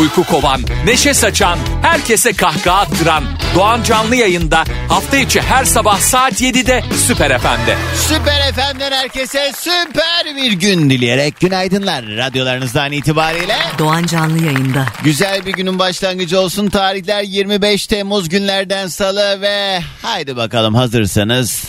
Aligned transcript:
Uyku 0.00 0.24
kovan, 0.24 0.60
neşe 0.84 1.14
saçan, 1.14 1.58
herkese 1.82 2.32
kahkaha 2.32 2.78
attıran 2.80 3.24
Doğan 3.54 3.82
Canlı 3.82 4.16
yayında 4.16 4.64
hafta 4.88 5.16
içi 5.16 5.40
her 5.40 5.64
sabah 5.64 5.98
saat 5.98 6.40
7'de 6.40 6.84
Süper 7.06 7.38
FM'de. 7.38 7.76
Süper 8.08 8.52
FM'den 8.52 8.92
herkese 8.92 9.52
süper 9.58 10.36
bir 10.36 10.52
gün 10.52 10.90
dileyerek 10.90 11.40
günaydınlar 11.40 12.06
radyolarınızdan 12.06 12.92
itibariyle. 12.92 13.56
Doğan 13.78 14.06
Canlı 14.06 14.44
yayında. 14.44 14.86
Güzel 15.04 15.46
bir 15.46 15.52
günün 15.52 15.78
başlangıcı 15.78 16.40
olsun. 16.40 16.68
Tarihler 16.68 17.22
25 17.22 17.86
Temmuz 17.86 18.28
günlerden 18.28 18.86
salı 18.86 19.40
ve 19.40 19.80
haydi 20.02 20.36
bakalım 20.36 20.74
hazırsanız. 20.74 21.64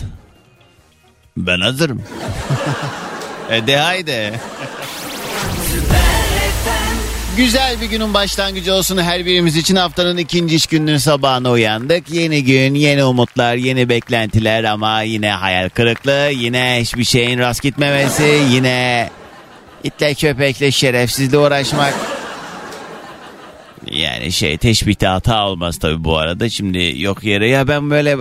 Ben 1.37 1.59
hazırım. 1.61 2.03
e 3.49 3.67
de 3.67 3.77
haydi. 3.77 4.39
Güzel 7.39 7.81
bir 7.81 7.85
günün 7.85 8.13
başlangıcı 8.13 8.73
olsun 8.73 8.97
her 8.97 9.25
birimiz 9.25 9.57
için 9.57 9.75
haftanın 9.75 10.17
ikinci 10.17 10.55
iş 10.55 10.67
gününün 10.67 10.97
sabahına 10.97 11.51
uyandık. 11.51 12.09
Yeni 12.09 12.43
gün, 12.43 12.73
yeni 12.73 13.03
umutlar, 13.03 13.55
yeni 13.55 13.89
beklentiler 13.89 14.63
ama 14.63 15.01
yine 15.01 15.31
hayal 15.31 15.69
kırıklığı, 15.69 16.29
yine 16.31 16.77
hiçbir 16.81 17.03
şeyin 17.03 17.39
rast 17.39 17.63
gitmemesi, 17.63 18.39
yine 18.51 19.09
itle 19.83 20.13
köpekle 20.13 20.71
şerefsizle 20.71 21.37
uğraşmak. 21.37 21.93
Yani 23.91 24.31
şey 24.31 24.57
teşbihte 24.57 25.07
hata 25.07 25.47
olmaz 25.47 25.77
tabii 25.77 26.03
bu 26.03 26.17
arada. 26.17 26.49
Şimdi 26.49 26.93
yok 26.97 27.23
yere 27.23 27.49
ya 27.49 27.67
ben 27.67 27.89
böyle 27.89 28.17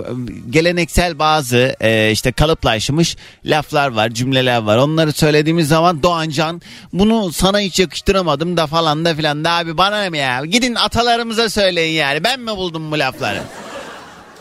geleneksel 0.49 1.19
bazı 1.19 1.75
e, 1.81 2.11
işte 2.11 2.31
kalıplaşmış 2.31 3.15
laflar 3.45 3.87
var, 3.91 4.09
cümleler 4.09 4.61
var. 4.61 4.77
Onları 4.77 5.11
söylediğimiz 5.13 5.67
zaman 5.67 6.03
Doğancan 6.03 6.61
bunu 6.93 7.31
sana 7.31 7.59
hiç 7.59 7.79
yakıştıramadım 7.79 8.57
da 8.57 8.67
falan 8.67 9.05
da 9.05 9.15
filan 9.15 9.43
da 9.43 9.51
abi 9.51 9.77
bana 9.77 10.03
ne 10.03 10.17
ya? 10.17 10.45
Gidin 10.45 10.75
atalarımıza 10.75 11.49
söyleyin 11.49 11.93
yani. 11.93 12.23
Ben 12.23 12.39
mi 12.39 12.51
buldum 12.51 12.91
bu 12.91 12.99
lafları? 12.99 13.39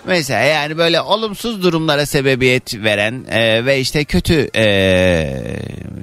Mesela 0.09 0.41
yani 0.41 0.79
böyle 0.79 1.01
olumsuz 1.01 1.63
durumlara 1.63 2.07
sebebiyet 2.07 2.75
veren 2.75 3.25
e, 3.31 3.65
ve 3.67 3.81
işte 3.81 4.05
kötü 4.05 4.51
e, 4.57 4.67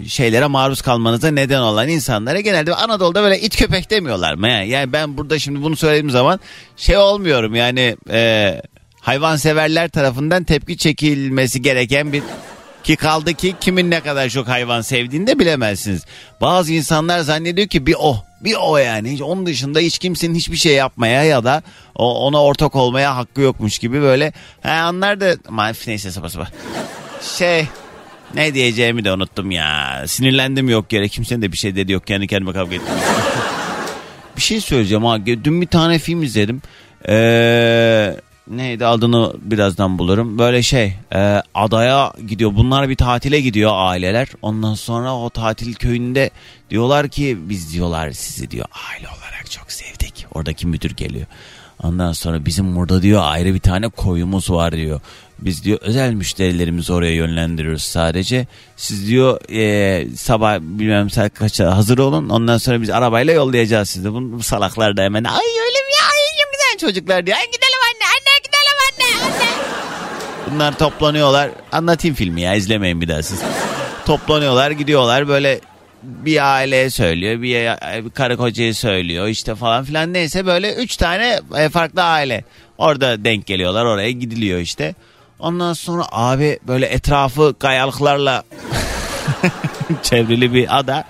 şeylere 0.08 0.46
maruz 0.48 0.82
kalmanıza 0.82 1.32
neden 1.32 1.62
olan 1.62 1.90
insanlara 1.90 2.40
genelde 2.40 2.76
Anadolu'da 2.76 3.24
böyle 3.24 3.40
it 3.40 3.58
köpek 3.58 3.92
demiyorlar 3.92 4.34
mı? 4.34 4.48
Yani, 4.48 4.94
ben 4.94 5.18
burada 5.18 5.40
şimdi 5.40 5.64
bunu 5.64 5.76
söylediğim 5.76 6.10
zaman 6.10 6.40
şey 6.78 6.98
olmuyorum 6.98 7.56
yani 7.56 7.98
e, 8.12 8.62
hayvanseverler 9.02 9.90
tarafından 9.90 10.44
tepki 10.44 10.78
çekilmesi 10.78 11.62
gereken 11.62 12.14
bir 12.14 12.24
ki 12.86 12.96
kaldı 12.96 13.34
ki 13.34 13.56
kimin 13.62 13.92
ne 13.92 14.00
kadar 14.00 14.30
çok 14.30 14.48
hayvan 14.48 14.82
sevdiğini 14.82 15.28
de 15.28 15.40
bilemezsiniz. 15.40 16.06
Bazı 16.42 16.74
insanlar 16.74 17.20
zannediyor 17.20 17.68
ki 17.68 17.86
bir 17.86 17.96
o. 18.00 18.24
Bir 18.42 18.56
o 18.62 18.78
yani. 18.78 19.24
Onun 19.24 19.46
dışında 19.46 19.80
hiç 19.80 20.00
kimsenin 20.00 20.36
hiçbir 20.36 20.58
şey 20.58 20.74
yapmaya 20.74 21.24
ya 21.24 21.44
da 21.44 21.64
ona 21.96 22.44
ortak 22.44 22.76
olmaya 22.76 23.18
hakkı 23.18 23.42
yokmuş 23.42 23.80
gibi 23.80 24.02
böyle. 24.02 24.34
He 24.62 24.72
anlar 24.72 25.20
da 25.20 25.36
Maalesef 25.50 25.88
neyse 25.88 26.12
sapa 26.12 26.30
sapa. 26.30 26.48
Şey 27.38 27.68
ne 28.36 28.54
diyeceğimi 28.54 29.06
de 29.06 29.12
unuttum 29.12 29.52
ya. 29.52 30.04
Sinirlendim 30.08 30.70
yok 30.70 30.94
yere. 30.94 31.08
Kimsenin 31.08 31.42
de 31.42 31.52
bir 31.52 31.58
şey 31.58 31.76
dedi 31.76 31.92
yok. 31.92 32.08
Kendi 32.08 32.28
kendime 32.28 32.54
kavga 32.54 32.76
ettim. 32.76 32.96
bir 34.38 34.42
şey 34.42 34.62
söyleyeceğim 34.62 35.06
ha. 35.06 35.26
Dün 35.26 35.62
bir 35.62 35.68
tane 35.68 36.00
film 36.00 36.24
izledim. 36.24 36.62
Eee 37.08 38.16
neydi 38.48 38.86
adını 38.86 39.34
birazdan 39.42 40.00
bulurum. 40.00 40.40
Böyle 40.40 40.64
şey 40.64 40.94
e, 41.14 41.42
adaya 41.54 42.14
gidiyor. 42.28 42.52
Bunlar 42.56 42.90
bir 42.90 42.96
tatile 42.96 43.42
gidiyor 43.42 43.72
aileler. 43.76 44.28
Ondan 44.42 44.74
sonra 44.74 45.16
o 45.16 45.30
tatil 45.30 45.74
köyünde 45.74 46.30
diyorlar 46.70 47.08
ki 47.10 47.38
biz 47.42 47.74
diyorlar 47.74 48.12
sizi 48.12 48.52
diyor 48.52 48.66
aile 48.92 49.08
olarak 49.08 49.52
çok 49.52 49.72
sevdik. 49.72 50.26
Oradaki 50.34 50.68
müdür 50.68 50.92
geliyor. 50.92 51.26
Ondan 51.84 52.12
sonra 52.12 52.46
bizim 52.46 52.76
burada 52.76 53.02
diyor 53.02 53.22
ayrı 53.26 53.54
bir 53.54 53.60
tane 53.60 53.90
koyumuz 53.90 54.52
var 54.52 54.72
diyor. 54.72 55.02
Biz 55.40 55.64
diyor 55.64 55.80
özel 55.82 56.14
müşterilerimizi 56.14 56.94
oraya 56.94 57.14
yönlendiriyoruz 57.14 57.84
sadece. 57.84 58.48
Siz 58.76 59.08
diyor 59.08 59.40
e, 59.52 60.16
sabah 60.16 60.60
bilmem 60.60 61.10
saat 61.10 61.34
kaçta 61.34 61.78
hazır 61.78 61.98
olun. 61.98 62.30
Ondan 62.30 62.58
sonra 62.58 62.82
biz 62.82 62.90
arabayla 62.90 63.34
yollayacağız 63.34 63.90
sizi. 63.90 64.14
Bu, 64.14 64.32
bu 64.32 64.44
salaklar 64.44 64.98
da 64.98 65.02
hemen 65.02 65.24
ay 65.24 65.46
öyle 65.46 65.80
mi 65.80 65.92
ya? 66.00 66.06
Ay, 66.06 66.26
güzel 66.76 66.90
çocuklar 66.90 67.26
diyor. 67.26 67.38
Ay 67.38 67.46
gidelim 67.46 67.80
Bunlar 70.52 70.78
toplanıyorlar. 70.78 71.50
Anlatayım 71.72 72.16
filmi 72.16 72.42
ya 72.42 72.56
izlemeyin 72.56 73.02
bir 73.02 73.08
daha 73.08 73.24
siz. 73.24 73.42
Toplanıyorlar 74.06 74.72
gidiyorlar 74.72 75.28
böyle 75.28 75.60
bir 76.04 76.56
aileye 76.56 76.90
söylüyor 76.90 77.42
bir, 77.42 78.10
karı 78.10 78.38
kocayı 78.38 78.76
söylüyor 78.76 79.28
işte 79.28 79.56
falan 79.56 79.84
filan 79.84 80.14
neyse 80.14 80.46
böyle 80.46 80.76
üç 80.76 80.98
tane 80.98 81.40
e, 81.58 81.70
farklı 81.70 82.04
aile 82.04 82.44
orada 82.78 83.26
denk 83.26 83.46
geliyorlar 83.46 83.86
oraya 83.86 84.12
gidiliyor 84.12 84.60
işte. 84.60 84.96
Ondan 85.40 85.74
sonra 85.74 86.04
abi 86.12 86.60
böyle 86.68 86.86
etrafı 86.86 87.56
kayalıklarla 87.60 88.44
çevrili 90.04 90.54
bir 90.54 90.80
ada. 90.80 91.04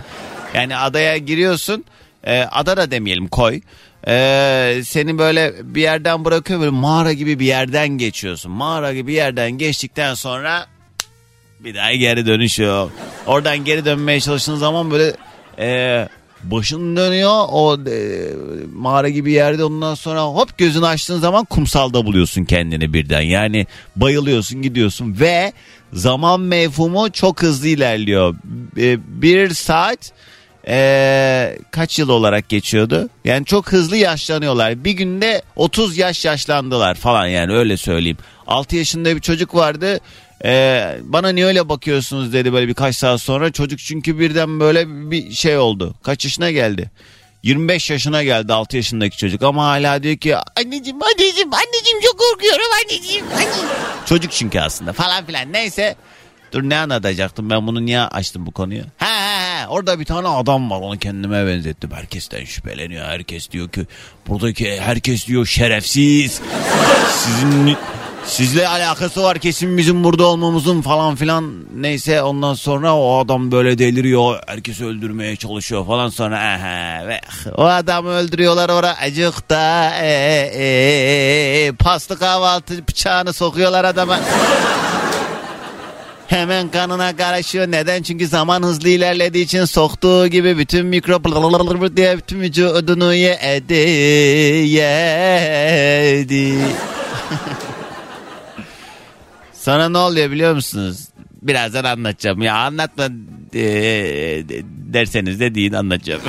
Yani 0.54 0.78
adaya 0.78 1.18
giriyorsun. 1.18 1.86
E, 2.24 2.40
ada 2.42 2.78
da 2.78 2.92
demeyelim 2.92 3.28
koy. 3.28 3.62
E, 4.08 4.82
seni 4.86 5.18
böyle 5.18 5.54
bir 5.64 5.82
yerden 5.82 6.26
bırakıyor 6.26 6.60
böyle 6.60 6.72
mağara 6.72 7.14
gibi 7.14 7.40
bir 7.40 7.46
yerden 7.46 7.88
geçiyorsun. 7.88 8.52
Mağara 8.52 8.94
gibi 8.94 9.08
bir 9.08 9.14
yerden 9.14 9.52
geçtikten 9.52 10.14
sonra 10.14 10.68
bir 11.60 11.76
daha 11.76 11.94
geri 11.94 12.26
dönüş 12.26 12.60
yok. 12.60 12.92
Oradan 13.28 13.66
geri 13.66 13.86
dönmeye 13.86 14.20
çalıştığın 14.20 14.56
zaman 14.56 14.92
böyle 14.92 15.14
e, 15.60 16.08
başın 16.44 16.98
dönüyor 16.98 17.46
o 17.50 17.78
e, 17.90 18.30
mağara 18.74 19.10
gibi 19.10 19.32
yerde 19.32 19.64
ondan 19.64 19.96
sonra 19.96 20.24
hop 20.24 20.58
gözünü 20.58 20.86
açtığın 20.86 21.20
zaman 21.20 21.46
kumsalda 21.46 22.06
buluyorsun 22.06 22.44
kendini 22.44 22.94
birden. 22.94 23.22
Yani 23.22 23.68
bayılıyorsun 23.96 24.62
gidiyorsun 24.62 25.20
ve 25.20 25.54
zaman 25.94 26.40
mevhumu 26.42 27.12
çok 27.12 27.42
hızlı 27.42 27.68
ilerliyor. 27.68 28.36
E, 28.78 29.22
bir 29.22 29.50
saat 29.50 30.12
e, 30.68 31.58
kaç 31.72 32.00
yıl 32.00 32.10
olarak 32.10 32.50
geçiyordu? 32.50 33.10
Yani 33.26 33.46
çok 33.46 33.72
hızlı 33.72 33.98
yaşlanıyorlar. 33.98 34.84
Bir 34.84 34.92
günde 34.92 35.42
30 35.56 35.98
yaş 35.98 36.26
yaşlandılar 36.26 36.96
falan 36.96 37.28
yani 37.28 37.54
öyle 37.54 37.78
söyleyeyim. 37.78 38.18
6 38.48 38.76
yaşında 38.76 39.16
bir 39.16 39.22
çocuk 39.22 39.56
vardı. 39.56 40.00
Ee, 40.46 40.98
bana 41.04 41.30
niye 41.30 41.46
öyle 41.46 41.70
bakıyorsunuz 41.70 42.34
dedi 42.34 42.54
böyle 42.54 42.68
birkaç 42.68 42.96
saat 42.96 43.22
sonra. 43.22 43.52
Çocuk 43.52 43.80
çünkü 43.80 44.20
birden 44.20 44.60
böyle 44.60 45.12
bir 45.12 45.32
şey 45.32 45.58
oldu. 45.58 45.96
Kaç 46.04 46.26
yaşına 46.26 46.52
geldi? 46.52 46.92
25 47.44 47.90
yaşına 47.90 48.24
geldi 48.24 48.54
6 48.54 48.78
yaşındaki 48.78 49.18
çocuk 49.18 49.44
ama 49.44 49.66
hala 49.66 50.04
diyor 50.04 50.18
ki 50.18 50.36
anneciğim 50.38 51.04
anneciğim 51.04 51.54
anneciğim 51.54 52.02
çok 52.04 52.20
korkuyorum 52.20 52.66
anneciğim. 52.84 53.26
anneciğim. 53.26 53.70
Çocuk 54.06 54.32
çünkü 54.32 54.60
aslında 54.60 54.94
falan 54.94 55.26
filan 55.26 55.54
neyse. 55.54 55.96
Dur 56.52 56.64
ne 56.64 56.78
anlatacaktım 56.78 57.50
ben 57.50 57.68
bunu 57.68 57.86
niye 57.86 58.00
açtım 58.02 58.46
bu 58.46 58.52
konuyu? 58.52 58.84
Ha 58.98 59.15
orada 59.68 60.00
bir 60.00 60.06
tane 60.06 60.28
adam 60.28 60.70
var 60.72 60.80
onu 60.82 61.00
kendime 61.00 61.48
benzettim. 61.48 61.90
Herkesten 61.94 62.46
şüpheleniyor. 62.46 63.06
Herkes 63.06 63.52
diyor 63.52 63.70
ki 63.70 63.88
buradaki 64.28 64.82
herkes 64.82 65.28
diyor 65.28 65.46
şerefsiz. 65.46 66.42
Sizin 67.12 67.78
Sizle 68.28 68.68
alakası 68.68 69.24
var 69.24 69.40
kesin 69.40 69.78
bizim 69.78 70.04
burada 70.04 70.26
olmamızın 70.26 70.82
falan 70.82 71.16
filan. 71.16 71.54
Neyse 71.76 72.22
ondan 72.22 72.54
sonra 72.54 72.96
o 72.96 73.18
adam 73.18 73.52
böyle 73.52 73.78
deliriyor. 73.78 74.40
Herkesi 74.48 74.86
öldürmeye 74.86 75.36
çalışıyor 75.36 75.86
falan 75.86 76.10
sonra. 76.10 76.38
Aha, 76.38 77.08
ve 77.08 77.22
o 77.58 77.64
adamı 77.64 78.10
öldürüyorlar 78.10 78.70
oraya 78.70 78.96
acıkta. 78.96 79.90
E, 80.02 80.08
e, 80.54 81.66
e, 81.66 81.72
paslı 81.72 82.20
kahvaltı 82.20 82.88
bıçağını 82.88 83.34
sokuyorlar 83.34 83.86
adama. 83.86 84.20
Hemen 86.28 86.70
kanına 86.70 87.16
karışıyor. 87.16 87.68
Neden? 87.68 88.04
Çünkü 88.04 88.28
zaman 88.28 88.64
hızlı 88.64 88.90
ilerlediği 88.90 89.46
için 89.46 89.66
soktuğu 89.66 90.28
gibi 90.28 90.58
bütün 90.58 90.86
mikrop 90.86 91.26
diye 91.98 92.18
bütün 92.18 92.42
vücudunu 92.42 93.14
yedi. 93.14 93.74
Yedi. 94.70 96.58
Sana 99.54 99.90
ne 99.90 99.98
oluyor 99.98 100.32
biliyor 100.32 100.54
musunuz? 100.54 101.08
Birazdan 101.42 101.84
anlatacağım. 101.84 102.42
Ya 102.42 102.56
anlatma 102.56 103.04
e, 103.54 103.64
derseniz 104.94 105.40
de 105.40 105.56
deyin 105.56 105.74
anlatacağım. 105.74 106.22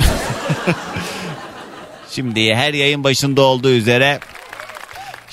Şimdi 2.11 2.55
her 2.55 2.73
yayın 2.73 3.03
başında 3.03 3.41
olduğu 3.41 3.71
üzere 3.71 4.19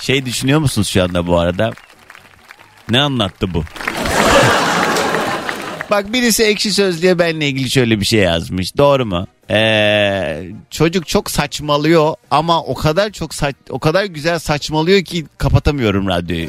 şey 0.00 0.26
düşünüyor 0.26 0.60
musunuz 0.60 0.88
şu 0.88 1.02
anda 1.02 1.26
bu 1.26 1.38
arada? 1.38 1.72
Ne 2.90 3.00
anlattı 3.00 3.55
bu? 3.55 3.64
Bak 5.90 6.12
birisi 6.12 6.42
ekşi 6.44 6.72
sözlüğe 6.72 7.19
benle 7.19 7.48
ilgili 7.48 7.70
şöyle 7.70 8.00
bir 8.00 8.04
şey 8.04 8.20
yazmış. 8.20 8.76
Doğru 8.76 9.06
mu? 9.06 9.26
Ee, 9.50 10.42
çocuk 10.70 11.06
çok 11.06 11.31
saçmalıyor 11.31 12.14
ama 12.31 12.62
o 12.62 12.75
kadar 12.75 13.10
çok 13.10 13.34
saç, 13.34 13.54
o 13.70 13.78
kadar 13.78 14.04
güzel 14.04 14.38
saçmalıyor 14.38 15.02
ki 15.04 15.26
kapatamıyorum 15.38 16.08
radyoyu. 16.08 16.48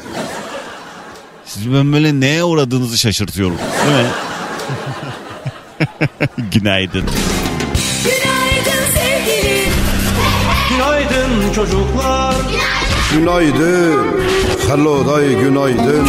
Siz 1.44 1.72
ben 1.72 1.92
böyle 1.92 2.20
neye 2.20 2.44
uğradığınızı 2.44 2.98
şaşırtıyorum. 2.98 3.58
Değil 3.86 4.04
mi? 4.04 4.10
Günaydın. 6.52 7.04
Günaydın 8.04 8.84
sevgilim. 8.94 9.72
Günaydın 10.70 11.52
çocuklar. 11.54 12.34
Günaydın. 13.12 14.06
Hello 14.68 15.06
day 15.06 15.34
günaydın. 15.40 16.08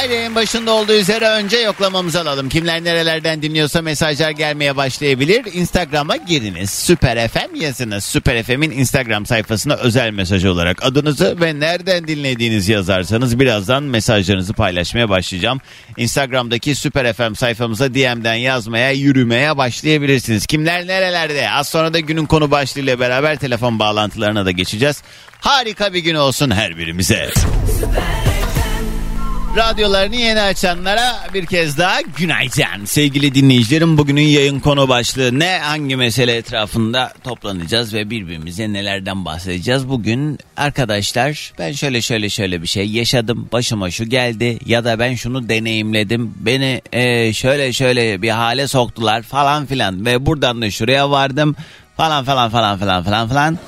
Her 0.00 0.10
yayın 0.10 0.34
başında 0.34 0.70
olduğu 0.70 0.92
üzere 0.92 1.28
önce 1.28 1.56
yoklamamızı 1.56 2.20
alalım. 2.20 2.48
Kimler 2.48 2.84
nerelerden 2.84 3.42
dinliyorsa 3.42 3.82
mesajlar 3.82 4.30
gelmeye 4.30 4.76
başlayabilir. 4.76 5.44
Instagram'a 5.52 6.16
giriniz. 6.16 6.70
Süper 6.70 7.28
FM 7.28 7.54
yazınız. 7.54 8.04
Süper 8.04 8.42
FM'in 8.42 8.70
Instagram 8.70 9.26
sayfasına 9.26 9.74
özel 9.74 10.10
mesaj 10.10 10.44
olarak 10.44 10.84
adınızı 10.84 11.40
ve 11.40 11.60
nereden 11.60 12.08
dinlediğinizi 12.08 12.72
yazarsanız 12.72 13.40
birazdan 13.40 13.82
mesajlarınızı 13.82 14.52
paylaşmaya 14.52 15.08
başlayacağım. 15.08 15.60
Instagram'daki 15.96 16.74
Süper 16.74 17.12
FM 17.12 17.34
sayfamıza 17.34 17.94
DM'den 17.94 18.34
yazmaya, 18.34 18.90
yürümeye 18.90 19.56
başlayabilirsiniz. 19.56 20.46
Kimler 20.46 20.86
nerelerde? 20.86 21.50
Az 21.50 21.68
sonra 21.68 21.92
da 21.94 22.00
günün 22.00 22.26
konu 22.26 22.50
başlığıyla 22.50 23.00
beraber 23.00 23.36
telefon 23.36 23.78
bağlantılarına 23.78 24.46
da 24.46 24.50
geçeceğiz. 24.50 25.02
Harika 25.40 25.92
bir 25.92 25.98
gün 25.98 26.14
olsun 26.14 26.50
her 26.50 26.76
birimize. 26.76 27.30
Radyolarını 29.56 30.16
yeni 30.16 30.40
açanlara 30.40 31.16
bir 31.34 31.46
kez 31.46 31.78
daha 31.78 32.00
günaydın. 32.00 32.84
Sevgili 32.84 33.34
dinleyicilerim 33.34 33.98
bugünün 33.98 34.22
yayın 34.22 34.60
konu 34.60 34.88
başlığı 34.88 35.38
ne? 35.38 35.58
Hangi 35.58 35.96
mesele 35.96 36.36
etrafında 36.36 37.12
toplanacağız 37.24 37.94
ve 37.94 38.10
birbirimize 38.10 38.72
nelerden 38.72 39.24
bahsedeceğiz? 39.24 39.88
Bugün 39.88 40.38
arkadaşlar 40.56 41.52
ben 41.58 41.72
şöyle 41.72 42.02
şöyle 42.02 42.28
şöyle 42.28 42.62
bir 42.62 42.66
şey 42.66 42.88
yaşadım. 42.90 43.48
Başıma 43.52 43.90
şu 43.90 44.04
geldi 44.04 44.58
ya 44.66 44.84
da 44.84 44.98
ben 44.98 45.14
şunu 45.14 45.48
deneyimledim. 45.48 46.34
Beni 46.36 46.82
e, 46.92 47.32
şöyle 47.32 47.72
şöyle 47.72 48.22
bir 48.22 48.30
hale 48.30 48.68
soktular 48.68 49.22
falan 49.22 49.66
filan 49.66 50.06
ve 50.06 50.26
buradan 50.26 50.62
da 50.62 50.70
şuraya 50.70 51.10
vardım 51.10 51.56
falan 51.96 52.24
falan 52.24 52.50
falan 52.50 52.78
falan 52.78 53.04
falan 53.04 53.28
falan. 53.28 53.58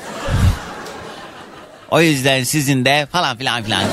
O 1.92 2.00
yüzden 2.00 2.42
sizin 2.42 2.84
de 2.84 3.06
falan 3.12 3.36
filan 3.36 3.62
filan. 3.62 3.84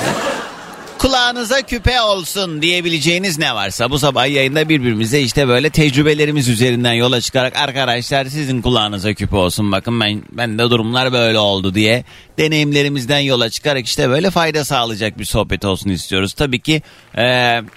Kulağınıza 0.97 1.61
küpe 1.61 2.01
olsun 2.01 2.61
diyebileceğiniz 2.61 3.39
ne 3.39 3.55
varsa 3.55 3.89
bu 3.89 3.99
sabah 3.99 4.27
yayında 4.27 4.69
birbirimize 4.69 5.21
işte 5.21 5.47
böyle 5.47 5.69
tecrübelerimiz 5.69 6.49
üzerinden 6.49 6.93
yola 6.93 7.21
çıkarak 7.21 7.57
arkadaşlar 7.57 8.25
sizin 8.25 8.61
kulağınıza 8.61 9.13
küpe 9.13 9.35
olsun 9.35 9.71
bakın 9.71 9.99
ben 9.99 10.23
ben 10.31 10.59
de 10.59 10.63
durumlar 10.69 11.13
böyle 11.13 11.39
oldu 11.39 11.73
diye 11.73 12.03
deneyimlerimizden 12.37 13.19
yola 13.19 13.49
çıkarak 13.49 13.85
işte 13.85 14.09
böyle 14.09 14.29
fayda 14.29 14.65
sağlayacak 14.65 15.19
bir 15.19 15.25
sohbet 15.25 15.65
olsun 15.65 15.89
istiyoruz. 15.89 16.33
Tabii 16.33 16.59
ki 16.59 16.81
e, 17.17 17.23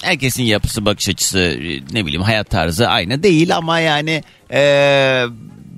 herkesin 0.03 0.43
yapısı 0.43 0.85
bakış 0.85 1.09
açısı 1.09 1.59
ne 1.93 2.07
bileyim 2.07 2.23
hayat 2.23 2.51
tarzı 2.51 2.89
aynı 2.89 3.23
değil 3.23 3.57
ama 3.57 3.81
yani 3.81 4.23
e, 4.53 5.25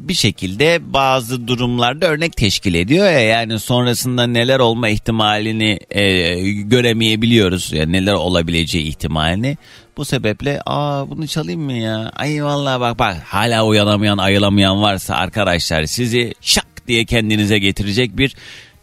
bir 0.09 0.15
şekilde 0.15 0.93
bazı 0.93 1.49
durumlarda 1.49 2.06
örnek 2.06 2.37
teşkil 2.37 2.75
ediyor 2.75 3.05
ya. 3.06 3.21
Yani 3.21 3.59
sonrasında 3.59 4.27
neler 4.27 4.59
olma 4.59 4.89
ihtimalini 4.89 5.79
e, 5.91 6.35
göremeyebiliyoruz. 6.51 7.73
Yani 7.73 7.93
neler 7.93 8.12
olabileceği 8.12 8.85
ihtimalini. 8.85 9.56
Bu 9.97 10.05
sebeple 10.05 10.61
aa 10.67 11.11
bunu 11.11 11.29
çalayım 11.29 11.61
mı 11.61 11.73
ya? 11.73 12.12
Ay 12.17 12.45
vallahi 12.45 12.81
bak 12.81 12.99
bak 12.99 13.17
hala 13.27 13.65
uyanamayan 13.67 14.19
ayılamayan 14.19 14.83
varsa 14.83 15.15
arkadaşlar 15.15 15.85
sizi 15.85 16.35
şak 16.41 16.67
diye 16.89 17.05
kendinize 17.05 17.59
getirecek 17.59 18.19
bir 18.19 18.37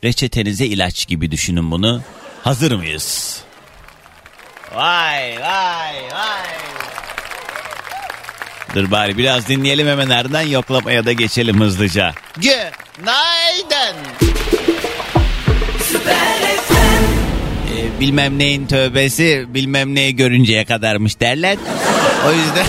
reçetenize 0.03 0.65
ilaç 0.65 1.07
gibi 1.07 1.31
düşünün 1.31 1.71
bunu. 1.71 2.01
Hazır 2.43 2.71
mıyız? 2.71 3.39
Vay 4.75 5.35
vay 5.41 5.95
vay. 6.11 6.47
Dur 8.75 8.91
bari 8.91 9.17
biraz 9.17 9.47
dinleyelim 9.47 9.87
hemen 9.87 10.09
ardından 10.09 10.41
yoklamaya 10.41 11.05
da 11.05 11.11
geçelim 11.11 11.59
hızlıca. 11.59 12.13
Günaydın. 12.35 13.97
Ee, 17.77 17.99
bilmem 17.99 18.39
neyin 18.39 18.67
tövbesi 18.67 19.45
bilmem 19.47 19.95
neyi 19.95 20.15
görünceye 20.15 20.65
kadarmış 20.65 21.19
derler. 21.19 21.57
O 22.27 22.31
yüzden 22.31 22.65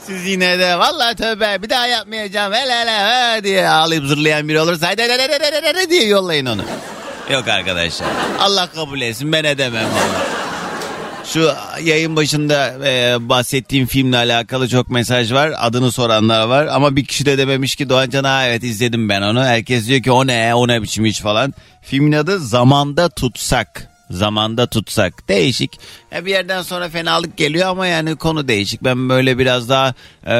siz 0.06 0.26
yine 0.26 0.58
de 0.58 0.78
vallahi 0.78 1.16
tövbe 1.16 1.62
bir 1.62 1.70
daha 1.70 1.86
yapmayacağım 1.86 2.52
hele 2.52 2.74
hele 2.74 2.90
he 2.90 3.44
diye 3.44 3.68
ağlayıp 3.68 4.04
zırlayan 4.04 4.48
biri 4.48 4.60
olursa 4.60 4.88
hadi 4.88 5.02
hele 5.02 5.22
hele 5.22 5.62
hele 5.62 5.90
diye 5.90 6.04
yollayın 6.04 6.46
onu. 6.46 6.62
Yok 7.30 7.48
arkadaşlar 7.48 8.08
Allah 8.38 8.68
kabul 8.74 9.00
etsin 9.00 9.32
ben 9.32 9.44
edemem 9.44 9.84
vallahi. 9.84 10.39
Şu 11.32 11.50
yayın 11.82 12.16
başında 12.16 12.88
e, 12.88 13.16
bahsettiğim 13.28 13.86
filmle 13.86 14.16
alakalı 14.16 14.68
çok 14.68 14.90
mesaj 14.90 15.32
var. 15.32 15.52
Adını 15.58 15.92
soranlar 15.92 16.48
var 16.48 16.66
ama 16.66 16.96
bir 16.96 17.04
kişi 17.04 17.26
de 17.26 17.38
dememiş 17.38 17.76
ki 17.76 17.88
Doğancan 17.88 18.24
ha 18.24 18.46
evet 18.46 18.64
izledim 18.64 19.08
ben 19.08 19.22
onu. 19.22 19.44
Herkes 19.44 19.88
diyor 19.88 20.02
ki 20.02 20.10
o 20.10 20.26
ne 20.26 20.54
o 20.54 20.68
ne 20.68 20.82
biçim 20.82 21.04
iş 21.04 21.20
falan. 21.20 21.54
Filmin 21.82 22.12
adı 22.12 22.38
Zamanda 22.38 23.08
Tutsak. 23.08 23.90
Zamanda 24.10 24.66
tutsak 24.66 25.28
değişik. 25.28 25.70
Ya 26.12 26.26
bir 26.26 26.30
yerden 26.30 26.62
sonra 26.62 26.88
fenalık 26.88 27.36
geliyor 27.36 27.68
ama 27.68 27.86
yani 27.86 28.16
konu 28.16 28.48
değişik. 28.48 28.84
Ben 28.84 29.08
böyle 29.08 29.38
biraz 29.38 29.68
daha 29.68 29.94
e, 30.26 30.34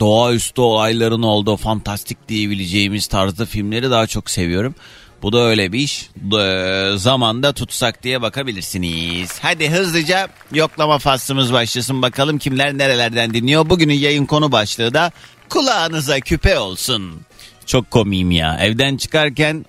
doğaüstü 0.00 0.60
olayların 0.60 1.22
olduğu 1.22 1.56
fantastik 1.56 2.28
diyebileceğimiz 2.28 3.06
tarzda 3.06 3.46
filmleri 3.46 3.90
daha 3.90 4.06
çok 4.06 4.30
seviyorum. 4.30 4.74
Bu 5.22 5.32
da 5.32 5.38
öyle 5.40 5.72
bir 5.72 5.78
iş. 5.78 6.08
Ee, 6.38 6.92
zamanda 6.96 7.52
tutsak 7.52 8.02
diye 8.02 8.22
bakabilirsiniz. 8.22 9.38
Hadi 9.42 9.70
hızlıca 9.70 10.28
yoklama 10.52 10.98
faslımız 10.98 11.52
başlasın. 11.52 12.02
Bakalım 12.02 12.38
kimler 12.38 12.78
nerelerden 12.78 13.34
dinliyor. 13.34 13.70
Bugünün 13.70 13.94
yayın 13.94 14.26
konu 14.26 14.52
başlığı 14.52 14.94
da 14.94 15.12
kulağınıza 15.48 16.20
küpe 16.20 16.58
olsun. 16.58 17.20
Çok 17.66 17.90
komiyim 17.90 18.30
ya. 18.30 18.58
Evden 18.60 18.96
çıkarken 18.96 19.64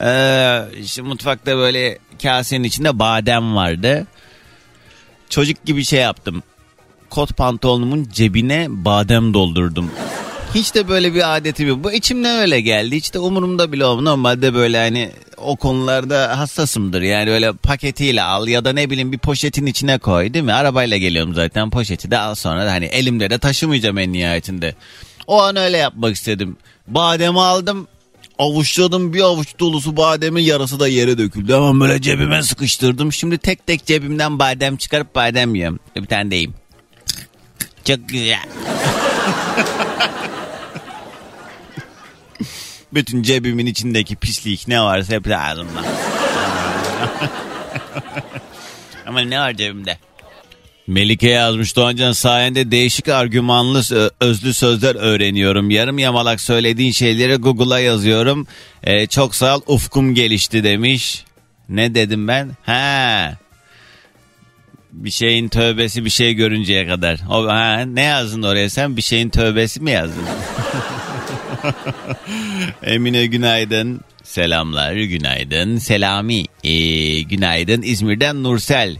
ee, 0.00 0.60
işte 0.80 1.02
mutfakta 1.02 1.56
böyle 1.56 1.98
kasenin 2.22 2.64
içinde 2.64 2.98
badem 2.98 3.56
vardı. 3.56 4.06
Çocuk 5.30 5.64
gibi 5.64 5.84
şey 5.84 6.00
yaptım. 6.00 6.42
Kot 7.10 7.36
pantolonumun 7.36 8.08
cebine 8.12 8.66
badem 8.70 9.34
doldurdum. 9.34 9.90
Hiç 10.54 10.74
de 10.74 10.88
böyle 10.88 11.14
bir 11.14 11.36
adetim 11.36 11.68
yok. 11.68 11.84
Bu 11.84 11.92
içimden 11.92 12.38
öyle 12.38 12.60
geldi. 12.60 12.96
Hiç 12.96 13.14
de 13.14 13.18
umurumda 13.18 13.72
bile 13.72 13.84
olmadı. 13.84 14.04
Normalde 14.04 14.54
böyle 14.54 14.78
hani 14.78 15.10
o 15.36 15.56
konularda 15.56 16.38
hassasımdır. 16.38 17.02
Yani 17.02 17.30
öyle 17.30 17.52
paketiyle 17.52 18.22
al 18.22 18.48
ya 18.48 18.64
da 18.64 18.72
ne 18.72 18.90
bileyim 18.90 19.12
bir 19.12 19.18
poşetin 19.18 19.66
içine 19.66 19.98
koy 19.98 20.34
değil 20.34 20.44
mi? 20.44 20.52
Arabayla 20.52 20.96
geliyorum 20.96 21.34
zaten 21.34 21.70
poşeti 21.70 22.10
de 22.10 22.18
al 22.18 22.34
sonra 22.34 22.66
da 22.66 22.72
hani 22.72 22.84
elimde 22.84 23.30
de 23.30 23.38
taşımayacağım 23.38 23.98
en 23.98 24.12
nihayetinde. 24.12 24.74
O 25.26 25.42
an 25.42 25.56
öyle 25.56 25.76
yapmak 25.76 26.14
istedim. 26.16 26.56
Bademi 26.86 27.40
aldım 27.40 27.88
avuçladım 28.38 29.12
bir 29.14 29.20
avuç 29.20 29.58
dolusu 29.58 29.96
bademin 29.96 30.42
yarısı 30.42 30.80
da 30.80 30.88
yere 30.88 31.18
döküldü. 31.18 31.54
Hemen 31.54 31.80
böyle 31.80 32.02
cebime 32.02 32.42
sıkıştırdım. 32.42 33.12
Şimdi 33.12 33.38
tek 33.38 33.66
tek 33.66 33.86
cebimden 33.86 34.38
badem 34.38 34.76
çıkarıp 34.76 35.14
badem 35.14 35.54
yiyorum. 35.54 35.80
Bir 35.96 36.06
tane 36.06 36.30
deyim. 36.30 36.54
Çok 37.84 38.08
güzel. 38.08 38.48
Bütün 42.94 43.22
cebimin 43.22 43.66
içindeki 43.66 44.16
pislik 44.16 44.68
ne 44.68 44.80
varsa 44.80 45.14
hep 45.14 45.26
ağzımda. 45.26 45.84
Ama 49.06 49.20
ne 49.20 49.38
var 49.38 49.52
cebimde? 49.52 49.98
Melike 50.86 51.28
yazmış 51.28 51.76
Doğancan 51.76 52.12
sayende 52.12 52.70
değişik 52.70 53.08
argümanlı 53.08 53.82
özlü 54.20 54.54
sözler 54.54 54.94
öğreniyorum. 54.94 55.70
Yarım 55.70 55.98
yamalak 55.98 56.40
söylediğin 56.40 56.92
şeyleri 56.92 57.36
Google'a 57.36 57.80
yazıyorum. 57.80 58.46
Ee, 58.82 59.06
çok 59.06 59.34
sağ 59.34 59.56
ol 59.56 59.60
ufkum 59.66 60.14
gelişti 60.14 60.64
demiş. 60.64 61.24
Ne 61.68 61.94
dedim 61.94 62.28
ben? 62.28 62.50
Ha. 62.66 63.34
Bir 64.92 65.10
şeyin 65.10 65.48
tövbesi 65.48 66.04
bir 66.04 66.10
şey 66.10 66.34
görünceye 66.34 66.86
kadar. 66.86 67.20
O, 67.30 67.46
ha, 67.46 67.80
ne 67.80 68.02
yazdın 68.02 68.42
oraya 68.42 68.70
sen? 68.70 68.96
Bir 68.96 69.02
şeyin 69.02 69.28
tövbesi 69.28 69.80
mi 69.80 69.90
yazdın? 69.90 70.24
Emine 72.82 73.26
günaydın. 73.26 74.00
Selamlar 74.22 74.92
günaydın. 74.92 75.78
Selami 75.78 76.44
ee, 76.64 77.20
günaydın. 77.20 77.82
İzmir'den 77.82 78.42
Nursel. 78.42 78.96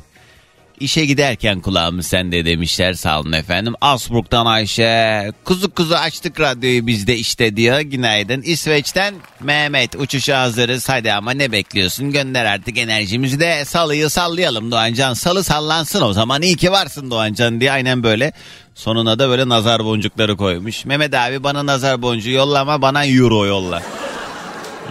İşe 0.81 1.05
giderken 1.07 1.61
kulağımız 1.61 2.07
sende 2.07 2.45
demişler 2.45 2.95
sağ 2.95 3.21
olun 3.21 3.33
efendim. 3.33 3.75
Asburg'dan 3.81 4.47
Ayşe 4.47 5.33
kuzu 5.45 5.71
kuzu 5.71 5.95
açtık 5.95 6.41
radyoyu 6.41 6.87
bizde 6.87 7.17
işte 7.17 7.57
diyor 7.57 7.81
günaydın. 7.81 8.43
İsveç'ten 8.43 9.15
Mehmet 9.41 9.97
uçuşa 9.97 10.41
hazırız 10.41 10.89
hadi 10.89 11.13
ama 11.13 11.31
ne 11.31 11.53
bekliyorsun 11.53 12.11
gönder 12.13 12.45
artık 12.45 12.79
enerjimizi 12.79 13.41
de 13.41 13.65
salıyı 13.65 14.11
sallayalım 14.11 14.71
Doğancan. 14.71 15.15
Salı 15.15 15.45
sallansın 15.45 16.03
o 16.03 16.13
zaman 16.13 16.43
iyi 16.43 16.57
ki 16.57 16.73
varsın 16.73 17.11
Doğancan 17.11 17.61
diye 17.61 17.73
aynen 17.73 18.03
böyle. 18.03 18.33
Sonuna 18.75 19.19
da 19.19 19.29
böyle 19.29 19.49
nazar 19.49 19.85
boncukları 19.85 20.37
koymuş. 20.37 20.85
Mehmet 20.85 21.15
abi 21.15 21.43
bana 21.43 21.67
nazar 21.67 22.03
boncuğu 22.03 22.31
yollama 22.31 22.83
bana 22.83 23.07
euro 23.07 23.47
yolla. 23.47 23.83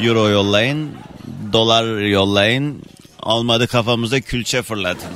Euro 0.02 0.30
yollayın, 0.30 0.92
dolar 1.54 2.02
yollayın, 2.02 2.82
olmadı 3.22 3.68
kafamıza 3.68 4.20
külçe 4.20 4.62
fırlatın. 4.62 5.12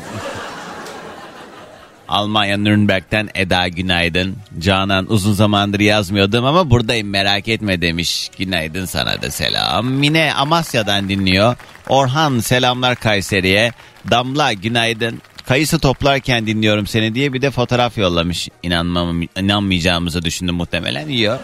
Almanya 2.12 2.58
Nürnberg'den 2.58 3.30
Eda 3.36 3.68
günaydın. 3.68 4.36
Canan 4.60 5.12
uzun 5.12 5.34
zamandır 5.34 5.80
yazmıyordum 5.80 6.46
ama 6.46 6.70
buradayım 6.70 7.10
merak 7.10 7.48
etme 7.48 7.82
demiş. 7.82 8.30
Günaydın 8.38 8.86
sana 8.86 9.22
da 9.22 9.32
selam. 9.32 9.88
Mine 9.88 10.34
Amasya'dan 10.34 11.10
dinliyor. 11.10 11.56
Orhan 11.90 12.40
selamlar 12.40 12.96
Kayseri'ye. 12.96 13.72
Damla 14.10 14.54
günaydın. 14.54 15.22
Kayısı 15.46 15.80
toplarken 15.80 16.48
dinliyorum 16.48 16.88
seni 16.88 17.16
diye 17.16 17.34
bir 17.34 17.42
de 17.42 17.52
fotoğraf 17.52 17.98
yollamış. 17.98 18.50
İnanmam, 18.64 19.22
inanmayacağımızı 19.22 20.26
düşündüm 20.26 20.56
muhtemelen. 20.56 21.10
Yiyor. 21.10 21.40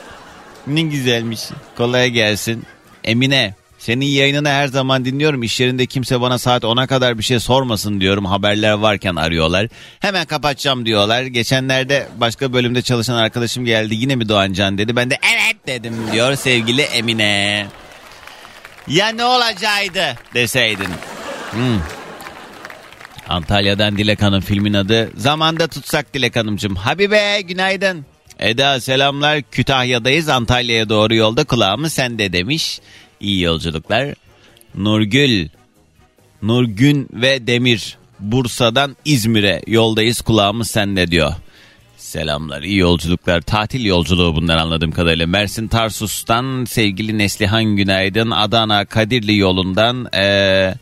Ne 0.68 0.82
güzelmiş. 0.82 1.42
Kolay 1.78 2.10
gelsin. 2.10 2.64
Emine 3.04 3.56
senin 3.88 4.06
yayınını 4.06 4.50
her 4.50 4.68
zaman 4.68 5.06
dinliyorum. 5.06 5.44
İş 5.44 5.60
yerinde 5.60 5.86
kimse 5.86 6.22
bana 6.22 6.38
saat 6.38 6.64
10'a 6.64 6.88
kadar 6.88 7.18
bir 7.18 7.24
şey 7.24 7.40
sormasın 7.40 8.02
diyorum. 8.02 8.26
Haberler 8.26 8.74
varken 8.74 9.16
arıyorlar. 9.16 9.68
Hemen 10.00 10.26
kapatacağım 10.26 10.86
diyorlar. 10.86 11.24
Geçenlerde 11.24 12.08
başka 12.18 12.54
bölümde 12.54 12.82
çalışan 12.82 13.16
arkadaşım 13.16 13.66
geldi. 13.66 13.96
Yine 13.96 14.16
mi 14.16 14.30
Doğancan 14.30 14.78
dedi. 14.78 14.96
Ben 14.96 15.10
de 15.10 15.18
evet 15.34 15.68
dedim 15.68 15.94
diyor 16.12 16.36
sevgili 16.36 16.82
Emine. 16.82 17.68
Ya 18.88 19.08
ne 19.08 19.26
olacaktı 19.26 20.16
deseydin. 20.34 20.90
Hmm. 21.52 21.80
Antalya'dan 23.30 23.98
Dilek 23.98 24.22
Hanım 24.22 24.42
filmin 24.42 24.74
adı. 24.74 25.12
Zamanda 25.18 25.68
tutsak 25.68 26.14
Dilek 26.14 26.36
Hanımcığım. 26.36 26.76
Habibe 26.76 27.42
günaydın. 27.42 28.06
Eda 28.40 28.80
selamlar 28.80 29.42
Kütahya'dayız 29.52 30.30
Antalya'ya 30.30 30.90
doğru 30.90 31.16
yolda 31.16 31.44
kulağımı 31.44 31.90
sende 31.90 32.34
demiş. 32.34 32.80
İyi 33.20 33.42
yolculuklar. 33.42 34.14
Nurgül, 34.76 35.48
Nurgün 36.42 37.10
ve 37.14 37.48
Demir 37.48 37.98
Bursa'dan 38.20 38.98
İzmir'e 39.06 39.62
yoldayız 39.68 40.22
kulağımız 40.22 40.72
sende 40.72 41.12
diyor. 41.12 41.32
Selamlar 41.98 42.62
iyi 42.62 42.78
yolculuklar 42.78 43.42
tatil 43.42 43.86
yolculuğu 43.86 44.36
bunlar 44.36 44.58
anladığım 44.58 44.92
kadarıyla. 44.92 45.28
Mersin 45.28 45.68
Tarsus'tan 45.68 46.66
sevgili 46.66 47.18
Neslihan 47.18 47.64
günaydın 47.64 48.32
Adana 48.32 48.86
Kadirli 48.86 49.38
yolundan 49.38 50.08
eee 50.14 50.76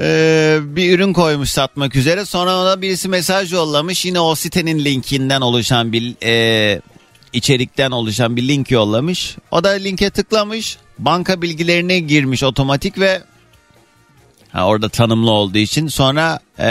Ee, 0.00 0.58
bir 0.62 0.94
ürün 0.94 1.12
koymuş 1.12 1.50
satmak 1.50 1.96
üzere. 1.96 2.24
Sonra 2.24 2.62
ona 2.62 2.82
birisi 2.82 3.08
mesaj 3.08 3.52
yollamış. 3.52 4.04
Yine 4.04 4.20
o 4.20 4.34
sitenin 4.34 4.84
linkinden 4.84 5.40
oluşan 5.40 5.92
bir 5.92 6.14
e, 6.22 6.80
içerikten 7.32 7.90
oluşan 7.90 8.36
bir 8.36 8.48
link 8.48 8.70
yollamış. 8.70 9.36
O 9.50 9.64
da 9.64 9.68
linke 9.68 10.10
tıklamış. 10.10 10.76
Banka 10.98 11.42
bilgilerine 11.42 12.00
girmiş 12.00 12.42
otomatik 12.42 12.98
ve 12.98 13.22
ha, 14.52 14.66
orada 14.66 14.88
tanımlı 14.88 15.30
olduğu 15.30 15.58
için 15.58 15.88
sonra 15.88 16.38
e, 16.58 16.66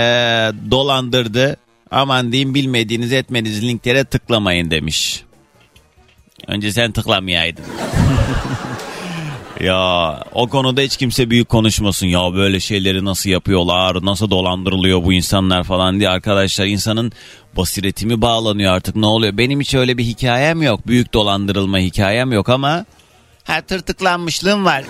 dolandırdı. 0.72 1.58
Aman 1.92 2.32
diyeyim 2.32 2.56
bilmediğiniz 2.56 3.14
etmediğiniz 3.14 3.64
linklere 3.64 4.04
tıklamayın 4.04 4.72
demiş. 4.72 5.24
Önce 6.48 6.72
sen 6.72 6.92
tıklamayaydın. 6.92 7.66
ya 9.60 10.24
o 10.34 10.48
konuda 10.48 10.82
hiç 10.82 10.98
kimse 10.98 11.30
büyük 11.30 11.50
konuşmasın. 11.50 12.08
Ya 12.08 12.34
böyle 12.34 12.60
şeyleri 12.60 13.06
nasıl 13.06 13.30
yapıyorlar, 13.30 14.06
nasıl 14.06 14.30
dolandırılıyor 14.30 15.04
bu 15.04 15.14
insanlar 15.14 15.64
falan 15.64 16.00
diye. 16.00 16.10
Arkadaşlar 16.10 16.66
insanın 16.66 17.12
basiretimi 17.58 18.22
bağlanıyor 18.22 18.74
artık 18.74 18.96
ne 18.96 19.06
oluyor. 19.06 19.38
Benim 19.38 19.60
hiç 19.60 19.74
öyle 19.74 19.98
bir 19.98 20.04
hikayem 20.04 20.62
yok. 20.62 20.88
Büyük 20.88 21.14
dolandırılma 21.14 21.78
hikayem 21.80 22.32
yok 22.32 22.50
ama 22.50 22.86
ha 23.44 23.62
tırtıklanmışlığım 23.62 24.66
var. 24.66 24.84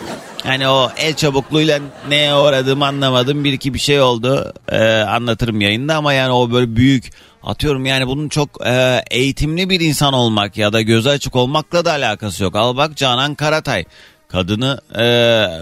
Hani 0.44 0.68
o 0.68 0.92
el 0.98 1.14
çabukluğuyla 1.14 1.80
neye 2.10 2.36
uğradığımı 2.36 2.86
anlamadım. 2.86 3.44
Bir 3.44 3.54
iki 3.54 3.74
bir 3.74 3.80
şey 3.80 4.02
oldu. 4.02 4.54
Ee, 4.70 4.84
anlatırım 4.88 5.62
yayında 5.62 5.96
ama 5.96 6.14
yani 6.14 6.32
o 6.32 6.52
böyle 6.52 6.76
büyük 6.76 7.12
atıyorum 7.44 7.86
yani 7.86 8.08
bunun 8.08 8.30
çok 8.30 8.68
e, 8.68 9.04
eğitimli 9.12 9.70
bir 9.70 9.80
insan 9.80 10.14
olmak 10.14 10.58
ya 10.58 10.74
da 10.74 10.82
gözü 10.82 11.10
açık 11.10 11.36
olmakla 11.36 11.86
da 11.86 11.92
alakası 11.92 12.44
yok. 12.44 12.56
Al 12.56 12.78
bak 12.78 12.98
Canan 12.98 13.36
Karatay. 13.36 13.86
Kadını 14.28 14.82
e, 15.00 15.06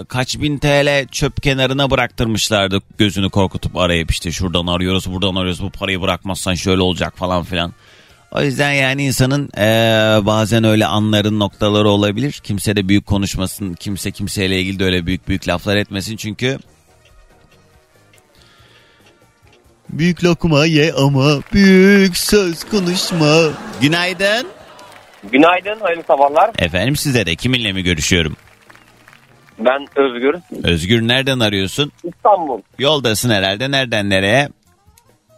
kaç 0.07 0.39
bin 0.39 0.57
TL 0.57 1.07
çöp 1.07 1.43
kenarına 1.43 1.91
bıraktırmışlardı 1.91 2.81
gözünü 2.97 3.29
korkutup 3.29 3.77
arayıp 3.77 4.11
işte 4.11 4.31
şuradan 4.31 4.67
arıyoruz 4.67 5.11
buradan 5.11 5.35
arıyoruz 5.35 5.63
bu 5.63 5.69
parayı 5.69 6.01
bırakmazsan 6.01 6.53
şöyle 6.53 6.81
olacak 6.81 7.17
falan 7.17 7.43
filan. 7.43 7.73
O 8.31 8.41
yüzden 8.41 8.71
yani 8.71 9.03
insanın 9.05 9.49
e, 9.57 9.65
bazen 10.25 10.63
öyle 10.63 10.85
anların 10.85 11.39
noktaları 11.39 11.89
olabilir. 11.89 12.41
Kimse 12.43 12.75
de 12.75 12.87
büyük 12.87 13.05
konuşmasın. 13.05 13.73
Kimse 13.73 14.11
kimseyle 14.11 14.59
ilgili 14.59 14.79
de 14.79 14.83
öyle 14.85 15.05
büyük 15.05 15.27
büyük 15.27 15.47
laflar 15.47 15.75
etmesin. 15.77 16.15
Çünkü 16.15 16.59
büyük 19.89 20.23
lokma 20.23 20.65
ye 20.65 20.93
ama 20.93 21.39
büyük 21.53 22.17
söz 22.17 22.63
konuşma. 22.63 23.37
Günaydın. 23.81 24.47
Günaydın, 25.31 25.79
hayırlı 25.79 26.03
sabahlar. 26.07 26.51
Efendim 26.59 26.95
size 26.95 27.25
de 27.25 27.35
kiminle 27.35 27.73
mi 27.73 27.83
görüşüyorum? 27.83 28.37
Ben 29.59 29.85
Özgür. 29.95 30.35
Özgür 30.63 31.07
nereden 31.07 31.39
arıyorsun? 31.39 31.91
İstanbul. 32.03 32.61
Yoldasın 32.79 33.29
herhalde. 33.29 33.71
Nereden 33.71 34.09
nereye? 34.09 34.49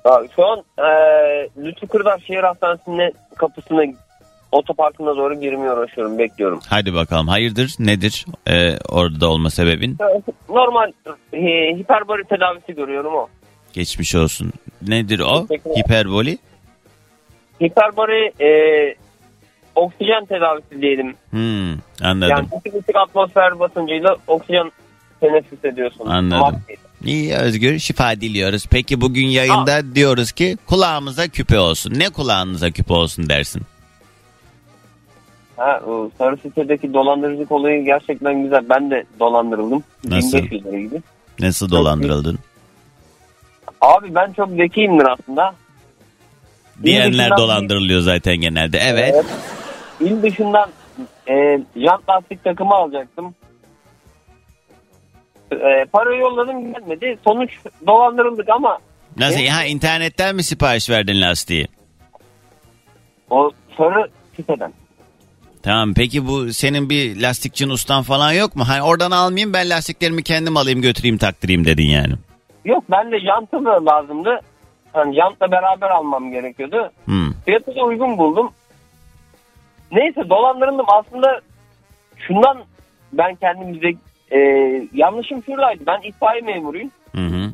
Ya, 0.06 0.22
Şu 0.36 0.46
an 0.46 0.64
e, 0.78 0.88
Lütfü 1.58 1.88
Kırdar 1.88 2.20
Şehir 2.28 2.44
Hastanesi'nin 2.44 3.14
kapısına 3.38 3.82
otoparkına 4.52 5.18
doğru 5.18 5.40
girmeye 5.40 5.74
uğraşıyorum. 5.74 6.18
Bekliyorum. 6.20 6.60
Hadi 6.70 6.94
bakalım. 6.94 7.28
Hayırdır? 7.28 7.76
Nedir 7.80 8.26
e, 8.48 8.78
orada 8.90 9.30
olma 9.30 9.50
sebebin? 9.50 9.98
Normal 10.50 10.92
e, 11.34 11.40
hiperbari 11.78 12.24
tedavisi 12.24 12.76
görüyorum 12.76 13.14
o. 13.16 13.28
Geçmiş 13.74 14.16
olsun. 14.16 14.54
Nedir 14.88 15.20
o? 15.20 15.48
Hiperboli? 15.80 16.38
Hiperbari 17.64 18.32
e, 18.44 18.50
oksijen 19.78 20.26
tedavisi 20.26 20.82
diyelim. 20.82 21.16
Hmm, 21.30 21.72
anladım. 22.02 22.30
Yani 22.30 22.48
iki 22.60 22.74
buçuk 22.74 22.96
atmosfer 22.96 23.60
basıncıyla 23.60 24.16
oksijen 24.28 24.72
teneffüs 25.20 25.66
ediyorsun. 25.66 26.06
Anladım. 26.06 26.62
İyi 27.06 27.34
Özgür 27.36 27.80
şifa 27.80 28.22
diliyoruz. 28.22 28.66
Peki 28.72 29.02
bugün 29.02 29.28
yayında 29.28 29.96
diyoruz 29.96 30.32
ki 30.32 30.58
kulağımıza 30.66 31.28
küpe 31.28 31.60
olsun. 31.60 31.94
Ne 32.00 32.10
kulağınıza 32.10 32.72
küpe 32.72 32.94
olsun 32.94 33.30
dersin? 33.30 33.62
Ha, 35.58 35.82
sarı 36.18 36.38
sitedeki 36.38 36.94
dolandırıcılık 36.94 37.52
olayı 37.52 37.86
gerçekten 37.86 38.44
güzel. 38.44 38.70
Ben 38.70 38.92
de 38.92 39.06
dolandırıldım. 39.20 39.84
Nasıl? 40.04 40.38
1500 40.38 40.66
lira 40.66 40.80
gibi. 40.80 41.02
Nasıl 41.40 41.70
dolandırıldın? 41.70 42.40
Abi 43.82 44.16
ben 44.16 44.34
çok 44.34 44.50
zekiyimdir 44.50 45.06
aslında. 45.06 45.56
Diyenler 46.84 47.38
dolandırılıyor 47.38 48.02
zaten 48.02 48.38
genelde. 48.38 48.78
Evet. 48.78 49.26
İl 50.00 50.22
dışından 50.22 50.70
e, 51.30 51.60
jant 51.76 52.10
lastik 52.10 52.44
takımı 52.44 52.74
alacaktım. 52.74 53.36
E, 55.52 55.86
para 55.92 56.16
yolladım 56.16 56.74
gelmedi. 56.74 57.18
Sonuç 57.24 57.52
dolandırıldık 57.88 58.50
ama 58.50 58.80
Nasıl? 59.18 59.40
E? 59.40 59.50
Ha 59.50 59.64
internetten 59.66 60.36
mi 60.36 60.44
sipariş 60.44 60.90
verdin 60.90 61.22
lastiği? 61.22 61.68
o 63.30 63.52
sarı 63.78 64.10
siteden. 64.36 64.74
Tamam 65.64 65.94
peki 65.94 66.28
bu 66.28 66.54
senin 66.54 66.90
bir 66.90 67.22
lastikçin 67.22 67.70
ustan 67.70 68.04
falan 68.04 68.32
yok 68.32 68.56
mu? 68.56 68.64
Hani 68.68 68.82
oradan 68.82 69.12
almayayım 69.12 69.54
ben 69.54 69.70
lastiklerimi 69.70 70.24
kendim 70.24 70.58
alayım 70.58 70.82
götüreyim 70.82 71.18
taktırayım 71.18 71.66
dedin 71.66 71.86
yani. 71.88 72.14
Yok 72.66 72.84
ben 72.92 73.12
de 73.12 73.20
jantı 73.20 73.66
da 73.66 73.86
lazımdı. 73.86 74.40
Hani 74.94 75.16
jantla 75.16 75.52
beraber 75.52 75.90
almam 75.90 76.32
gerekiyordu. 76.32 76.92
Hmm. 77.06 77.34
Fiyatı 77.46 77.76
da 77.76 77.84
uygun 77.84 78.18
buldum. 78.18 78.52
Neyse 79.92 80.30
dolandırıldım. 80.30 80.86
Aslında 80.88 81.42
şundan 82.18 82.58
ben 83.14 83.36
kendimize 83.36 83.88
e, 84.32 84.40
yanlışım 84.94 85.44
şuradaydı. 85.44 85.84
Ben 85.88 86.02
itfaiye 86.02 86.42
memuruyum. 86.42 86.92
Hı 87.16 87.22
hı. 87.22 87.52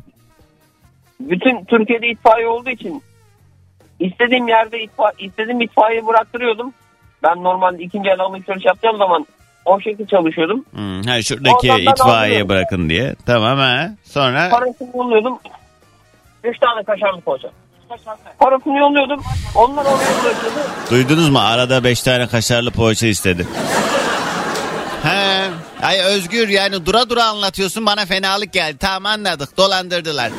Bütün 1.20 1.64
Türkiye'de 1.64 2.08
itfaiye 2.08 2.48
olduğu 2.48 2.70
için 2.70 3.02
istediğim 4.00 4.48
yerde 4.48 4.82
itfa, 4.82 5.12
istediğim 5.18 5.60
itfaiye 5.60 6.06
bıraktırıyordum. 6.06 6.72
Ben 7.22 7.42
normalde 7.44 7.82
ikinci 7.82 8.10
el 8.10 8.20
alışveriş 8.20 8.64
yapacağım 8.64 8.96
zaman 8.98 9.26
o 9.64 9.80
şekilde 9.80 10.06
çalışıyordum. 10.06 10.64
Hmm, 10.70 11.02
ha, 11.02 11.22
şuradaki 11.22 11.72
Oradan 11.72 11.92
itfaiye 11.92 12.48
bırakın 12.48 12.88
diye. 12.88 13.14
Tamam 13.26 13.58
ha. 13.58 13.90
Sonra 14.04 14.48
Parasını 14.50 14.96
yolluyordum. 14.96 15.38
Üç 16.44 16.58
tane 16.58 16.82
kaşarlı 16.84 17.20
poğaça. 17.20 17.48
Parasını 18.38 18.78
yolluyordum. 18.78 19.22
Onlar 19.54 19.84
oraya 19.84 20.24
bırakıyordu. 20.24 20.58
duydunuz 20.90 21.28
mu? 21.30 21.38
Arada 21.38 21.84
5 21.84 22.02
tane 22.02 22.26
kaşarlı 22.26 22.70
poğaça 22.70 23.06
istedi. 23.06 23.46
He. 25.02 25.44
Ay 25.82 25.98
Özgür 26.00 26.48
yani 26.48 26.86
dura 26.86 27.10
dura 27.10 27.24
anlatıyorsun 27.24 27.86
bana 27.86 28.06
fenalık 28.06 28.52
geldi. 28.52 28.76
Tamam 28.78 29.06
anladık 29.06 29.56
dolandırdılar. 29.56 30.30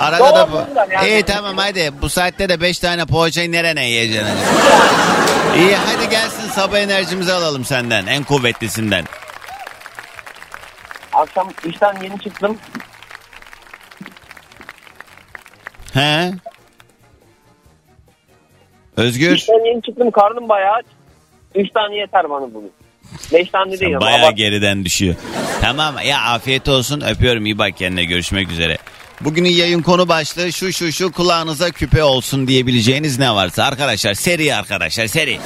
Arada 0.00 0.34
da 0.34 0.52
bu. 0.52 0.56
Yani. 0.92 1.08
İyi 1.08 1.22
tamam 1.22 1.56
hadi 1.56 1.92
bu 2.02 2.08
saatte 2.08 2.48
de 2.48 2.60
5 2.60 2.78
tane 2.78 3.04
poğaçayı 3.06 3.52
nerene 3.52 3.84
yiyeceksin? 3.88 4.34
İyi 5.56 5.76
hadi 5.76 6.08
gelsin 6.10 6.48
sabah 6.54 6.78
enerjimizi 6.78 7.32
alalım 7.32 7.64
senden 7.64 8.06
en 8.06 8.24
kuvvetlisinden. 8.24 9.04
Akşam 11.12 11.48
işten 11.64 11.96
yeni 12.02 12.20
çıktım. 12.20 12.58
He? 15.94 16.32
Özgür 18.98 19.34
İşten 19.36 19.66
yeni 19.66 19.82
çıktım. 19.82 20.10
Karnım 20.10 20.48
bayağı 20.48 20.72
aç. 20.74 20.84
Üç 21.54 21.70
tane 21.70 21.96
yeter 21.96 22.30
bana 22.30 22.54
bugün. 22.54 22.72
Beş 23.32 23.50
tane 23.50 23.80
değil 23.80 23.96
ama. 23.96 24.06
bayağı 24.06 24.18
abart- 24.26 24.36
geriden 24.36 24.84
düşüyor. 24.84 25.14
Tamam 25.60 25.94
ya 26.04 26.20
afiyet 26.22 26.68
olsun 26.68 27.00
öpüyorum 27.00 27.46
iyi 27.46 27.58
bak 27.58 27.76
kendine 27.76 28.04
görüşmek 28.04 28.50
üzere. 28.52 28.78
Bugünün 29.20 29.48
yayın 29.48 29.82
konu 29.82 30.08
başlığı 30.08 30.52
şu 30.52 30.72
şu 30.72 30.92
şu 30.92 31.12
kulağınıza 31.12 31.70
küpe 31.70 32.02
olsun 32.02 32.48
diyebileceğiniz 32.48 33.18
ne 33.18 33.30
varsa 33.34 33.64
arkadaşlar 33.64 34.14
seri 34.14 34.54
arkadaşlar 34.54 35.06
seri. 35.06 35.38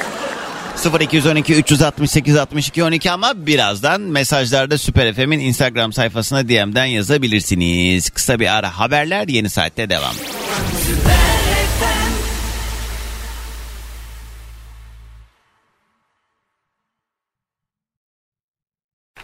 0212 1.00 1.54
368 1.54 2.36
62 2.36 2.84
12 2.84 3.10
ama 3.10 3.32
birazdan 3.46 4.00
mesajlarda 4.00 4.78
Süper 4.78 5.12
FM'in 5.14 5.38
Instagram 5.38 5.92
sayfasına 5.92 6.48
DM'den 6.48 6.84
yazabilirsiniz. 6.84 8.10
Kısa 8.10 8.40
bir 8.40 8.56
ara 8.56 8.78
haberler 8.78 9.28
yeni 9.28 9.50
saatte 9.50 9.88
devam. 9.88 10.14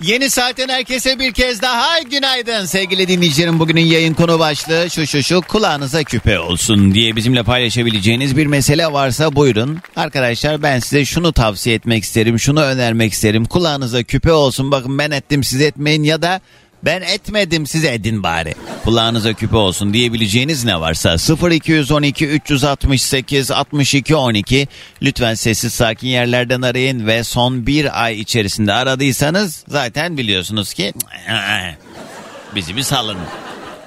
Yeni 0.03 0.31
saatten 0.31 0.69
herkese 0.69 1.19
bir 1.19 1.33
kez 1.33 1.63
daha 1.63 1.99
günaydın 1.99 2.65
sevgili 2.65 3.09
dinleyicilerim. 3.09 3.59
Bugünün 3.59 3.81
yayın 3.81 4.15
konu 4.15 4.39
başlığı 4.39 4.91
şu 4.91 5.07
şu 5.07 5.23
şu 5.23 5.41
kulağınıza 5.41 6.05
küpe 6.05 6.39
olsun 6.39 6.95
diye 6.95 7.17
bizimle 7.17 7.43
paylaşabileceğiniz 7.43 8.37
bir 8.37 8.47
mesele 8.47 8.93
varsa 8.93 9.35
buyurun. 9.35 9.79
Arkadaşlar 9.97 10.63
ben 10.63 10.79
size 10.79 11.05
şunu 11.05 11.33
tavsiye 11.33 11.77
etmek 11.77 12.05
isterim, 12.05 12.39
şunu 12.39 12.61
önermek 12.61 13.13
isterim. 13.13 13.45
Kulağınıza 13.45 14.03
küpe 14.03 14.33
olsun 14.33 14.71
bakın 14.71 14.99
ben 14.99 15.11
ettim 15.11 15.45
siz 15.45 15.61
etmeyin 15.61 16.03
ya 16.03 16.23
da 16.23 16.41
ben 16.85 17.03
etmedim 17.03 17.67
siz 17.67 17.85
edin 17.85 18.23
bari. 18.23 18.55
Kulağınıza 18.85 19.33
küpe 19.33 19.57
olsun 19.57 19.93
diyebileceğiniz 19.93 20.65
ne 20.65 20.81
varsa 20.81 21.17
0212 21.51 22.27
368 22.27 23.51
62 23.51 24.17
12 24.17 24.69
lütfen 25.03 25.35
sessiz 25.35 25.73
sakin 25.73 26.09
yerlerden 26.09 26.63
arayın 26.63 27.07
ve 27.07 27.25
son 27.25 27.67
bir 27.67 28.05
ay 28.05 28.21
içerisinde 28.21 28.73
aradıysanız 28.73 29.65
zaten 29.69 30.17
biliyorsunuz 30.19 30.75
ki 30.75 30.93
bizi 32.55 32.77
bir 32.77 32.83
salın. 32.83 33.19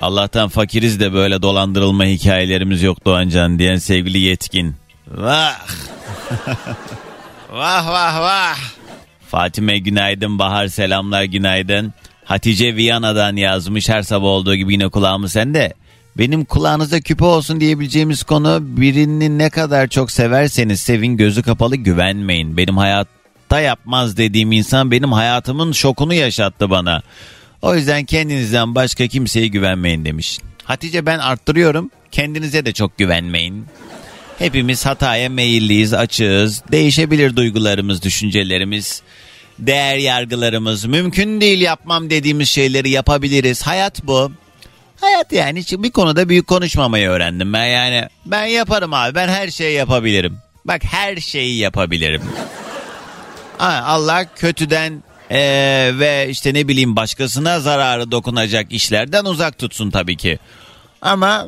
Allah'tan 0.02 0.50
fakiriz 0.50 1.00
de 1.00 1.14
böyle 1.14 1.42
dolandırılma 1.42 2.06
hikayelerimiz 2.06 2.84
yok 2.84 3.06
Doğancan 3.06 3.60
diyen 3.60 3.76
sevgili 3.76 4.20
yetkin. 4.20 4.76
Vah. 5.08 5.60
vah 7.52 7.88
vah 7.88 8.22
vah. 8.22 8.58
Fatime 9.28 9.80
günaydın, 9.80 10.40
Bahar 10.40 10.68
selamlar 10.68 11.24
günaydın. 11.24 11.94
Hatice 12.24 12.76
Viyana'dan 12.76 13.36
yazmış 13.36 13.90
her 13.90 14.02
sabah 14.02 14.28
olduğu 14.28 14.56
gibi 14.56 14.74
yine 14.74 14.90
kulağımı 14.90 15.30
sende. 15.30 15.74
Benim 16.18 16.46
kulağınıza 16.46 17.02
küpe 17.02 17.26
olsun 17.26 17.60
diyebileceğimiz 17.60 18.24
konu 18.24 18.60
birini 18.62 19.38
ne 19.38 19.50
kadar 19.50 19.88
çok 19.88 20.12
severseniz 20.12 20.80
sevin 20.82 21.18
gözü 21.18 21.44
kapalı 21.44 21.76
güvenmeyin. 21.76 22.58
Benim 22.58 22.78
hayatta 22.78 23.60
yapmaz 23.60 24.18
dediğim 24.18 24.52
insan 24.52 24.92
benim 24.92 25.12
hayatımın 25.12 25.72
şokunu 25.72 26.14
yaşattı 26.14 26.70
bana. 26.70 27.02
O 27.62 27.76
yüzden 27.76 28.06
kendinizden 28.06 28.76
başka 28.76 29.08
kimseye 29.08 29.48
güvenmeyin 29.48 30.06
demiş. 30.06 30.40
Hatice 30.64 31.06
ben 31.06 31.20
arttırıyorum 31.20 31.92
kendinize 32.12 32.66
de 32.66 32.74
çok 32.74 32.98
güvenmeyin. 32.98 33.66
Hepimiz 34.40 34.86
hataya 34.86 35.30
meyilliyiz, 35.30 35.94
açığız. 35.94 36.64
Değişebilir 36.72 37.36
duygularımız, 37.36 38.04
düşüncelerimiz, 38.04 39.02
değer 39.62 39.98
yargılarımız. 39.98 40.86
Mümkün 40.86 41.42
değil 41.42 41.62
yapmam 41.62 42.10
dediğimiz 42.10 42.50
şeyleri 42.50 42.90
yapabiliriz. 42.90 43.62
Hayat 43.62 44.04
bu. 44.04 44.32
Hayat 45.02 45.32
yani 45.34 45.64
bir 45.72 45.92
konuda 45.92 46.30
büyük 46.30 46.48
konuşmamayı 46.48 47.10
öğrendim 47.10 47.54
ben 47.54 47.66
yani. 47.66 48.08
Ben 48.26 48.46
yaparım 48.46 48.94
abi 48.94 49.16
ben 49.16 49.28
her 49.28 49.48
şeyi 49.48 49.76
yapabilirim. 49.76 50.38
Bak 50.66 50.84
her 50.84 51.18
şeyi 51.18 51.58
yapabilirim. 51.58 52.22
Allah 53.60 54.26
kötüden 54.36 55.04
eee, 55.32 56.00
ve 56.00 56.28
işte 56.30 56.54
ne 56.54 56.68
bileyim 56.68 56.96
başkasına 56.96 57.60
zararı 57.60 58.12
dokunacak 58.12 58.72
işlerden 58.72 59.26
uzak 59.26 59.58
tutsun 59.58 59.92
tabii 59.92 60.18
ki. 60.18 60.40
Ama 61.02 61.48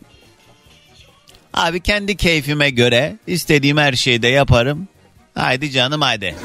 Abi 1.53 1.81
kendi 1.81 2.17
keyfime 2.17 2.69
göre 2.69 3.15
istediğim 3.27 3.77
her 3.77 3.93
şeyi 3.93 4.21
de 4.21 4.27
yaparım. 4.27 4.87
Haydi 5.35 5.71
canım 5.71 6.01
haydi. 6.01 6.35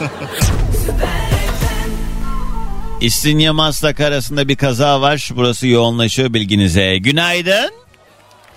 İstinye 3.00 3.50
Maslak 3.50 4.00
arasında 4.00 4.48
bir 4.48 4.56
kaza 4.56 5.00
var. 5.00 5.30
Burası 5.36 5.66
yoğunlaşıyor 5.66 6.34
bilginize. 6.34 6.98
Günaydın. 6.98 7.70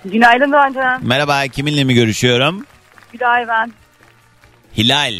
Günaydın 0.05 0.51
Doğancan. 0.51 1.05
Merhaba 1.05 1.47
kiminle 1.47 1.83
mi 1.83 1.93
görüşüyorum? 1.93 2.65
Gülay 3.13 3.47
ben. 3.47 3.73
Hilal. 4.77 5.13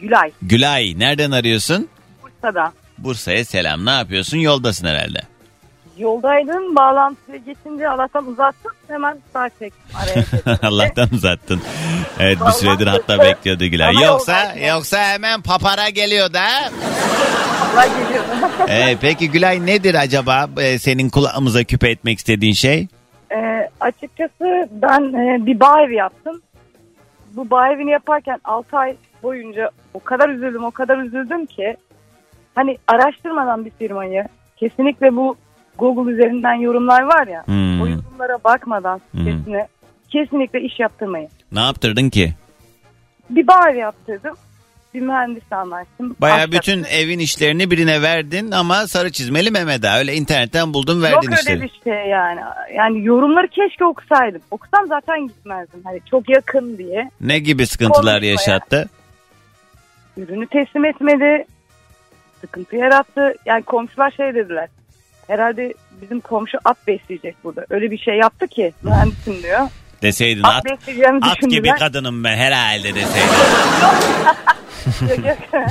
Gülay. 0.00 0.32
Gülay 0.42 0.94
nereden 0.98 1.30
arıyorsun? 1.30 1.88
Bursa'da. 2.22 2.72
Bursa'ya 2.98 3.44
selam. 3.44 3.86
Ne 3.86 3.90
yapıyorsun? 3.90 4.38
Yoldasın 4.38 4.86
herhalde. 4.86 5.22
Yoldaydım. 5.98 6.76
Bağlantıya 6.76 7.36
geçince 7.36 7.88
Allah'tan 7.88 8.26
uzattım. 8.26 8.72
Hemen 8.88 9.18
sağ 9.32 9.48
çektim. 9.48 9.82
Araya. 10.02 10.58
Allah'tan 10.68 11.08
uzattın. 11.12 11.60
Evet 12.20 12.38
bir 12.46 12.50
süredir 12.52 12.86
hatta 12.86 13.18
bekliyordu 13.18 13.64
Gülay. 13.64 13.88
Ama 13.88 14.00
Yoksa 14.06 14.38
yoldayken. 14.44 14.68
yoksa 14.74 14.98
hemen 14.98 15.42
papara 15.42 15.88
geliyor 15.88 16.32
da. 16.32 16.44
Allah 17.74 17.86
geliyor. 17.86 18.24
Ee, 18.68 18.96
peki 19.00 19.30
Gülay 19.30 19.66
nedir 19.66 19.94
acaba 19.94 20.48
e, 20.60 20.78
senin 20.78 21.10
kulağımıza 21.10 21.64
küpe 21.64 21.90
etmek 21.90 22.18
istediğin 22.18 22.52
şey? 22.52 22.86
Ee, 23.32 23.70
açıkçası 23.80 24.68
ben 24.70 25.00
e, 25.00 25.46
bir 25.46 25.60
bağ 25.60 25.82
evi 25.82 25.94
yaptım. 25.96 26.42
Bu 27.36 27.50
bağ 27.50 27.68
evini 27.72 27.90
yaparken 27.90 28.38
6 28.44 28.76
ay 28.76 28.96
boyunca 29.22 29.70
o 29.94 30.00
kadar 30.04 30.28
üzüldüm 30.28 30.64
o 30.64 30.70
kadar 30.70 30.98
üzüldüm 30.98 31.46
ki 31.46 31.76
hani 32.54 32.78
araştırmadan 32.88 33.64
bir 33.64 33.70
firmayı 33.78 34.24
kesinlikle 34.56 35.16
bu 35.16 35.36
Google 35.78 36.12
üzerinden 36.12 36.54
yorumlar 36.54 37.02
var 37.02 37.26
ya 37.26 37.42
Hmm. 37.46 37.80
o 37.82 37.86
yorumlara 37.86 38.38
bakmadan 38.44 39.00
Hmm. 39.10 39.20
sitesine 39.20 39.68
kesinlikle 40.08 40.60
iş 40.60 40.80
yaptırmayın. 40.80 41.28
Ne 41.52 41.60
yaptırdın 41.60 42.10
ki? 42.10 42.32
Bir 43.30 43.46
evi 43.70 43.78
yaptırdım. 43.78 44.34
bir 44.94 45.00
mühendisle 45.00 45.56
anlaştım. 45.56 46.16
Baya 46.20 46.52
bütün 46.52 46.84
evin 46.84 47.18
işlerini 47.18 47.70
birine 47.70 48.02
verdin 48.02 48.50
ama 48.50 48.86
sarı 48.86 49.12
çizmeli 49.12 49.50
Mehmet 49.50 49.84
Ağa. 49.84 49.98
Öyle 49.98 50.14
internetten 50.14 50.74
buldun 50.74 50.94
Yok 50.94 51.02
verdin 51.02 51.28
öyle 51.30 51.40
işleri. 51.40 51.62
bir 51.62 51.80
şey 51.84 52.06
yani. 52.10 52.40
Yani 52.76 53.04
yorumları 53.04 53.48
keşke 53.48 53.84
okusaydım. 53.84 54.40
Okusam 54.50 54.86
zaten 54.86 55.26
gitmezdim. 55.26 55.80
Hani 55.84 56.00
çok 56.10 56.28
yakın 56.28 56.78
diye. 56.78 57.10
Ne 57.20 57.38
gibi 57.38 57.66
sıkıntılar 57.66 58.14
Konuşmaya. 58.20 58.30
yaşattı? 58.30 58.88
Ürünü 60.16 60.46
teslim 60.46 60.84
etmedi. 60.84 61.44
Sıkıntı 62.40 62.76
yarattı. 62.76 63.34
Yani 63.46 63.62
komşular 63.62 64.10
şey 64.10 64.34
dediler. 64.34 64.68
Herhalde 65.28 65.74
bizim 66.02 66.20
komşu 66.20 66.58
at 66.64 66.76
besleyecek 66.86 67.36
burada. 67.44 67.66
Öyle 67.70 67.90
bir 67.90 67.98
şey 67.98 68.16
yaptı 68.16 68.48
ki 68.48 68.72
mühendisim 68.82 69.42
diyor. 69.42 69.68
Deseydin 70.02 70.42
At, 70.42 70.54
at, 70.54 70.64
besleyeceğimi 70.64 71.20
at 71.22 71.40
gibi 71.50 71.68
kadınım 71.68 72.24
ben 72.24 72.36
herhalde 72.36 72.94
deseydin. 72.94 73.28
Yok, 75.08 75.26
yok. 75.26 75.64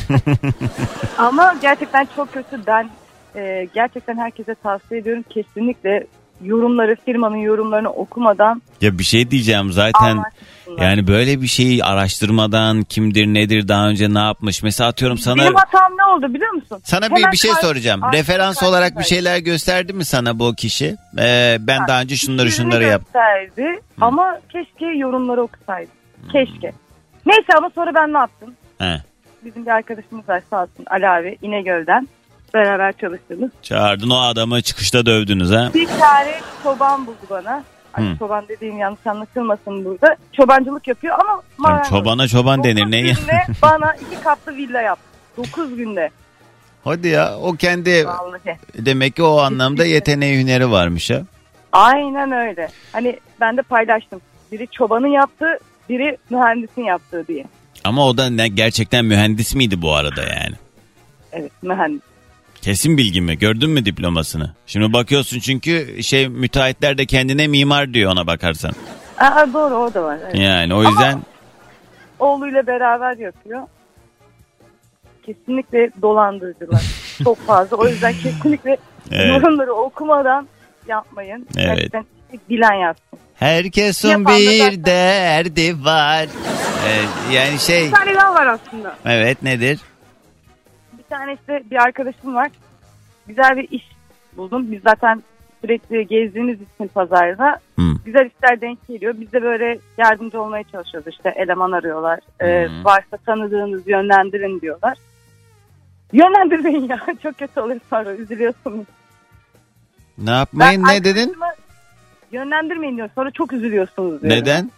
Ama 1.17 1.56
gerçekten 1.62 2.08
çok 2.15 2.34
kötü. 2.34 2.60
Ben 2.67 2.89
e, 3.36 3.67
gerçekten 3.74 4.17
herkese 4.17 4.56
tavsiye 4.56 5.00
ediyorum. 5.00 5.24
Kesinlikle 5.30 6.08
yorumları, 6.43 6.95
firmanın 7.06 7.36
yorumlarını 7.38 7.89
okumadan 7.89 8.62
ya 8.82 9.00
bir 9.00 9.04
şey 9.04 9.32
diyeceğim 9.32 9.71
zaten. 9.71 10.23
Yani 10.78 11.08
böyle 11.08 11.41
bir 11.41 11.47
şeyi 11.47 11.84
araştırmadan 11.84 12.82
kimdir 12.84 13.26
nedir 13.26 13.67
daha 13.67 13.88
önce 13.88 14.13
ne 14.13 14.19
yapmış. 14.19 14.63
Mesela 14.63 14.89
atıyorum 14.89 15.17
sana 15.17 15.38
Benim 15.41 15.56
hatam 15.56 15.97
ne 15.97 16.04
oldu 16.06 16.34
biliyor 16.34 16.52
musun? 16.52 16.80
sana 16.84 17.10
bir, 17.10 17.15
Hemen 17.15 17.32
bir 17.32 17.38
şey 17.38 17.52
soracağım. 17.62 18.04
Arka 18.04 18.17
Referans 18.17 18.60
karşı 18.60 18.69
olarak 18.69 19.00
bir 19.00 19.04
şeyler 19.04 19.38
gösterdi 19.38 19.93
mi 19.93 20.06
sana 20.06 20.39
bu 20.39 20.56
kişi? 20.56 20.95
Ee, 21.19 21.58
ben 21.60 21.88
daha 21.88 22.02
önce 22.02 22.15
şunları 22.15 22.52
şunları 22.52 22.84
yap. 22.84 23.02
gösterdi 23.06 23.80
ama 24.02 24.39
keşke 24.50 24.86
yorumları 24.86 25.41
okusaydı. 25.41 25.89
Keşke. 26.32 26.71
Neyse 27.26 27.54
ama 27.58 27.69
sonra 27.76 27.91
ben 27.95 28.13
ne 28.13 28.17
yaptım? 28.17 28.54
He. 28.78 29.02
Bizim 29.45 29.65
bir 29.65 29.71
arkadaşımız 29.71 30.30
var 30.30 30.41
sağ 30.50 30.62
olsun 30.62 30.86
Ali 30.88 31.10
abi 31.10 31.38
İnegöl'den. 31.41 32.08
Beraber 32.58 32.93
çalıştığımız. 33.02 33.52
Çağırdın 33.62 34.10
o 34.10 34.17
adamı 34.20 34.62
çıkışta 34.62 35.06
dövdünüz 35.06 35.52
ha. 35.52 35.72
Bir 35.74 35.88
tane 35.88 36.34
çoban 36.63 37.08
buldu 37.08 37.17
bana. 37.30 37.63
Hani 37.91 38.10
Hı. 38.13 38.17
çoban 38.20 38.48
dediğim 38.48 38.78
yanlış 38.78 39.08
anlaşılmasın 39.08 39.86
burada. 39.86 40.15
Çobancılık 40.34 40.88
yapıyor 40.88 41.15
ama 41.20 41.41
marangoz. 41.58 41.89
çobana 41.89 42.28
çoban 42.28 42.63
denir 42.63 42.91
ne 42.91 42.98
ya? 43.08 43.15
bana 43.62 43.93
iki 43.93 44.24
katlı 44.24 44.56
villa 44.56 44.82
yaptı. 44.82 45.04
9 45.38 45.76
günde. 45.76 46.10
Hadi 46.84 47.08
ya 47.08 47.38
o 47.38 47.54
kendi 47.54 48.06
Vallahi. 48.08 48.58
demek 48.78 49.15
ki 49.15 49.24
o 49.24 49.38
anlamda 49.39 49.86
yeteneği 49.86 50.39
hüneri 50.39 50.72
varmış 50.72 51.10
ha. 51.12 51.22
Aynen 51.72 52.32
öyle. 52.32 52.70
Hani 52.91 53.20
ben 53.41 53.58
de 53.58 53.62
paylaştım. 53.62 54.22
Biri 54.52 54.67
çobanın 54.72 55.08
yaptığı, 55.08 55.60
biri 55.89 56.17
mühendisin 56.30 56.82
yaptığı 56.84 57.28
diye. 57.28 57.46
Ama 57.84 58.08
o 58.08 58.17
da 58.17 58.30
ne, 58.30 58.48
gerçekten 58.48 59.06
mühendis 59.06 59.56
miydi 59.56 59.82
bu 59.82 59.96
arada 59.96 60.22
yani? 60.22 60.56
Evet 61.32 61.52
mühendis. 61.62 62.02
Kesin 62.67 62.97
bilgi 62.97 63.21
mi? 63.21 63.38
Gördün 63.38 63.69
mü 63.69 63.86
diplomasını? 63.86 64.51
Şimdi 64.65 64.93
bakıyorsun 64.93 65.39
çünkü 65.39 66.03
şey 66.03 66.27
müteahhitler 66.30 66.97
de 66.97 67.06
kendine 67.06 67.47
mimar 67.47 67.93
diyor 67.93 68.12
ona 68.12 68.27
bakarsan. 68.27 68.71
Aa, 69.17 69.53
doğru 69.53 69.75
o 69.75 69.93
da 69.93 70.03
var. 70.03 70.17
Evet. 70.23 70.36
Yani 70.36 70.73
o 70.73 70.84
yüzden 70.84 71.21
Oğluyla 72.19 72.67
beraber 72.67 73.17
yapıyor. 73.17 73.62
Kesinlikle 75.25 75.89
dolandırıcılar. 76.01 76.82
Çok 77.23 77.38
fazla. 77.47 77.77
O 77.77 77.88
yüzden 77.88 78.13
kesinlikle 78.13 78.77
Evet. 79.12 79.30
yorumları 79.30 79.73
okumadan 79.73 80.47
yapmayın. 80.88 81.47
Evet. 81.58 81.67
Gerçekten 81.67 82.06
bilen 82.49 82.73
yazsın. 82.73 83.19
herkesin 83.36 84.10
Yapan 84.10 84.38
bir 84.38 84.58
zaten- 84.60 84.86
derdi 84.86 85.86
var. 85.86 86.27
Evet, 86.88 87.08
yani 87.34 87.60
şey 87.60 87.86
Bir 87.88 87.91
tane 87.91 88.15
daha 88.15 88.34
var 88.36 88.47
aslında. 88.47 88.95
evet 89.06 89.43
nedir? 89.43 89.80
Bir 91.08 91.15
tane 91.15 91.34
işte 91.34 91.63
bir 91.72 91.76
arkadaşım 91.76 92.36
var. 92.36 92.50
Güzel 93.28 93.58
bir 93.58 93.67
iş 93.72 93.84
buldum. 94.38 94.72
Biz 94.72 94.82
zaten 94.84 95.24
sürekli 95.62 96.08
gezdiğimiz 96.08 96.58
için 96.62 96.88
pazarda 96.88 97.60
Hmm. 97.76 97.96
güzel 98.06 98.26
işler 98.36 98.62
denk 98.62 98.88
geliyor. 98.88 99.15
Biz 99.17 99.34
de 99.34 99.41
böyle 99.41 99.80
yardımcı 99.98 100.41
olmaya 100.41 100.63
çalışıyoruz. 100.63 101.13
İşte 101.13 101.34
eleman 101.36 101.72
arıyorlar. 101.72 102.20
Ee, 102.41 102.67
varsa 102.84 103.17
tanıdığınız 103.26 103.88
yönlendirin 103.88 104.62
diyorlar. 104.62 104.98
Yönlendirmeyin 106.13 106.89
ya. 106.89 107.00
Çok 107.24 107.38
kötü 107.38 107.60
oluyor 107.60 107.80
sonra 107.89 108.15
üzülüyorsunuz. 108.15 108.86
Ne 110.17 110.32
yapmayın 110.32 110.84
Ben 110.88 110.96
ne 110.96 111.04
dedin? 111.04 111.36
Yönlendirmeyin 112.32 112.98
diyor. 112.98 113.10
Sonra 113.15 113.32
çok 113.32 113.54
üzülüyorsunuz 113.54 114.22
diyor. 114.22 114.34
Neden? 114.34 114.72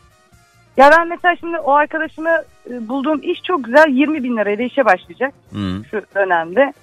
Ya 0.77 0.91
ben 0.91 1.07
mesela 1.07 1.35
şimdi 1.35 1.57
o 1.57 1.71
arkadaşıma 1.71 2.29
e, 2.29 2.43
bulduğum 2.69 3.19
iş 3.23 3.43
çok 3.43 3.63
güzel. 3.63 3.87
20 3.89 4.23
bin 4.23 4.37
lirayla 4.37 4.65
işe 4.65 4.85
başlayacak 4.85 5.33
Hmm. 5.49 5.85
şu 5.85 6.01
dönemde. 6.15 6.73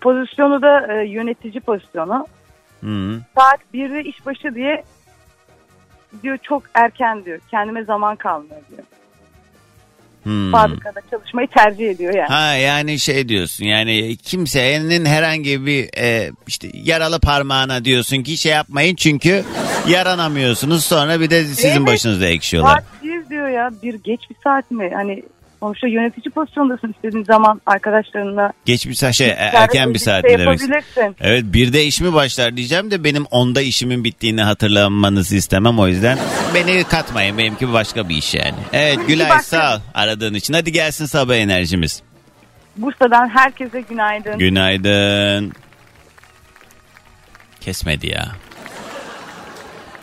Pozisyonu 0.00 0.62
da 0.62 0.92
e, 0.94 1.06
yönetici 1.08 1.60
pozisyonu. 1.60 2.26
Hmm. 2.80 3.12
Saat 3.38 3.60
1'de 3.74 4.04
işbaşı 4.04 4.54
diye 4.54 4.84
diyor 6.22 6.36
çok 6.42 6.62
erken 6.74 7.24
diyor. 7.24 7.38
Kendime 7.50 7.84
zaman 7.84 8.16
kalmıyor 8.16 8.60
diyor. 8.70 8.82
Hmm. 10.22 10.52
Fabrikada 10.52 11.00
çalışmayı 11.10 11.48
tercih 11.48 11.90
ediyor 11.90 12.14
yani. 12.14 12.28
Ha 12.28 12.54
yani 12.54 12.98
şey 12.98 13.28
diyorsun 13.28 13.64
yani 13.64 14.16
kimsenin 14.16 15.04
herhangi 15.04 15.66
bir 15.66 15.88
e, 15.98 16.30
işte 16.46 16.68
yaralı 16.74 17.20
parmağına 17.20 17.84
diyorsun 17.84 18.22
ki 18.22 18.36
şey 18.36 18.52
yapmayın 18.52 18.94
çünkü 18.96 19.44
yaranamıyorsunuz 19.88 20.84
sonra 20.84 21.20
bir 21.20 21.30
de 21.30 21.44
sizin 21.44 21.68
Evet. 21.68 21.86
başınıza 21.86 22.26
ekşiyorlar. 22.26 22.72
Saat 22.72 23.02
1 23.02 23.30
diyor 23.30 23.48
ya. 23.48 23.70
Bir 23.82 23.94
geç 23.94 24.20
bir 24.30 24.36
saat 24.44 24.70
mi? 24.70 24.90
Hani 24.94 25.22
sonuçta 25.60 25.88
yönetici 25.88 26.30
pozisyondasın 26.34 26.92
istediğin 26.96 27.24
zaman 27.24 27.60
arkadaşlarınla 27.66 28.52
Geç 28.64 28.86
bir 28.86 28.94
saat 28.94 29.14
şey 29.14 29.34
erken 29.36 29.94
bir 29.94 29.98
saat 29.98 30.24
demek. 30.24 30.38
yapabilirsin. 30.38 31.16
Evet 31.20 31.44
bir 31.46 31.72
de 31.72 31.84
iş 31.84 32.00
mi 32.00 32.14
başlar 32.14 32.56
diyeceğim 32.56 32.90
de 32.90 33.04
benim 33.04 33.24
onda 33.30 33.60
işimin 33.62 34.04
bittiğini 34.04 34.42
hatırlamanızı 34.42 35.36
istemem 35.36 35.78
o 35.78 35.86
yüzden. 35.88 36.18
Beni 36.54 36.84
katmayın 36.84 37.38
benimki 37.38 37.72
başka 37.72 38.08
bir 38.08 38.16
iş 38.16 38.34
yani. 38.34 38.54
Evet 38.72 38.98
Gülay 39.08 39.42
sağ 39.42 39.76
ol 39.76 39.80
aradığın 39.94 40.34
için. 40.34 40.54
Hadi 40.54 40.72
gelsin 40.72 41.06
sabah 41.06 41.34
enerjimiz. 41.34 42.02
Bursa'dan 42.76 43.28
herkese 43.28 43.80
günaydın. 43.80 44.38
Günaydın. 44.38 45.52
Kesmedi 47.60 48.06
ya. 48.06 48.28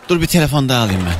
Dur 0.10 0.22
bir 0.22 0.28
telefon 0.28 0.70
daha 0.70 0.84
alayım 0.84 1.02
ben. 1.06 1.14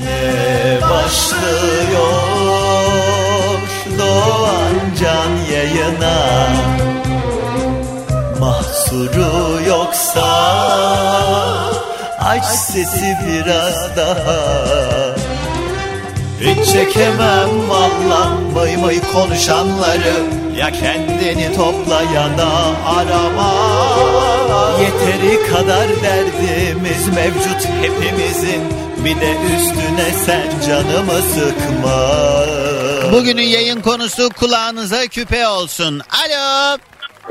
Yine 0.00 0.80
başlıyor 0.80 2.12
Doğan 3.98 4.74
Can 5.00 5.54
yayına. 5.54 6.48
Mahsuru 8.40 9.60
yoksa 9.68 10.30
Aç 12.20 12.44
sesi 12.44 13.16
biraz 13.26 13.96
daha. 13.96 14.40
Hiç 16.40 16.72
çekemem 16.72 17.68
vallan 17.68 18.56
vay 18.56 18.82
vay 18.82 19.00
konuşanları. 19.12 20.14
Ya 20.56 20.70
kendini 20.70 21.56
topla 21.56 22.02
ya 22.02 22.38
da 22.38 22.50
arama. 22.86 23.54
Yeteri 24.80 25.46
kadar 25.52 25.88
derdimiz 26.02 27.08
mevcut 27.08 27.68
hepimizin 27.80 28.62
Bir 29.04 29.20
de 29.20 29.32
üstüne 29.56 30.10
sen 30.26 30.50
canımı 30.68 31.12
sıkma 31.12 32.16
Bugünün 33.12 33.42
yayın 33.42 33.80
konusu 33.80 34.28
kulağınıza 34.28 35.06
küpe 35.06 35.48
olsun. 35.48 36.00
Alo. 36.00 36.78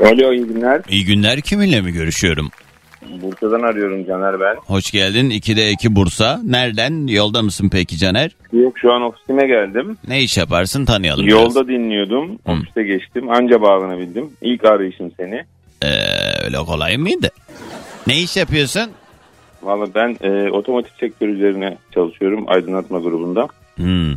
Alo 0.08 0.32
iyi 0.32 0.44
günler. 0.44 0.82
İyi 0.88 1.04
günler 1.04 1.40
kiminle 1.40 1.80
mi 1.80 1.92
görüşüyorum? 1.92 2.50
Bursa'dan 3.22 3.60
arıyorum 3.62 4.06
Caner 4.06 4.40
ben. 4.40 4.56
Hoş 4.56 4.90
geldin 4.90 5.30
2'de 5.30 5.70
2 5.70 5.96
Bursa. 5.96 6.40
Nereden? 6.44 7.06
Yolda 7.06 7.42
mısın 7.42 7.68
peki 7.72 7.98
Caner? 7.98 8.30
Yok 8.52 8.78
şu 8.78 8.92
an 8.92 9.02
ofisime 9.02 9.46
geldim. 9.46 9.96
Ne 10.08 10.22
iş 10.22 10.38
yaparsın 10.38 10.84
tanıyalım 10.84 11.26
biraz. 11.26 11.40
Yolda 11.40 11.68
dinliyordum. 11.68 12.38
Hı. 12.46 12.52
Ofiste 12.52 12.82
geçtim. 12.82 13.30
Anca 13.30 13.62
bağlanabildim. 13.62 14.30
İlk 14.42 14.64
arayışım 14.64 15.10
seni. 15.16 15.44
Ee, 15.82 15.88
öyle 16.44 16.56
kolay 16.56 16.96
mıydı? 16.96 17.28
Ne 18.06 18.20
iş 18.20 18.36
yapıyorsun? 18.36 18.90
Valla 19.62 19.86
ben 19.94 20.16
e, 20.22 20.50
otomotiv 20.50 20.90
sektörü 21.00 21.32
üzerine 21.32 21.76
çalışıyorum 21.94 22.44
aydınlatma 22.48 22.98
grubunda. 22.98 23.48
Hmm. 23.76 24.12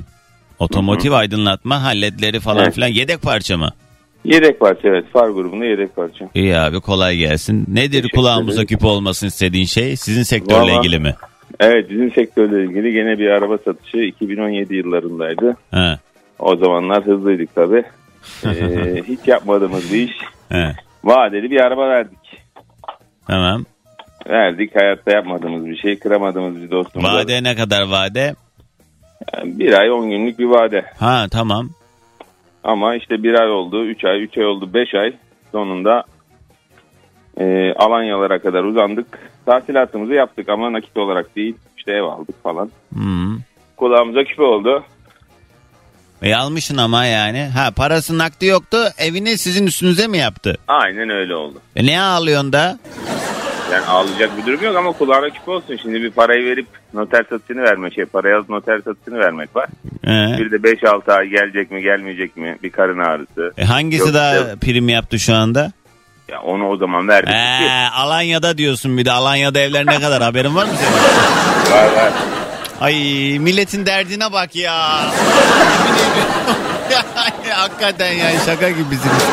Otomotiv 0.60 1.12
aydınlatma 1.12 1.84
halletleri 1.84 2.39
falan 2.39 2.63
Evet. 2.63 2.75
filan 2.75 2.88
yedek 2.88 3.21
parça 3.21 3.58
mı? 3.58 3.69
Yedek 4.25 4.60
parça 4.60 4.88
evet. 4.88 5.06
Far 5.13 5.29
grubunda 5.29 5.65
yedek 5.65 5.95
parça. 5.95 6.29
İyi 6.36 6.58
abi 6.58 6.79
kolay 6.79 7.17
gelsin. 7.17 7.65
Nedir 7.67 8.10
kulağımıza 8.15 8.62
ederim. 8.62 8.67
küpe 8.77 8.88
olmasını 8.88 9.27
istediğin 9.27 9.65
şey? 9.65 9.95
Sizin 9.95 10.23
sektörle 10.23 10.60
Vallahi- 10.71 10.77
ilgili 10.79 10.99
mi? 10.99 11.15
Evet 11.60 11.89
bizim 11.89 12.12
sektörle 12.12 12.63
ilgili 12.65 12.91
gene 12.93 13.19
bir 13.19 13.27
araba 13.27 13.58
satışı 13.58 13.97
2017 13.97 14.75
yıllarındaydı. 14.75 15.58
Ha. 15.71 15.99
O 16.39 16.56
zamanlar 16.56 17.06
hızlıydık 17.06 17.56
tabi. 17.56 17.84
E, 18.45 19.03
hiç 19.08 19.19
yapmadığımız 19.27 19.93
bir 19.93 20.01
iş. 20.08 20.12
Ha. 20.51 20.75
Vadeli 21.03 21.51
bir 21.51 21.60
araba 21.62 21.89
verdik. 21.89 22.17
Tamam. 23.27 23.65
Verdik 24.29 24.75
hayatta 24.75 25.12
yapmadığımız 25.12 25.65
bir 25.65 25.77
şey. 25.77 25.99
Kıramadığımız 25.99 26.62
bir 26.62 26.71
dostumuza. 26.71 27.13
Vade 27.13 27.43
ne 27.43 27.55
kadar 27.55 27.81
vade? 27.81 28.36
Yani 29.33 29.59
bir 29.59 29.73
ay 29.73 29.91
10 29.91 30.09
günlük 30.09 30.39
bir 30.39 30.45
vade. 30.45 30.86
Ha 30.99 31.25
tamam. 31.31 31.69
Ama 32.63 32.95
işte 32.95 33.23
bir 33.23 33.33
ay 33.33 33.51
oldu, 33.51 33.86
3 33.86 34.05
ay, 34.05 34.23
3 34.23 34.38
ay 34.38 34.45
oldu, 34.45 34.73
5 34.73 34.93
ay. 34.95 35.13
Sonunda 35.51 36.03
e, 37.39 37.73
Alanyalara 37.73 38.39
kadar 38.39 38.63
uzandık. 38.63 39.19
Tahsilatımızı 39.45 40.13
yaptık 40.13 40.49
ama 40.49 40.73
nakit 40.73 40.97
olarak 40.97 41.36
değil. 41.36 41.55
İşte 41.77 41.91
ev 41.91 42.03
aldık 42.03 42.43
falan. 42.43 42.71
Hmm. 42.93 43.38
Kulağımıza 43.77 44.23
küpe 44.23 44.43
oldu. 44.43 44.83
E 46.21 46.36
almışsın 46.36 46.77
ama 46.77 47.05
yani. 47.05 47.45
Ha 47.55 47.71
parası 47.75 48.17
nakdi 48.17 48.45
yoktu. 48.45 48.77
Evini 48.97 49.38
sizin 49.38 49.67
üstünüze 49.67 50.07
mi 50.07 50.17
yaptı? 50.17 50.57
Aynen 50.67 51.09
öyle 51.09 51.36
oldu. 51.36 51.62
E 51.75 51.86
ne 51.86 52.01
ağlıyorsun 52.01 52.53
da? 52.53 52.79
Yani 53.73 53.86
ağlayacak 53.86 54.38
bir 54.38 54.45
durum 54.45 54.63
yok 54.63 54.75
ama 54.75 54.91
kulağına 54.91 55.29
küpe 55.29 55.51
olsun. 55.51 55.77
Şimdi 55.81 56.01
bir 56.01 56.12
parayı 56.12 56.45
verip 56.45 56.67
noter 56.93 57.25
satışını 57.29 57.62
vermek, 57.63 57.93
şey 57.93 58.05
parayı 58.05 58.36
alıp 58.36 58.49
noter 58.49 58.81
satışını 58.86 59.19
vermek 59.19 59.55
var. 59.55 59.67
He. 60.05 60.38
Bir 60.39 60.51
de 60.51 60.55
5-6 60.55 61.13
ay 61.13 61.27
gelecek 61.27 61.71
mi 61.71 61.81
gelmeyecek 61.81 62.38
mi 62.38 62.57
bir 62.63 62.69
karın 62.69 62.99
ağrısı. 62.99 63.53
E 63.57 63.65
hangisi 63.65 64.05
Yok, 64.05 64.13
daha 64.13 64.33
yok. 64.36 64.62
prim 64.62 64.89
yaptı 64.89 65.19
şu 65.19 65.36
anda? 65.36 65.71
Ya 66.31 66.41
onu 66.41 66.67
o 66.67 66.77
zaman 66.77 67.07
verdik. 67.07 67.33
Ee, 67.33 67.88
Alanya'da 67.95 68.57
diyorsun 68.57 68.97
bir 68.97 69.05
de. 69.05 69.12
Alanya'da 69.12 69.59
evler 69.59 69.86
ne 69.86 69.99
kadar 69.99 70.23
haberin 70.23 70.55
var 70.55 70.65
mı 70.65 70.71
senin? 70.79 71.77
Var 71.77 71.95
var. 71.95 72.12
Ay 72.81 72.93
milletin 73.39 73.86
derdine 73.86 74.31
bak 74.31 74.55
ya. 74.55 74.99
Hakikaten 77.49 78.12
yani 78.13 78.36
şaka 78.45 78.69
gibisiniz. 78.69 79.23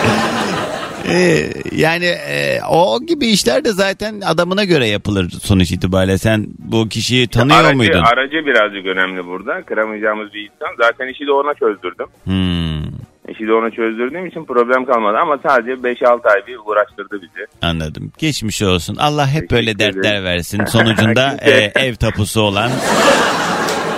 Ee, 1.10 1.50
yani 1.72 2.04
e, 2.04 2.60
o 2.70 3.00
gibi 3.06 3.26
işler 3.26 3.64
de 3.64 3.72
zaten 3.72 4.20
adamına 4.20 4.64
göre 4.64 4.86
yapılır 4.86 5.30
sonuç 5.30 5.70
itibariyle. 5.72 6.18
Sen 6.18 6.46
bu 6.58 6.88
kişiyi 6.88 7.28
tanıyor 7.28 7.58
aracı, 7.60 7.76
muydun? 7.76 8.02
Aracı 8.02 8.46
birazcık 8.46 8.86
önemli 8.86 9.26
burada. 9.26 9.62
Kıramayacağımız 9.62 10.34
bir 10.34 10.40
insan. 10.40 10.74
Zaten 10.80 11.08
işi 11.08 11.26
de 11.26 11.32
ona 11.32 11.54
çözdürdüm. 11.54 12.06
Hmm, 12.24 13.00
İşi 13.28 13.46
de 13.46 13.52
ona 13.52 13.70
çözdürdüğüm 13.70 14.26
için 14.26 14.44
problem 14.44 14.84
kalmadı. 14.84 15.16
Ama 15.22 15.38
sadece 15.46 15.72
5-6 15.72 16.28
ay 16.28 16.46
bir 16.46 16.56
uğraştırdı 16.66 17.22
bizi. 17.22 17.46
anladım. 17.62 18.12
Geçmiş 18.18 18.62
olsun. 18.62 18.96
Allah 18.96 19.26
hep 19.26 19.32
Teşekkür 19.34 19.56
böyle 19.56 19.70
ederim. 19.70 19.94
dertler 19.94 20.24
versin. 20.24 20.64
Sonucunda 20.64 21.36
e, 21.42 21.50
ev 21.74 21.94
tapusu 21.94 22.40
olan 22.40 22.70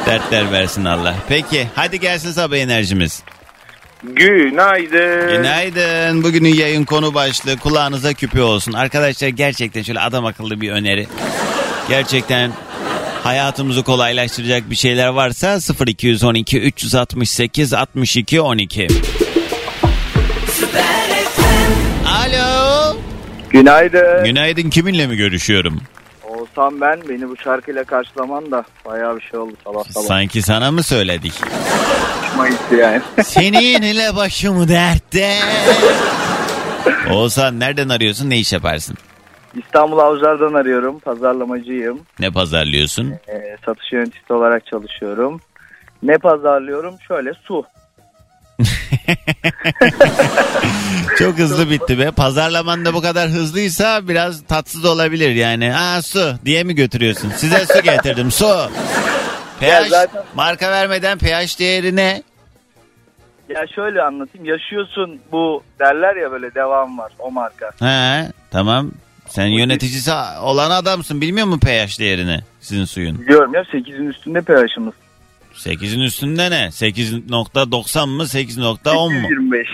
dertler 0.07 0.53
versin 0.53 0.85
Allah. 0.85 1.15
Peki 1.29 1.67
hadi 1.75 2.01
gelsin 2.01 2.31
sabah 2.31 2.57
enerjimiz. 2.57 3.25
Günaydın. 4.05 5.29
Günaydın. 5.37 6.23
Bugünün 6.23 6.55
yayın 6.55 6.85
konu 6.85 7.15
başlığı 7.15 7.57
kulağınıza 7.57 8.13
küpe 8.13 8.43
olsun. 8.43 8.73
Arkadaşlar 8.73 9.29
gerçekten 9.29 9.83
şöyle 9.83 10.01
adam 10.01 10.27
akıllı 10.27 10.61
bir 10.61 10.71
öneri. 10.71 11.07
Gerçekten 11.89 12.53
hayatımızı 13.23 13.83
kolaylaştıracak 13.83 14.71
bir 14.71 14.77
şeyler 14.77 15.09
varsa 15.09 15.59
0212 15.87 16.61
368 16.61 17.73
62 17.73 18.41
12. 18.41 18.89
Alo. 22.07 22.97
Günaydın. 23.51 24.25
Günaydın 24.25 24.71
kiminle 24.71 25.07
mi 25.07 25.17
görüşüyorum? 25.17 25.81
Olsam 26.25 26.81
ben 26.81 27.01
beni 27.09 27.29
bu 27.29 27.37
şarkıyla 27.37 27.85
karşılaman 27.85 28.51
da 28.51 28.65
bayağı 28.85 29.17
bir 29.17 29.21
şey 29.21 29.41
oldu 29.41 29.53
sabah 29.65 29.85
sabah. 29.85 30.07
Sanki 30.07 30.43
sana 30.43 30.71
mı 30.71 30.83
söyledik? 30.83 31.33
Hoşuma 32.43 32.49
gitti 32.49 32.75
yani. 32.77 33.03
Seninle 33.25 34.17
başım 34.17 34.69
dertte. 34.69 35.39
Oğuzhan 37.11 37.61
nereden 37.61 37.89
arıyorsun 37.89 38.31
ne 38.31 38.39
iş 38.39 38.53
yaparsın? 38.53 38.97
İstanbul 39.57 39.99
Avcılar'dan 39.99 40.55
arıyorum. 40.55 40.99
Pazarlamacıyım. 40.99 42.01
Ne 42.19 42.31
pazarlıyorsun? 42.31 43.11
Ee, 43.11 43.57
satış 43.67 43.93
yöneticisi 43.93 44.33
olarak 44.33 44.67
çalışıyorum. 44.67 45.41
Ne 46.03 46.19
pazarlıyorum? 46.19 46.95
Şöyle 47.09 47.33
su. 47.35 47.65
Çok 51.19 51.39
hızlı 51.39 51.71
bitti 51.71 51.99
be. 51.99 52.11
Pazarlaman 52.11 52.85
da 52.85 52.95
bu 52.95 53.03
kadar 53.03 53.29
hızlıysa 53.29 54.09
biraz 54.09 54.45
tatsız 54.47 54.85
olabilir 54.85 55.31
yani. 55.31 55.75
Aa 55.77 56.03
su 56.03 56.35
diye 56.45 56.65
mi 56.65 56.75
götürüyorsun? 56.75 57.31
Size 57.37 57.67
su 57.67 57.83
getirdim 57.83 58.31
su. 58.31 58.47
PH 59.61 59.89
zaten- 59.89 60.23
marka 60.35 60.71
vermeden 60.71 61.19
pH 61.19 61.59
değeri 61.59 61.97
ne? 61.97 62.23
Ya 63.55 63.67
şöyle 63.75 64.03
anlatayım. 64.03 64.45
Yaşıyorsun 64.47 65.21
bu 65.33 65.63
derler 65.79 66.17
ya 66.17 66.31
böyle 66.33 66.55
devam 66.55 66.99
var 66.99 67.13
o 67.19 67.31
marka. 67.31 67.71
He 67.79 68.29
tamam. 68.51 68.91
Sen 69.29 69.47
yöneticisi 69.47 70.11
olan 70.43 70.71
adamsın. 70.71 71.21
Bilmiyor 71.21 71.47
musun 71.47 71.61
pH 71.61 71.99
değerini 71.99 72.41
sizin 72.61 72.85
suyun? 72.85 73.21
Biliyorum 73.21 73.55
ya 73.55 73.61
8'in 73.63 74.07
üstünde 74.07 74.41
pH'ımız. 74.41 74.95
8'in 75.55 76.01
üstünde 76.01 76.51
ne? 76.51 76.65
8.90 76.67 78.07
mı 78.09 78.23
8.10 78.23 79.15
mu? 79.15 79.29
825. 79.29 79.67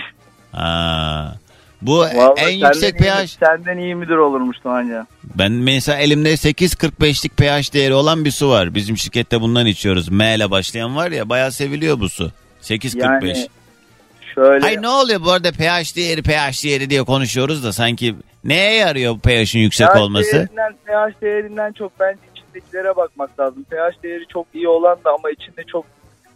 Ha. 0.51 1.33
Bu 1.81 1.97
Vallahi 1.99 2.33
en 2.37 2.49
yüksek 2.67 2.95
iyi- 3.01 3.03
pH. 3.03 3.27
Senden 3.39 3.77
iyi 3.77 3.95
müdür 3.95 4.17
olurmuş 4.17 4.57
Doğanca. 4.63 5.07
Ben 5.23 5.51
mesela 5.51 5.97
elimde 5.97 6.33
8.45'lik 6.33 7.37
pH 7.37 7.73
değeri 7.73 7.93
olan 7.93 8.25
bir 8.25 8.31
su 8.31 8.49
var. 8.49 8.75
Bizim 8.75 8.97
şirkette 8.97 9.41
bundan 9.41 9.65
içiyoruz. 9.65 10.09
M 10.11 10.35
ile 10.35 10.51
başlayan 10.51 10.95
var 10.95 11.11
ya 11.11 11.29
bayağı 11.29 11.51
seviliyor 11.51 11.99
bu 11.99 12.09
su. 12.09 12.31
8.45. 12.61 12.97
Yani 13.37 13.47
şöyle 14.39 14.65
Ay 14.65 14.81
ne 14.81 14.89
oluyor 14.89 15.21
bu 15.21 15.31
arada 15.31 15.51
pH 15.51 15.95
değeri 15.95 16.21
pH 16.23 16.63
değeri 16.63 16.89
diye 16.89 17.03
konuşuyoruz 17.03 17.63
da 17.63 17.73
sanki 17.73 18.15
neye 18.43 18.73
yarıyor 18.73 19.15
bu 19.15 19.19
pH'in 19.19 19.59
yüksek 19.59 19.87
pH 19.87 19.95
olması? 20.01 20.33
Değerinden, 20.33 20.73
pH 20.85 21.21
değerinden 21.21 21.71
çok 21.71 21.91
bence 21.99 22.19
içindekilere 22.35 22.95
bakmak 22.95 23.39
lazım. 23.39 23.63
pH 23.63 24.03
değeri 24.03 24.23
çok 24.33 24.47
iyi 24.53 24.67
olan 24.67 24.97
da 25.05 25.09
ama 25.19 25.29
içinde 25.31 25.63
çok 25.71 25.85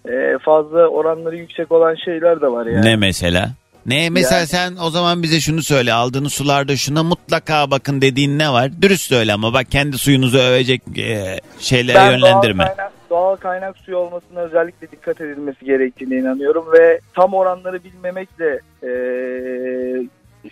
e, 0.10 0.38
fazla 0.46 0.88
oranları 0.88 1.36
yüksek 1.38 1.72
olan 1.72 1.96
şeyler 2.06 2.42
de 2.42 2.48
var 2.48 2.66
yani. 2.66 2.86
Ne 2.86 2.96
mesela? 2.96 3.52
Ne 3.86 4.10
mesela 4.10 4.38
Yani- 4.38 4.48
sen 4.48 4.76
o 4.82 4.90
zaman 4.90 5.24
bize 5.24 5.40
şunu 5.40 5.64
söyle 5.64 5.94
aldığınız 5.94 6.34
sularda 6.34 6.76
şuna 6.78 7.04
mutlaka 7.04 7.72
bakın 7.72 8.02
dediğin 8.02 8.40
ne 8.40 8.52
var? 8.52 8.82
Dürüst 8.82 9.04
söyle 9.10 9.34
ama 9.34 9.54
bak 9.54 9.72
kendi 9.72 9.98
suyunuzu 9.98 10.38
övecek 10.38 10.82
e, 10.98 11.40
şeylere 11.60 11.96
Ben 11.96 12.12
yönlendirme. 12.12 12.64
Doğal 12.66 12.76
kaynak, 12.76 12.92
doğal 13.14 13.36
kaynak 13.36 13.78
suyu 13.78 13.98
olmasına 13.98 14.40
özellikle 14.40 14.92
dikkat 14.92 15.22
edilmesi 15.22 15.66
gerektiğine 15.66 16.16
inanıyorum 16.16 16.66
ve 16.74 17.00
tam 17.14 17.34
oranları 17.34 17.84
bilmemek 17.84 18.40
de 18.40 18.60
e, 18.84 18.92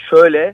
şöyle 0.09 0.53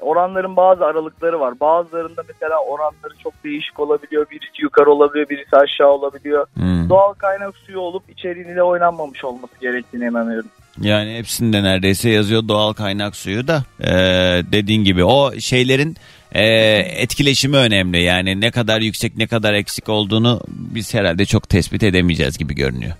oranların 0.00 0.56
bazı 0.56 0.86
aralıkları 0.86 1.40
var. 1.40 1.60
Bazılarında 1.60 2.22
mesela 2.28 2.58
oranları 2.68 3.12
çok 3.22 3.44
değişik 3.44 3.80
olabiliyor. 3.80 4.26
Birisi 4.30 4.62
yukarı 4.62 4.90
olabiliyor, 4.90 5.28
birisi 5.28 5.56
aşağı 5.56 5.88
olabiliyor. 5.88 6.46
Hmm. 6.54 6.88
Doğal 6.88 7.12
kaynak 7.12 7.56
suyu 7.56 7.78
olup 7.78 8.10
içeriğiyle 8.10 8.62
oynanmamış 8.62 9.24
olması 9.24 9.54
gerektiğine 9.60 10.06
inanıyorum. 10.06 10.50
Yani 10.80 11.18
hepsinde 11.18 11.62
neredeyse 11.62 12.10
yazıyor 12.10 12.48
doğal 12.48 12.72
kaynak 12.72 13.16
suyu 13.16 13.48
da 13.48 13.64
e, 13.80 13.92
dediğin 14.52 14.84
gibi 14.84 15.04
o 15.04 15.32
şeylerin 15.40 15.96
e, 16.32 16.44
etkileşimi 16.96 17.56
önemli. 17.56 18.02
Yani 18.02 18.40
ne 18.40 18.50
kadar 18.50 18.80
yüksek 18.80 19.16
ne 19.16 19.26
kadar 19.26 19.54
eksik 19.54 19.88
olduğunu 19.88 20.40
biz 20.48 20.94
herhalde 20.94 21.24
çok 21.26 21.48
tespit 21.48 21.82
edemeyeceğiz 21.82 22.38
gibi 22.38 22.54
görünüyor. 22.54 22.92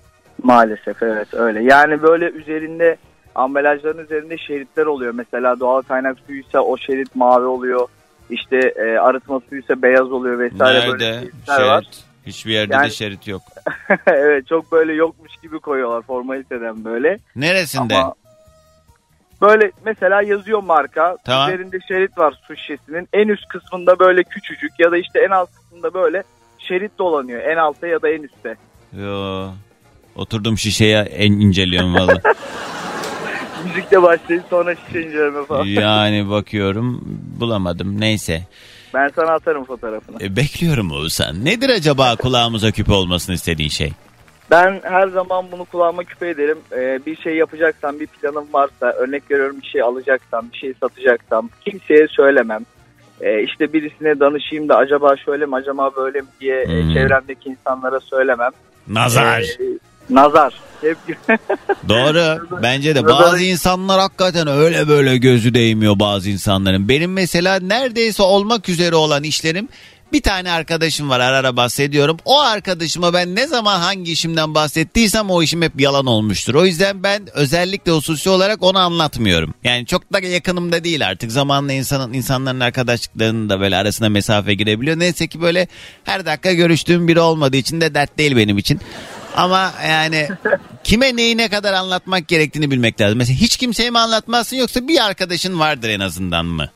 Maalesef 0.43 1.03
evet 1.03 1.33
öyle. 1.33 1.63
Yani 1.63 2.01
böyle 2.01 2.25
üzerinde 2.25 2.97
ambalajların 3.35 4.03
üzerinde 4.05 4.37
şeritler 4.37 4.85
oluyor. 4.85 5.13
Mesela 5.13 5.59
doğal 5.59 5.81
kaynak 5.81 6.17
suyuysa 6.27 6.59
o 6.59 6.77
şerit 6.77 7.15
mavi 7.15 7.45
oluyor. 7.45 7.87
İşte 8.29 8.57
e, 8.57 8.97
arıtma 8.97 9.41
suyuysa 9.49 9.81
beyaz 9.81 10.11
oluyor 10.11 10.39
vesaire 10.39 10.91
böyle 10.91 11.05
Nerede? 11.11 11.19
şeritler 11.19 11.61
var. 11.67 11.81
Şerit. 11.83 12.03
Hiçbir 12.25 12.51
yerde 12.51 12.71
de 12.73 12.75
Yani- 12.75 12.91
şerit 12.91 13.27
yok. 13.27 13.41
evet 14.07 14.47
çok 14.47 14.71
böyle 14.71 14.93
yokmuş 14.93 15.31
gibi 15.43 15.59
koyuyorlar 15.59 16.01
formaliteden 16.01 16.85
böyle. 16.85 17.19
Neresinde? 17.35 17.95
Ama 17.95 18.13
böyle 19.41 19.71
mesela 19.85 20.21
yazıyor 20.21 20.63
marka. 20.63 21.17
Tamam. 21.25 21.49
Üzerinde 21.49 21.77
şerit 21.87 22.17
var 22.17 22.33
su 22.47 22.55
şişesinin. 22.55 23.09
En 23.13 23.27
üst 23.27 23.47
kısmında 23.47 23.99
böyle 23.99 24.23
küçücük 24.23 24.71
ya 24.79 24.91
da 24.91 24.97
işte 24.97 25.19
en 25.19 25.29
alt 25.29 25.49
kısmında 25.55 25.93
böyle 25.93 26.23
şerit 26.59 26.99
dolanıyor. 26.99 27.41
En 27.41 27.57
altta 27.57 27.87
ya 27.87 28.01
da 28.01 28.09
en 28.09 28.23
üstte. 28.23 28.55
Yo. 28.97 29.47
Oturdum 30.15 30.57
şişeye 30.57 30.99
en 30.99 31.31
inceliyorum 31.31 31.93
valla. 31.95 32.13
Müzikle 33.65 34.01
başlayıp 34.01 34.43
sonra 34.49 34.75
şişe 34.75 35.01
inceleme 35.01 35.45
falan. 35.45 35.65
yani 35.65 36.29
bakıyorum 36.29 37.01
bulamadım 37.39 38.01
neyse. 38.01 38.47
Ben 38.93 39.11
sana 39.15 39.31
atarım 39.31 39.65
fotoğrafını. 39.65 40.23
E, 40.23 40.35
bekliyorum 40.35 40.91
Oğuzhan. 40.91 41.45
Nedir 41.45 41.69
acaba 41.69 42.15
kulağımıza 42.15 42.71
küpe 42.71 42.93
olmasını 42.93 43.35
istediğin 43.35 43.69
şey? 43.69 43.93
Ben 44.51 44.79
her 44.83 45.07
zaman 45.07 45.45
bunu 45.51 45.65
kulağıma 45.65 46.03
küpe 46.03 46.29
ederim. 46.29 46.57
Ee, 46.71 46.99
bir 47.05 47.15
şey 47.15 47.35
yapacaksam, 47.35 47.99
bir 47.99 48.07
planım 48.07 48.45
varsa, 48.53 48.85
örnek 48.91 49.31
veriyorum 49.31 49.55
bir 49.61 49.67
şey 49.67 49.81
alacaksam, 49.81 50.45
bir 50.53 50.57
şey 50.57 50.73
satacaksam 50.79 51.49
kimseye 51.65 52.07
söylemem. 52.07 52.65
Ee, 53.21 53.43
işte 53.43 53.73
birisine 53.73 54.19
danışayım 54.19 54.69
da 54.69 54.77
acaba 54.77 55.17
şöyle 55.25 55.45
mi, 55.45 55.55
acaba 55.55 55.91
böyle 55.97 56.21
mi 56.21 56.27
diye 56.41 56.61
e, 56.61 56.83
Hmm. 56.83 56.93
çevremdeki 56.93 57.49
insanlara 57.49 57.99
söylemem. 57.99 58.51
Nazar. 58.87 59.41
Ee, 59.41 59.63
nazar. 60.09 60.53
Hep 60.81 60.97
Doğru. 61.89 62.47
Bence 62.63 62.95
de 62.95 63.05
bazı 63.05 63.43
insanlar 63.43 63.99
hakikaten 63.99 64.47
öyle 64.47 64.87
böyle 64.87 65.17
gözü 65.17 65.53
değmiyor 65.53 65.99
bazı 65.99 66.29
insanların. 66.29 66.89
Benim 66.89 67.13
mesela 67.13 67.59
neredeyse 67.59 68.23
olmak 68.23 68.69
üzere 68.69 68.95
olan 68.95 69.23
işlerim 69.23 69.67
Bir 70.13 70.21
tane 70.21 70.51
arkadaşım 70.51 71.09
var 71.09 71.19
ara 71.19 71.37
ara 71.37 71.57
bahsediyorum. 71.57 72.17
O 72.25 72.39
arkadaşıma 72.39 73.13
ben 73.13 73.35
ne 73.35 73.47
zaman 73.47 73.79
hangi 73.79 74.11
işimden 74.11 74.55
bahsettiysem 74.55 75.29
o 75.29 75.43
işim 75.43 75.61
hep 75.61 75.81
yalan 75.81 76.05
olmuştur. 76.05 76.55
O 76.55 76.65
yüzden 76.65 77.03
ben 77.03 77.27
özellikle 77.33 77.91
hususi 77.91 78.29
olarak 78.29 78.63
onu 78.63 78.79
anlatmıyorum. 78.79 79.53
Yani 79.63 79.85
çok 79.85 80.13
da 80.13 80.19
yakınımda 80.19 80.83
değil 80.83 81.07
artık. 81.07 81.31
Zamanla 81.31 81.73
insanın 81.73 82.13
insanların 82.13 82.59
arkadaşlıklarının 82.59 83.49
da 83.49 83.59
böyle 83.59 83.75
arasına 83.75 84.09
mesafe 84.09 84.53
girebiliyor. 84.53 84.99
Neyse 84.99 85.27
ki 85.27 85.41
böyle 85.41 85.67
her 86.03 86.25
dakika 86.25 86.53
görüştüğüm 86.53 87.07
biri 87.07 87.19
olmadığı 87.19 87.57
için 87.57 87.81
de 87.81 87.93
dert 87.93 88.17
değil 88.17 88.35
benim 88.35 88.57
için. 88.57 88.81
Ama 89.35 89.73
yani 89.87 90.27
kime 90.83 91.15
neyi 91.15 91.37
ne 91.37 91.49
kadar 91.49 91.73
anlatmak 91.73 92.27
gerektiğini 92.27 92.71
bilmek 92.71 93.01
lazım. 93.01 93.17
Mesela 93.17 93.39
hiç 93.39 93.57
kimseye 93.57 93.89
mi 93.89 93.99
anlatmazsın 93.99 94.57
yoksa 94.57 94.87
bir 94.87 95.05
arkadaşın 95.05 95.59
vardır 95.59 95.89
en 95.89 95.99
azından 95.99 96.45
mı? 96.45 96.69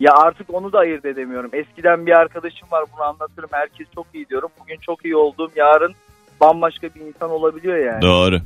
Ya 0.00 0.12
artık 0.14 0.54
onu 0.54 0.72
da 0.72 0.78
ayırt 0.78 1.04
edemiyorum. 1.04 1.50
Eskiden 1.52 2.06
bir 2.06 2.12
arkadaşım 2.12 2.68
var 2.70 2.84
bunu 2.92 3.02
anlatırım. 3.02 3.48
Herkes 3.52 3.86
çok 3.94 4.06
iyi 4.14 4.28
diyorum. 4.28 4.50
Bugün 4.60 4.76
çok 4.76 5.04
iyi 5.04 5.16
olduğum 5.16 5.50
yarın 5.56 5.94
bambaşka 6.40 6.88
bir 6.94 7.00
insan 7.00 7.30
olabiliyor 7.30 7.76
yani. 7.76 8.02
Doğru. 8.02 8.36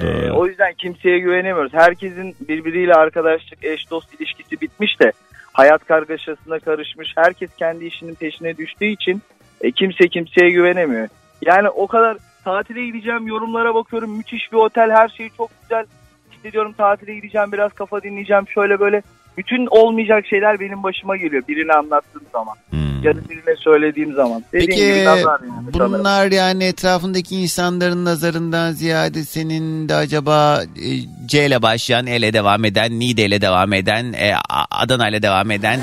Ee, 0.00 0.06
Doğru. 0.06 0.38
o 0.38 0.46
yüzden 0.46 0.74
kimseye 0.74 1.18
güvenemiyoruz. 1.18 1.74
Herkesin 1.74 2.36
birbiriyle 2.48 2.94
arkadaşlık, 2.94 3.64
eş 3.64 3.90
dost 3.90 4.14
ilişkisi 4.14 4.60
bitmiş 4.60 5.00
de 5.00 5.12
hayat 5.52 5.84
kargaşasına 5.84 6.58
karışmış. 6.58 7.12
Herkes 7.16 7.50
kendi 7.56 7.84
işinin 7.84 8.14
peşine 8.14 8.56
düştüğü 8.56 8.86
için 8.86 9.22
e, 9.60 9.72
kimse 9.72 10.08
kimseye 10.08 10.50
güvenemiyor. 10.50 11.08
Yani 11.42 11.68
o 11.68 11.86
kadar 11.86 12.16
tatile 12.44 12.86
gideceğim 12.86 13.26
yorumlara 13.26 13.74
bakıyorum. 13.74 14.16
Müthiş 14.16 14.52
bir 14.52 14.56
otel 14.56 14.90
her 14.90 15.08
şey 15.08 15.28
çok 15.36 15.50
güzel. 15.62 15.86
İşte 16.32 16.52
diyorum 16.52 16.72
tatile 16.72 17.14
gideceğim 17.14 17.52
biraz 17.52 17.72
kafa 17.72 18.02
dinleyeceğim 18.02 18.48
şöyle 18.48 18.80
böyle. 18.80 19.02
Bütün 19.38 19.66
olmayacak 19.66 20.26
şeyler 20.26 20.60
benim 20.60 20.82
başıma 20.82 21.16
geliyor 21.16 21.42
birine 21.48 21.72
anlattığım 21.72 22.22
zaman. 22.32 22.54
Hmm. 22.70 23.02
Ya 23.02 23.16
da 23.16 23.28
birine 23.28 23.56
söylediğim 23.58 24.14
zaman. 24.14 24.44
Dediğim 24.52 24.70
Peki 24.70 24.80
gibi 24.86 25.04
nazar 25.04 25.40
yani 25.40 25.52
sanırım. 25.76 25.92
bunlar 25.98 26.30
yani 26.32 26.64
etrafındaki 26.64 27.36
insanların 27.36 28.04
nazarından 28.04 28.72
ziyade 28.72 29.22
senin 29.24 29.88
de 29.88 29.94
acaba 29.94 30.62
e, 30.62 30.88
C 31.26 31.46
ile 31.46 31.62
başlayan, 31.62 32.06
E 32.06 32.16
ile 32.16 32.32
devam 32.32 32.64
eden, 32.64 32.98
Niğde 33.00 33.24
ile 33.24 33.40
devam 33.40 33.72
eden, 33.72 34.12
e, 34.12 34.34
A- 34.48 34.66
Adana 34.82 35.08
ile 35.08 35.22
devam 35.22 35.50
eden, 35.50 35.80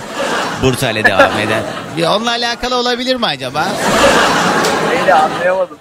Bursa 0.63 0.91
ile 0.91 1.03
devam 1.05 1.39
eden. 1.39 1.63
Ya 1.97 2.15
onunla 2.15 2.31
alakalı 2.31 2.75
olabilir 2.75 3.15
mi 3.15 3.25
acaba? 3.25 3.67
Neyle 4.89 5.13
anlayamadım. 5.13 5.77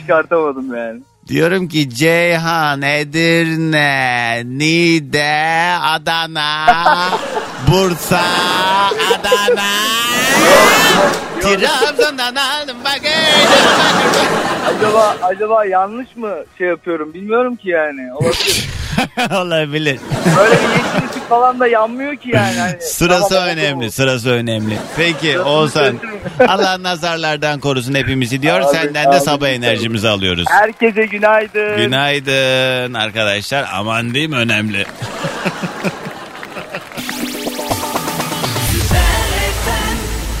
Çıkartamadım 0.00 0.76
yani. 0.76 1.00
Diyorum 1.28 1.68
ki 1.68 1.90
Ceyhan, 1.90 2.82
Edirne, 2.82 4.42
Niğde, 4.44 5.76
Adana, 5.82 6.66
Bursa, 7.70 8.20
Adana. 9.14 9.70
Trabzon'dan 11.40 12.34
aldım 12.34 12.76
bakayım. 12.84 13.50
Acaba 14.66 15.16
acaba 15.22 15.64
yanlış 15.64 16.16
mı 16.16 16.34
şey 16.58 16.66
yapıyorum 16.66 17.14
bilmiyorum 17.14 17.56
ki 17.56 17.68
yani. 17.68 18.14
Olabilir. 18.14 18.68
Olabilir. 19.36 20.00
Böyle 20.36 20.54
bir 20.54 20.68
yeşil 20.68 21.10
ışık 21.10 21.28
falan 21.28 21.60
da 21.60 21.66
yanmıyor 21.66 22.16
ki 22.16 22.30
yani. 22.34 22.58
Hani, 22.58 22.76
Sırası 22.82 23.28
tamam, 23.28 23.48
önemli, 23.48 23.90
sırası 23.90 24.30
önemli. 24.30 24.78
Peki 24.96 25.40
Oğuzhan. 25.40 25.94
Allah 26.48 26.82
nazarlardan 26.82 27.60
korusun 27.60 27.94
hepimizi 27.94 28.42
diyor. 28.42 28.60
Abi, 28.60 28.76
Senden 28.76 29.04
de 29.04 29.16
abi, 29.16 29.20
sabah 29.20 29.48
enerjimizi 29.48 30.08
alıyoruz. 30.08 30.44
Herkese 30.50 31.06
günaydın. 31.06 31.76
Günaydın 31.76 32.94
arkadaşlar. 32.94 33.66
Aman 33.74 34.14
diyeyim 34.14 34.32
önemli. 34.32 34.86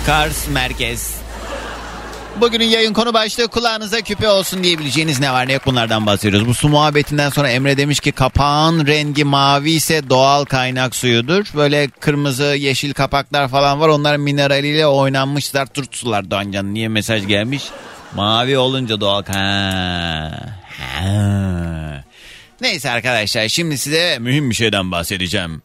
Kars 0.06 0.48
Merkez. 0.48 1.14
Bugünün 2.40 2.64
yayın 2.64 2.92
konu 2.92 3.14
başlığı 3.14 3.48
kulağınıza 3.48 4.00
küpe 4.00 4.28
olsun 4.28 4.64
diyebileceğiniz 4.64 5.20
ne 5.20 5.32
var 5.32 5.48
ne 5.48 5.52
yok 5.52 5.62
bunlardan 5.66 6.06
bahsediyoruz. 6.06 6.48
Bu 6.48 6.54
su 6.54 6.68
muhabbetinden 6.68 7.30
sonra 7.30 7.50
Emre 7.50 7.76
demiş 7.76 8.00
ki 8.00 8.12
kapağın 8.12 8.86
rengi 8.86 9.24
mavi 9.24 9.70
ise 9.70 10.10
doğal 10.10 10.44
kaynak 10.44 10.94
suyudur. 10.94 11.46
Böyle 11.54 11.88
kırmızı 11.88 12.44
yeşil 12.44 12.94
kapaklar 12.94 13.48
falan 13.48 13.80
var 13.80 13.88
onlar 13.88 14.16
mineraliyle 14.16 14.86
oynanmış 14.86 15.48
zart 15.48 15.94
sular 15.96 16.30
Doğancan. 16.30 16.74
Niye 16.74 16.88
mesaj 16.88 17.26
gelmiş? 17.26 17.62
Mavi 18.14 18.58
olunca 18.58 19.00
doğal 19.00 19.22
kaynak. 19.22 20.58
Ha. 20.78 22.04
Neyse 22.60 22.90
arkadaşlar 22.90 23.48
şimdi 23.48 23.78
size 23.78 24.18
mühim 24.20 24.50
bir 24.50 24.54
şeyden 24.54 24.92
bahsedeceğim. 24.92 25.62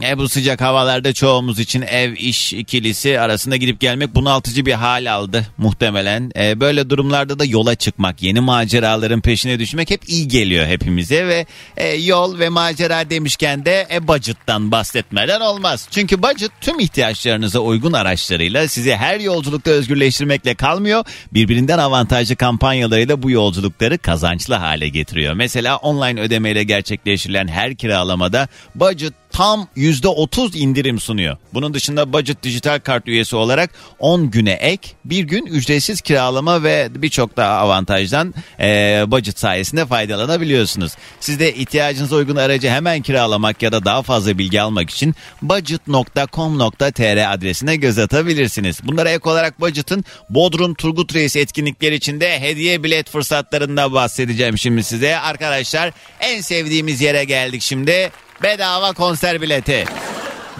E 0.00 0.18
bu 0.18 0.28
sıcak 0.28 0.60
havalarda 0.60 1.12
çoğumuz 1.12 1.58
için 1.58 1.82
ev 1.82 2.12
iş 2.16 2.52
ikilisi 2.52 3.20
arasında 3.20 3.56
gidip 3.56 3.80
gelmek 3.80 4.14
bunaltıcı 4.14 4.66
bir 4.66 4.72
hal 4.72 5.12
aldı 5.12 5.46
muhtemelen. 5.58 6.30
E, 6.36 6.60
böyle 6.60 6.90
durumlarda 6.90 7.38
da 7.38 7.44
yola 7.44 7.74
çıkmak, 7.74 8.22
yeni 8.22 8.40
maceraların 8.40 9.20
peşine 9.20 9.58
düşmek 9.58 9.90
hep 9.90 10.08
iyi 10.08 10.28
geliyor 10.28 10.66
hepimize 10.66 11.26
ve 11.26 11.46
e, 11.76 11.88
yol 11.88 12.38
ve 12.38 12.48
macera 12.48 13.10
demişken 13.10 13.64
de 13.64 13.86
e, 13.92 14.08
budget'tan 14.08 14.70
bahsetmeden 14.70 15.40
olmaz. 15.40 15.88
Çünkü 15.90 16.22
budget 16.22 16.50
tüm 16.60 16.80
ihtiyaçlarınıza 16.80 17.58
uygun 17.58 17.92
araçlarıyla 17.92 18.68
sizi 18.68 18.96
her 18.96 19.20
yolculukta 19.20 19.70
özgürleştirmekle 19.70 20.54
kalmıyor. 20.54 21.04
Birbirinden 21.32 21.78
avantajlı 21.78 22.36
kampanyalarıyla 22.36 23.22
bu 23.22 23.30
yolculukları 23.30 23.98
kazançlı 23.98 24.54
hale 24.54 24.88
getiriyor. 24.88 25.34
Mesela 25.34 25.76
online 25.76 26.20
ödemeyle 26.20 26.62
gerçekleştirilen 26.62 27.48
her 27.48 27.74
kiralamada 27.74 28.48
budget 28.74 29.12
tam 29.32 29.68
%30 29.82 30.56
indirim 30.56 31.00
sunuyor. 31.00 31.36
Bunun 31.54 31.74
dışında 31.74 32.12
Budget 32.12 32.42
dijital 32.42 32.80
kart 32.80 33.08
üyesi 33.08 33.36
olarak 33.36 33.70
10 33.98 34.30
güne 34.30 34.52
ek, 34.52 34.88
bir 35.04 35.24
gün 35.24 35.46
ücretsiz 35.46 36.00
kiralama 36.00 36.62
ve 36.62 36.88
birçok 36.94 37.36
daha 37.36 37.58
avantajdan 37.58 38.34
eee, 38.60 39.04
Budget 39.06 39.38
sayesinde 39.38 39.86
faydalanabiliyorsunuz. 39.86 40.92
Siz 41.20 41.40
de 41.40 41.54
ihtiyacınıza 41.54 42.16
uygun 42.16 42.36
aracı 42.36 42.68
hemen 42.68 43.02
kiralamak 43.02 43.62
ya 43.62 43.72
da 43.72 43.84
daha 43.84 44.02
fazla 44.02 44.38
bilgi 44.38 44.60
almak 44.60 44.90
için 44.90 45.14
budget.com.tr 45.42 47.32
adresine 47.32 47.76
göz 47.76 47.98
atabilirsiniz. 47.98 48.80
Bunlara 48.84 49.10
ek 49.10 49.30
olarak 49.30 49.60
Budget'ın 49.60 50.04
Bodrum 50.30 50.74
Turgut 50.74 51.14
Reis 51.14 51.36
etkinlikleri 51.36 51.94
içinde 51.94 52.40
hediye 52.40 52.82
bilet 52.82 53.10
fırsatlarında 53.10 53.92
bahsedeceğim 53.92 54.58
şimdi 54.58 54.84
size. 54.84 55.18
Arkadaşlar 55.18 55.92
en 56.20 56.40
sevdiğimiz 56.40 57.00
yere 57.00 57.24
geldik 57.24 57.62
şimdi. 57.62 58.10
Bedava 58.42 58.92
konser 58.92 59.42
bileti. 59.42 59.84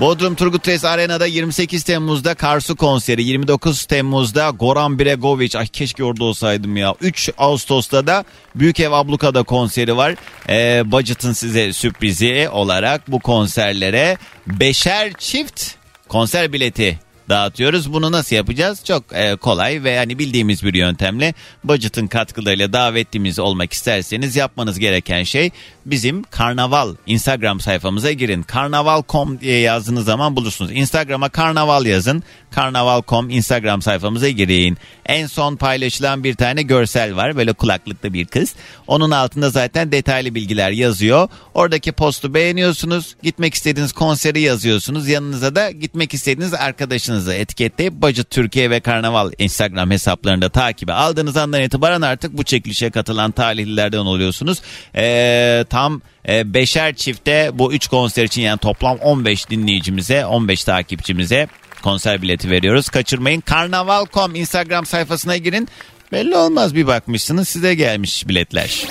Bodrum 0.00 0.34
Turgut 0.34 0.68
Reis 0.68 0.84
Arena'da 0.84 1.26
28 1.26 1.82
Temmuz'da 1.82 2.34
Karsu 2.34 2.76
konseri, 2.76 3.24
29 3.24 3.84
Temmuz'da 3.84 4.50
Goran 4.50 4.98
Bregovic, 4.98 5.58
ay 5.58 5.66
keşke 5.66 6.04
orada 6.04 6.24
olsaydım 6.24 6.76
ya. 6.76 6.94
3 7.00 7.30
Ağustos'ta 7.38 8.06
da 8.06 8.24
Büyük 8.54 8.80
Ev 8.80 8.92
Abluka'da 8.92 9.42
konseri 9.42 9.96
var. 9.96 10.14
Ee, 10.48 10.82
Budget'ın 10.92 11.32
size 11.32 11.72
sürprizi 11.72 12.48
olarak 12.52 13.10
bu 13.10 13.20
konserlere 13.20 14.16
beşer 14.46 15.12
çift 15.12 15.70
konser 16.08 16.52
bileti 16.52 16.98
dağıtıyoruz. 17.28 17.92
Bunu 17.92 18.12
nasıl 18.12 18.36
yapacağız? 18.36 18.84
Çok 18.84 19.04
e, 19.12 19.36
kolay 19.36 19.84
ve 19.84 19.98
hani 19.98 20.18
bildiğimiz 20.18 20.64
bir 20.64 20.74
yöntemle 20.74 21.34
budget'ın 21.64 22.06
katkılarıyla 22.06 22.72
davetlimiz 22.72 23.38
olmak 23.38 23.72
isterseniz 23.72 24.36
yapmanız 24.36 24.78
gereken 24.78 25.22
şey 25.22 25.50
bizim 25.86 26.22
Karnaval 26.22 26.94
Instagram 27.06 27.60
sayfamıza 27.60 28.12
girin. 28.12 28.42
Karnaval.com 28.42 29.40
diye 29.40 29.58
yazdığınız 29.58 30.04
zaman 30.04 30.36
bulursunuz. 30.36 30.70
Instagram'a 30.72 31.28
Karnaval 31.28 31.86
yazın. 31.86 32.22
Karnaval.com 32.50 33.30
Instagram 33.30 33.82
sayfamıza 33.82 34.28
girin. 34.28 34.78
En 35.06 35.26
son 35.26 35.56
paylaşılan 35.56 36.24
bir 36.24 36.34
tane 36.34 36.62
görsel 36.62 37.16
var. 37.16 37.36
Böyle 37.36 37.52
kulaklıklı 37.52 38.12
bir 38.12 38.26
kız. 38.26 38.54
Onun 38.86 39.10
altında 39.10 39.50
zaten 39.50 39.92
detaylı 39.92 40.34
bilgiler 40.34 40.70
yazıyor. 40.70 41.28
Oradaki 41.54 41.92
postu 41.92 42.34
beğeniyorsunuz. 42.34 43.16
Gitmek 43.22 43.54
istediğiniz 43.54 43.92
konseri 43.92 44.40
yazıyorsunuz. 44.40 45.08
Yanınıza 45.08 45.54
da 45.54 45.70
gitmek 45.70 46.14
istediğiniz 46.14 46.54
arkadaşınızı 46.54 47.34
etiketleyip 47.34 47.92
Budget 47.92 48.30
Türkiye 48.30 48.70
ve 48.70 48.80
Karnaval 48.80 49.30
Instagram 49.38 49.90
hesaplarında 49.90 50.48
takibe 50.48 50.92
aldığınız 50.92 51.36
andan 51.36 51.62
itibaren 51.62 52.00
artık 52.00 52.38
bu 52.38 52.44
çekilişe 52.44 52.90
katılan 52.90 53.30
talihlilerden 53.30 53.98
oluyorsunuz. 53.98 54.62
Ee, 54.96 55.64
tam 55.72 56.00
e, 56.28 56.54
beşer 56.54 56.94
çifte 56.94 57.50
bu 57.54 57.72
3 57.72 57.88
konser 57.88 58.24
için 58.24 58.42
yani 58.42 58.58
toplam 58.58 58.98
15 58.98 59.50
dinleyicimize 59.50 60.26
15 60.26 60.64
takipçimize 60.64 61.48
konser 61.82 62.22
bileti 62.22 62.50
veriyoruz. 62.50 62.88
Kaçırmayın. 62.88 63.40
Karnaval.com 63.40 64.34
Instagram 64.34 64.86
sayfasına 64.86 65.36
girin. 65.36 65.68
Belli 66.12 66.36
olmaz 66.36 66.74
bir 66.74 66.86
bakmışsınız 66.86 67.48
size 67.48 67.74
gelmiş 67.74 68.28
biletler. 68.28 68.86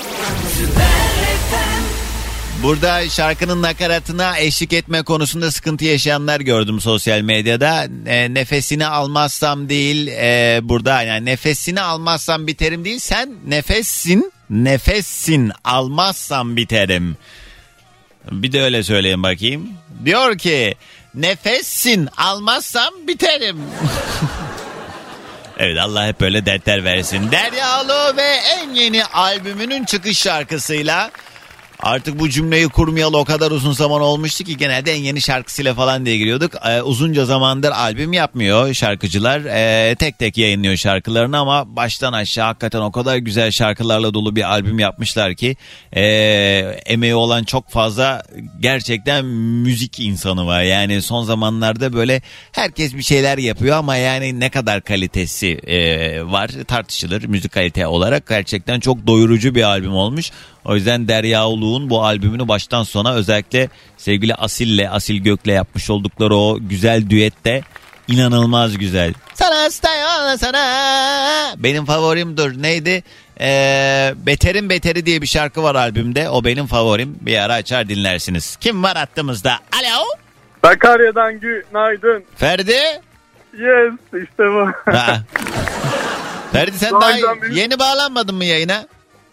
Burada 2.63 3.09
şarkının 3.09 3.61
nakaratına 3.61 4.37
eşlik 4.37 4.73
etme 4.73 5.03
konusunda 5.03 5.51
sıkıntı 5.51 5.85
yaşayanlar 5.85 6.39
gördüm 6.39 6.81
sosyal 6.81 7.21
medyada. 7.21 7.87
E, 8.05 8.33
nefesini 8.33 8.87
almazsam 8.87 9.69
değil 9.69 10.07
e, 10.07 10.59
burada 10.63 11.01
yani 11.01 11.25
nefesini 11.25 11.81
almazsam 11.81 12.47
biterim 12.47 12.85
değil. 12.85 12.99
Sen 12.99 13.35
nefessin, 13.47 14.33
nefessin 14.49 15.51
almazsam 15.63 16.55
biterim. 16.55 17.17
Bir 18.31 18.51
de 18.51 18.61
öyle 18.61 18.83
söyleyeyim 18.83 19.23
bakayım. 19.23 19.69
Diyor 20.05 20.37
ki 20.37 20.75
nefessin 21.15 22.09
almazsam 22.17 22.93
biterim. 23.07 23.57
Evet 25.59 25.77
Allah 25.79 26.07
hep 26.07 26.19
böyle 26.19 26.45
dertler 26.45 26.83
versin. 26.83 27.31
Deryalı 27.31 28.17
ve 28.17 28.27
en 28.57 28.73
yeni 28.73 29.05
albümünün 29.05 29.85
çıkış 29.85 30.17
şarkısıyla 30.17 31.11
Artık 31.83 32.19
bu 32.19 32.29
cümleyi 32.29 32.67
kurmayalı 32.67 33.17
o 33.17 33.25
kadar 33.25 33.51
uzun 33.51 33.71
zaman 33.71 34.01
olmuştu 34.01 34.43
ki 34.43 34.57
genelde 34.57 34.93
en 34.93 35.01
yeni 35.01 35.21
şarkısıyla 35.21 35.73
falan 35.73 36.05
diye 36.05 36.17
giriyorduk. 36.17 36.51
Ee, 36.65 36.81
uzunca 36.81 37.25
zamandır 37.25 37.71
albüm 37.71 38.13
yapmıyor 38.13 38.73
şarkıcılar. 38.73 39.41
Ee, 39.45 39.95
tek 39.95 40.19
tek 40.19 40.37
yayınlıyor 40.37 40.75
şarkılarını 40.75 41.37
ama 41.37 41.75
baştan 41.75 42.13
aşağı 42.13 42.45
hakikaten 42.45 42.79
o 42.81 42.91
kadar 42.91 43.17
güzel 43.17 43.51
şarkılarla 43.51 44.13
dolu 44.13 44.35
bir 44.35 44.51
albüm 44.51 44.79
yapmışlar 44.79 45.35
ki 45.35 45.55
ee, 45.95 46.01
emeği 46.85 47.15
olan 47.15 47.43
çok 47.43 47.69
fazla 47.69 48.23
gerçekten 48.59 49.25
müzik 49.25 49.99
insanı 49.99 50.47
var. 50.47 50.61
Yani 50.61 51.01
son 51.01 51.23
zamanlarda 51.23 51.93
böyle 51.93 52.21
herkes 52.51 52.93
bir 52.93 53.03
şeyler 53.03 53.37
yapıyor 53.37 53.77
ama 53.77 53.95
yani 53.95 54.39
ne 54.39 54.49
kadar 54.49 54.81
kalitesi 54.81 55.59
ee, 55.67 56.23
var 56.23 56.49
tartışılır 56.67 57.23
müzik 57.23 57.51
kalite 57.51 57.87
olarak. 57.87 58.27
Gerçekten 58.27 58.79
çok 58.79 59.07
doyurucu 59.07 59.55
bir 59.55 59.63
albüm 59.63 59.95
olmuş. 59.95 60.31
O 60.65 60.75
yüzden 60.75 61.07
Derya 61.07 61.47
Uluğ'un 61.71 61.89
bu 61.89 62.03
albümünü 62.05 62.47
baştan 62.47 62.83
sona 62.83 63.13
özellikle 63.13 63.69
sevgili 63.97 64.35
Asil'le, 64.35 64.87
Asil 64.91 65.15
Gök'le 65.23 65.47
yapmış 65.47 65.89
oldukları 65.89 66.35
o 66.35 66.57
güzel 66.61 67.09
düette 67.09 67.61
inanılmaz 68.07 68.77
güzel. 68.77 69.13
Sana 69.33 69.69
style 69.71 70.37
sana. 70.37 71.53
Benim 71.57 71.85
favorimdir. 71.85 72.61
Neydi? 72.63 73.03
Ee, 73.41 74.13
Beterin 74.17 74.69
Beteri 74.69 75.05
diye 75.05 75.21
bir 75.21 75.27
şarkı 75.27 75.63
var 75.63 75.75
albümde. 75.75 76.29
O 76.29 76.43
benim 76.43 76.67
favorim. 76.67 77.17
Bir 77.21 77.37
ara 77.37 77.53
açar 77.53 77.89
dinlersiniz. 77.89 78.55
Kim 78.55 78.83
var 78.83 78.97
hattımızda? 78.97 79.51
Alo? 79.51 80.05
Sakarya'dan 80.65 81.39
günaydın. 81.39 82.23
Ferdi? 82.35 82.77
Yes 83.53 83.93
işte 84.23 84.43
bu. 84.43 84.67
Ha. 84.85 85.17
Ferdi 86.51 86.77
sen 86.79 86.91
daha 86.91 87.09
benim- 87.09 87.51
yeni 87.57 87.79
bağlanmadın 87.79 88.35
mı 88.35 88.45
yayına? 88.45 88.87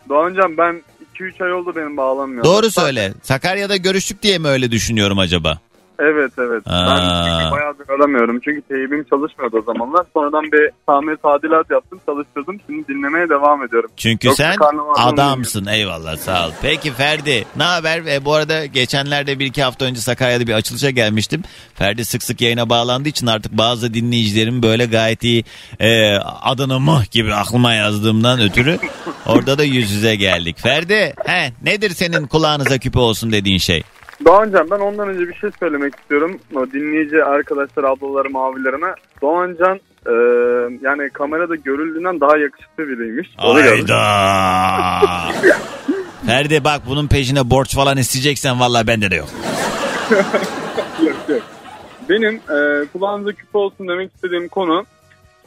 Doğancan 0.08 0.56
ben 0.58 0.82
2-3 1.20 1.44
ay 1.44 1.52
oldu 1.52 1.76
benim 1.76 1.96
bağlanmıyor. 1.96 2.44
Doğru 2.44 2.70
söyle. 2.70 3.12
Sakarya'da 3.22 3.76
görüştük 3.76 4.22
diye 4.22 4.38
mi 4.38 4.48
öyle 4.48 4.70
düşünüyorum 4.70 5.18
acaba? 5.18 5.60
Evet 5.98 6.32
evet. 6.38 6.62
Aa. 6.66 6.86
Ben 6.86 7.50
bayağıdır 7.50 7.88
aramıyorum. 7.88 8.40
Çünkü 8.44 8.62
teybim 8.62 9.04
çalışmıyordu 9.10 9.58
o 9.58 9.62
zamanlar. 9.62 10.06
Sonradan 10.14 10.52
bir 10.52 10.70
tamir 10.86 11.16
tadilat 11.16 11.70
yaptım 11.70 12.00
çalıştırdım. 12.06 12.60
Şimdi 12.66 12.88
dinlemeye 12.88 13.28
devam 13.28 13.64
ediyorum. 13.64 13.90
Çünkü 13.96 14.26
Yoksa 14.26 14.52
sen 14.52 14.78
adamsın 14.96 15.66
eyvallah 15.66 16.16
sağ 16.16 16.46
ol. 16.46 16.50
Peki 16.62 16.92
Ferdi 16.92 17.44
ne 17.56 17.62
haber? 17.62 18.06
E, 18.06 18.24
bu 18.24 18.34
arada 18.34 18.66
geçenlerde 18.66 19.38
bir 19.38 19.46
iki 19.46 19.62
hafta 19.62 19.84
önce 19.84 20.00
Sakarya'da 20.00 20.46
bir 20.46 20.52
açılışa 20.52 20.90
gelmiştim. 20.90 21.42
Ferdi 21.74 22.04
sık 22.04 22.22
sık 22.22 22.40
yayına 22.40 22.70
bağlandığı 22.70 23.08
için 23.08 23.26
artık 23.26 23.52
bazı 23.52 23.94
dinleyicilerim 23.94 24.62
böyle 24.62 24.86
gayet 24.86 25.24
iyi 25.24 25.44
e, 25.80 26.16
adını 26.42 26.80
mıh 26.80 27.10
gibi 27.10 27.34
aklıma 27.34 27.74
yazdığımdan 27.74 28.40
ötürü 28.40 28.78
orada 29.26 29.58
da 29.58 29.64
yüz 29.64 29.90
yüze 29.90 30.16
geldik. 30.16 30.58
Ferdi 30.58 31.14
he, 31.26 31.52
nedir 31.62 31.90
senin 31.90 32.26
kulağınıza 32.26 32.78
küpe 32.78 32.98
olsun 32.98 33.32
dediğin 33.32 33.58
şey? 33.58 33.82
Doğancan 34.28 34.70
ben 34.70 34.78
ondan 34.78 35.08
önce 35.08 35.28
bir 35.28 35.34
şey 35.34 35.50
söylemek 35.60 35.94
istiyorum. 35.98 36.40
O 36.56 36.66
dinleyici 36.66 37.24
arkadaşlar, 37.24 37.84
ablalarım, 37.84 38.36
abilerime. 38.36 38.94
Doğancan 39.22 39.80
e, 40.06 40.12
yani 40.82 41.10
kamerada 41.10 41.54
görüldüğünden 41.54 42.20
daha 42.20 42.38
yakışıklı 42.38 42.88
biriymiş. 42.88 43.28
Onu 43.44 43.62
gördüm. 43.62 43.76
Ayda. 43.78 44.02
Ferdi 46.26 46.64
bak 46.64 46.80
bunun 46.88 47.08
peşine 47.08 47.50
borç 47.50 47.74
falan 47.74 47.96
isteyeceksen 47.96 48.60
vallahi 48.60 48.86
bende 48.86 49.10
de 49.10 49.16
yok. 49.16 49.28
Yok, 51.02 51.16
yok. 51.28 51.42
Benim 52.08 52.34
e, 52.34 52.86
kulağınıza 52.92 53.32
küpe 53.32 53.58
olsun 53.58 53.88
demek 53.88 54.14
istediğim 54.14 54.48
konu 54.48 54.84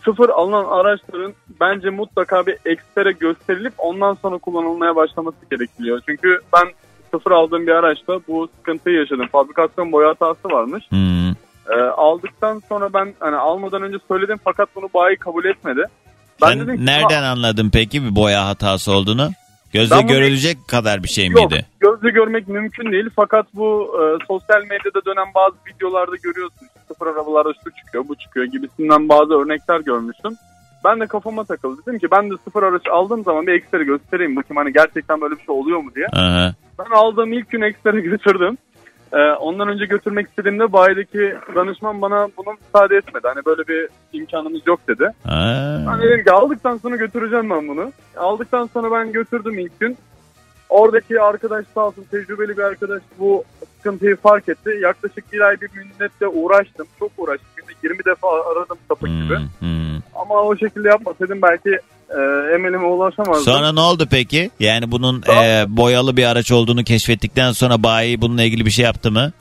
sıfır 0.06 0.30
alınan 0.30 0.66
araçların 0.66 1.34
bence 1.62 1.90
mutlaka 1.90 2.46
bir 2.46 2.58
ekspere 2.66 3.12
gösterilip 3.12 3.74
ondan 3.78 4.14
sonra 4.14 4.38
kullanılmaya 4.38 4.96
başlaması 4.96 5.38
gerekiyor. 5.52 6.02
Çünkü 6.06 6.40
ben 6.54 6.68
sıfır 7.12 7.32
aldığım 7.32 7.68
bir 7.68 7.72
araçta 7.72 8.20
bu 8.28 8.48
sıkıntıyı 8.58 8.98
yaşadım. 8.98 9.28
Fabrikasyon 9.32 9.92
boya 9.92 10.10
hatası 10.10 10.50
varmış. 10.52 10.84
Hmm. 10.90 11.30
E, 11.78 11.82
aldıktan 11.98 12.62
sonra 12.70 12.94
ben 12.94 13.14
hani 13.20 13.36
almadan 13.36 13.82
önce 13.82 13.98
söyledim 14.08 14.38
fakat 14.44 14.70
bunu 14.76 14.90
bayi 14.94 15.16
kabul 15.18 15.46
etmedi. 15.46 15.84
Ben 16.42 16.48
Sen 16.48 16.60
dedim 16.60 16.78
ki, 16.78 16.86
nereden 16.86 17.24
anladın 17.24 17.70
peki 17.74 18.04
bir 18.04 18.16
boya 18.16 18.46
hatası 18.48 18.92
olduğunu? 18.92 19.30
Gözle 19.74 19.96
Ben 19.96 20.04
bunu- 20.04 20.12
görülecek 20.12 20.58
kadar 20.68 21.04
bir 21.04 21.08
şey 21.08 21.28
Yok, 21.28 21.52
miydi? 21.52 21.66
gözle 21.80 22.10
görmek 22.10 22.48
mümkün 22.48 22.92
değil. 22.92 23.10
Fakat 23.16 23.46
bu 23.54 23.96
e, 24.02 24.26
sosyal 24.28 24.62
medyada 24.62 25.06
dönen 25.06 25.28
bazı 25.36 25.56
videolarda 25.68 26.16
görüyorsun. 26.24 26.68
Sıfır 26.88 27.08
arabalarda 27.08 27.54
şu 27.64 27.72
çıkıyor, 27.86 28.08
bu 28.08 28.16
çıkıyor 28.16 28.46
gibisinden 28.46 29.10
bazı 29.10 29.34
örnekler 29.34 29.80
görmüştüm. 29.80 30.34
Ben 30.84 31.00
de 31.00 31.08
kafama 31.08 31.44
takıldı. 31.44 31.82
Dedim 31.88 32.00
ki 32.00 32.08
ben 32.12 32.32
de 32.32 32.34
sıfır 32.44 32.64
araç 32.64 32.88
aldığım 32.92 33.24
zaman 33.24 33.48
bir 33.48 33.54
ekstra 33.54 33.84
göstereyim. 33.84 34.36
Bakayım 34.36 34.58
hani 34.58 34.74
gerçekten 34.74 35.22
böyle 35.22 35.36
bir 35.36 35.44
şey 35.44 35.56
oluyor 35.56 35.80
mu 35.80 35.92
diye. 35.96 36.08
Aha. 36.14 36.54
Ben 36.80 36.96
aldığım 36.96 37.34
ilk 37.34 37.50
gün 37.50 37.62
ekstra 37.62 37.92
götürdüm. 38.00 38.58
E, 39.14 39.18
ondan 39.18 39.68
önce 39.68 39.86
götürmek 39.86 40.28
istediğimde 40.28 40.74
bayideki 40.74 41.36
danışman 41.56 42.02
bana 42.02 42.28
bunu 42.38 42.56
müsaade 42.62 42.96
etmedi. 42.96 43.28
Hani 43.28 43.46
böyle 43.46 43.68
bir 43.68 43.90
imkanımız 44.14 44.68
yok 44.68 44.80
dedi. 44.88 45.12
Ha. 45.24 45.78
Ben 45.88 46.02
dedim 46.02 46.24
ki 46.24 46.32
aldıktan 46.32 46.78
sonra 46.78 46.96
götüreceğim 46.96 47.50
ben 47.50 47.68
bunu. 47.68 47.92
Aldıktan 48.18 48.70
sonra 48.74 48.92
ben 48.92 49.12
götürdüm 49.12 49.60
ilk 49.60 49.80
gün. 49.80 49.98
Oradaki 50.70 51.22
arkadaş 51.22 51.66
sağ 51.76 51.88
olsun 51.88 52.06
tecrübeli 52.12 52.58
bir 52.58 52.64
arkadaş 52.64 53.02
bu 53.20 53.44
sıkıntıyı 53.78 54.16
fark 54.16 54.50
etti. 54.50 54.78
Yaklaşık 54.82 55.34
bir 55.34 55.42
ay 55.42 55.62
bir 55.62 55.70
müddetle 55.76 56.28
uğraştım. 56.28 56.88
Çok 57.00 57.12
uğraştım. 57.18 57.50
Günde 57.82 57.94
20 57.94 58.06
defa 58.06 58.28
aradım 58.52 58.78
sapık 58.88 59.10
gibi. 59.10 59.36
Hmm, 59.36 59.48
hmm. 59.60 60.02
Ama 60.16 60.42
o 60.42 60.58
şekilde 60.58 60.88
yapmasaydım 60.88 61.42
belki 61.42 61.70
e, 62.10 62.20
emelime 62.56 62.86
ulaşamazdım. 62.86 63.54
Sonra 63.54 63.72
ne 63.72 63.80
oldu 63.80 64.08
peki? 64.12 64.52
Yani 64.60 64.92
bunun 64.92 65.22
e, 65.22 65.66
boyalı 65.68 66.18
bir 66.18 66.26
araç 66.26 66.52
olduğunu 66.52 66.84
keşfettikten 66.84 67.52
sonra 67.52 67.84
bayi 67.84 68.22
bununla 68.22 68.44
ilgili 68.44 68.66
bir 68.66 68.72
şey 68.72 68.86
yaptı 68.86 69.12
mı? 69.12 69.32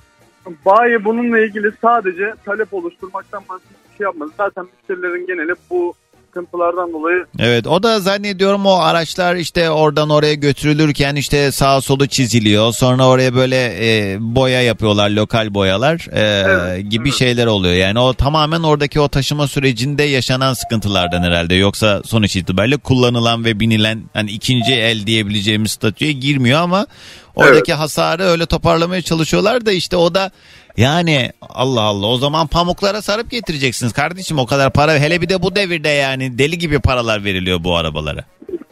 Bayi 0.66 1.04
bununla 1.04 1.38
ilgili 1.38 1.72
sadece 1.82 2.34
talep 2.44 2.74
oluşturmaktan 2.74 3.42
başka 3.48 3.68
bir 3.92 3.96
şey 3.96 4.04
yapmadı. 4.04 4.30
Zaten 4.36 4.64
müşterilerin 4.64 5.26
geneli 5.26 5.54
bu 5.70 5.94
sıkıntılardan 6.30 6.92
dolayı 6.92 7.26
Evet 7.38 7.66
o 7.66 7.82
da 7.82 8.00
zannediyorum 8.00 8.66
o 8.66 8.74
araçlar 8.74 9.36
işte 9.36 9.70
oradan 9.70 10.10
oraya 10.10 10.34
götürülürken 10.34 11.16
işte 11.16 11.52
sağa 11.52 11.80
solu 11.80 12.06
çiziliyor. 12.06 12.72
Sonra 12.72 13.06
oraya 13.06 13.34
böyle 13.34 13.56
e, 13.56 14.16
boya 14.20 14.62
yapıyorlar 14.62 15.10
lokal 15.10 15.54
boyalar 15.54 16.06
e, 16.12 16.20
Evet, 16.20 16.90
gibi 16.90 17.08
evet. 17.08 17.18
şeyler 17.18 17.46
oluyor. 17.46 17.74
Yani 17.74 17.98
o 17.98 18.14
tamamen 18.14 18.62
oradaki 18.62 19.00
o 19.00 19.08
taşıma 19.08 19.46
sürecinde 19.48 20.02
yaşanan 20.02 20.54
sıkıntılardan 20.54 21.22
herhalde. 21.22 21.54
Yoksa 21.54 22.02
sonuç 22.04 22.36
itibariyle 22.36 22.76
kullanılan 22.76 23.44
ve 23.44 23.60
binilen 23.60 24.02
hani 24.14 24.30
ikinci 24.30 24.72
el 24.72 25.06
diyebileceğimiz 25.06 25.70
statüye 25.70 26.12
girmiyor 26.12 26.60
ama 26.60 26.86
oradaki 27.36 27.74
hasarı 27.74 28.22
öyle 28.22 28.46
toparlamaya 28.46 29.02
çalışıyorlar 29.02 29.66
da 29.66 29.72
işte 29.72 29.96
o 29.96 30.14
da 30.14 30.30
yani 30.80 31.30
Allah 31.40 31.80
Allah 31.80 32.06
o 32.06 32.16
zaman 32.16 32.46
pamuklara 32.46 33.02
sarıp 33.02 33.30
getireceksiniz 33.30 33.92
kardeşim 33.92 34.38
o 34.38 34.46
kadar 34.46 34.72
para 34.72 34.92
hele 34.98 35.20
bir 35.20 35.28
de 35.28 35.42
bu 35.42 35.56
devirde 35.56 35.88
yani 35.88 36.38
deli 36.38 36.58
gibi 36.58 36.80
paralar 36.80 37.24
veriliyor 37.24 37.64
bu 37.64 37.76
arabalara. 37.76 38.24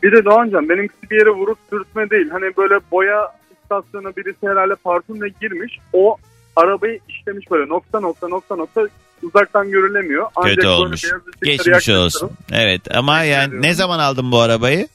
Bir 0.03 0.13
de 0.13 0.25
Doğancan 0.25 0.69
benimkisi 0.69 1.11
bir 1.11 1.17
yere 1.17 1.31
vurup 1.31 1.59
sürtme 1.71 2.11
değil. 2.11 2.31
Hani 2.31 2.57
böyle 2.57 2.75
boya 2.91 3.33
istasyonuna 3.63 4.17
birisi 4.17 4.49
herhalde 4.49 4.75
parfümle 4.75 5.29
girmiş. 5.41 5.79
O 5.93 6.17
arabayı 6.57 7.01
işlemiş 7.09 7.51
böyle 7.51 7.69
nokta 7.69 8.01
nokta 8.01 8.29
nokta 8.29 8.57
nokta 8.57 8.89
uzaktan 9.23 9.71
görülemiyor. 9.71 10.27
Ancak 10.37 10.55
Kötü 10.55 10.69
olmuş. 10.69 11.05
Geçmiş 11.43 11.89
olsun. 11.89 12.31
Evet 12.53 12.97
ama 12.97 13.23
yani 13.23 13.63
ne 13.63 13.75
zaman 13.75 13.99
aldın 13.99 14.33
bu 14.33 14.41
arabayı? 14.41 14.89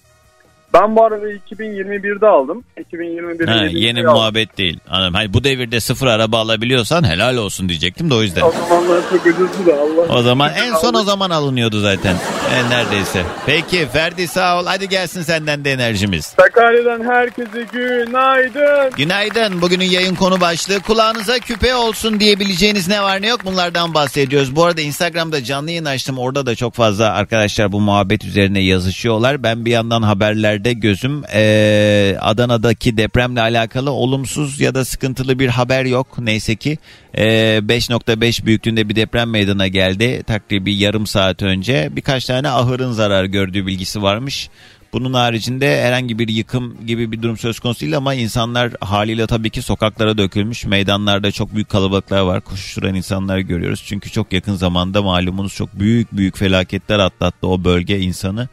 Ben 0.74 0.96
bu 0.96 1.06
arabayı 1.06 1.40
2021'de 1.52 2.28
aldım. 2.28 2.64
2021'de 2.92 3.52
Ha, 3.52 3.66
yeni 3.66 4.00
aldım. 4.00 4.14
muhabbet 4.14 4.58
değil. 4.58 4.80
Anladım. 4.90 5.14
Hani 5.14 5.34
bu 5.34 5.44
devirde 5.44 5.80
sıfır 5.80 6.08
araba 6.08 6.38
alabiliyorsan 6.40 7.04
helal 7.04 7.38
olsun 7.38 7.70
diyecektim 7.70 8.10
de 8.10 8.14
o 8.14 8.22
yüzden. 8.22 8.42
O 8.42 8.52
zamanlar 8.52 9.02
çok 9.10 9.26
ucuzdu 9.26 9.66
da 9.68 9.74
Allah. 9.74 10.20
O 10.20 10.22
zaman 10.22 10.52
en 10.66 10.74
son 10.76 10.94
o 10.94 11.04
zaman 11.04 11.30
alınıyordu 11.30 11.80
zaten. 11.80 12.16
E, 12.54 12.70
neredeyse. 12.70 13.24
Peki 13.45 13.88
Ferdi 13.93 14.28
sağ 14.28 14.60
ol. 14.60 14.66
Hadi 14.66 14.89
gelsin 14.89 15.22
senden 15.22 15.66
de 15.66 15.72
enerjimiz. 15.72 16.26
Sakarya'dan 16.26 17.04
herkese 17.04 17.66
günaydın. 17.74 18.91
Günaydın. 18.97 19.62
Bugünün 19.62 19.86
yayın 19.86 20.16
konu 20.16 20.41
başlığı 20.41 20.80
kulağınıza 20.80 21.39
küpe 21.39 21.76
olsun 21.76 22.20
diyebileceğiniz 22.20 22.88
ne 22.88 23.04
var 23.04 23.22
ne 23.22 23.28
yok 23.28 23.45
bunlardan 23.45 23.93
bahsediyoruz. 23.93 24.56
Bu 24.56 24.64
arada 24.66 24.82
Instagram'da 24.82 25.43
canlı 25.43 25.70
yayın 25.72 25.86
açtım. 25.86 26.18
Orada 26.20 26.45
da 26.45 26.56
çok 26.56 26.74
fazla 26.74 27.12
arkadaşlar 27.14 27.72
bu 27.72 27.80
muhabbet 27.82 28.26
üzerine 28.26 28.60
yazışıyorlar. 28.60 29.43
Ben 29.43 29.66
bir 29.66 29.72
yandan 29.72 30.01
haberlerde 30.01 30.74
gözüm 30.74 31.24
eee, 31.24 32.18
Adana'daki 32.22 32.97
depremle 32.97 33.41
alakalı 33.41 33.91
olumsuz 33.91 34.60
ya 34.62 34.76
da 34.76 34.86
sıkıntılı 34.86 35.39
bir 35.39 35.47
haber 35.49 35.86
yok. 35.86 36.08
Neyse 36.20 36.56
ki 36.56 36.78
5.5 37.14 38.45
büyüklüğünde 38.45 38.89
bir 38.89 38.95
deprem 38.95 39.30
meydana 39.30 39.68
geldi. 39.68 40.24
Takribi 40.28 40.76
yarım 40.76 41.07
saat 41.07 41.41
önce 41.41 41.89
birkaç 41.91 42.26
tane 42.26 42.49
ahırın 42.49 42.91
zarar 42.91 43.26
gördüğü 43.26 43.68
bilgisi 43.68 44.01
varmış. 44.01 44.49
Bunun 44.93 45.14
haricinde 45.14 45.84
herhangi 45.84 46.20
bir 46.20 46.28
yıkım 46.28 46.86
gibi 46.86 47.11
bir 47.11 47.22
durum 47.22 47.38
söz 47.38 47.59
konusu 47.59 47.82
değil 47.82 47.97
ama 47.97 48.14
insanlar 48.14 48.72
haliyle 48.82 49.28
tabii 49.28 49.49
ki 49.49 49.61
sokaklara 49.61 50.18
dökülmüş. 50.18 50.66
Meydanlarda 50.66 51.32
çok 51.32 51.55
büyük 51.55 51.70
kalabalıklar 51.70 52.22
var. 52.22 52.41
Koşuşturan 52.41 52.95
insanlar 52.95 53.39
görüyoruz. 53.39 53.84
Çünkü 53.86 54.11
çok 54.11 54.34
yakın 54.34 54.55
zamanda 54.55 55.01
malumunuz 55.01 55.55
çok 55.55 55.80
büyük 55.80 56.11
büyük 56.11 56.38
felaketler 56.38 56.99
atlattı 56.99 57.47
o 57.47 57.64
bölge 57.64 57.99
insanı. 57.99 58.47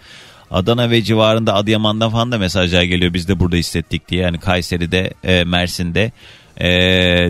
Adana 0.50 0.90
ve 0.90 1.02
civarında 1.02 1.54
Adıyaman'dan 1.54 2.10
falan 2.10 2.32
da 2.32 2.38
mesajlar 2.38 2.82
geliyor. 2.82 3.14
Biz 3.14 3.28
de 3.28 3.40
burada 3.40 3.56
hissettik 3.56 4.08
diye. 4.08 4.22
Yani 4.22 4.40
Kayseri'de, 4.40 5.14
e, 5.24 5.44
Mersin'de 5.44 6.12
e, 6.60 6.68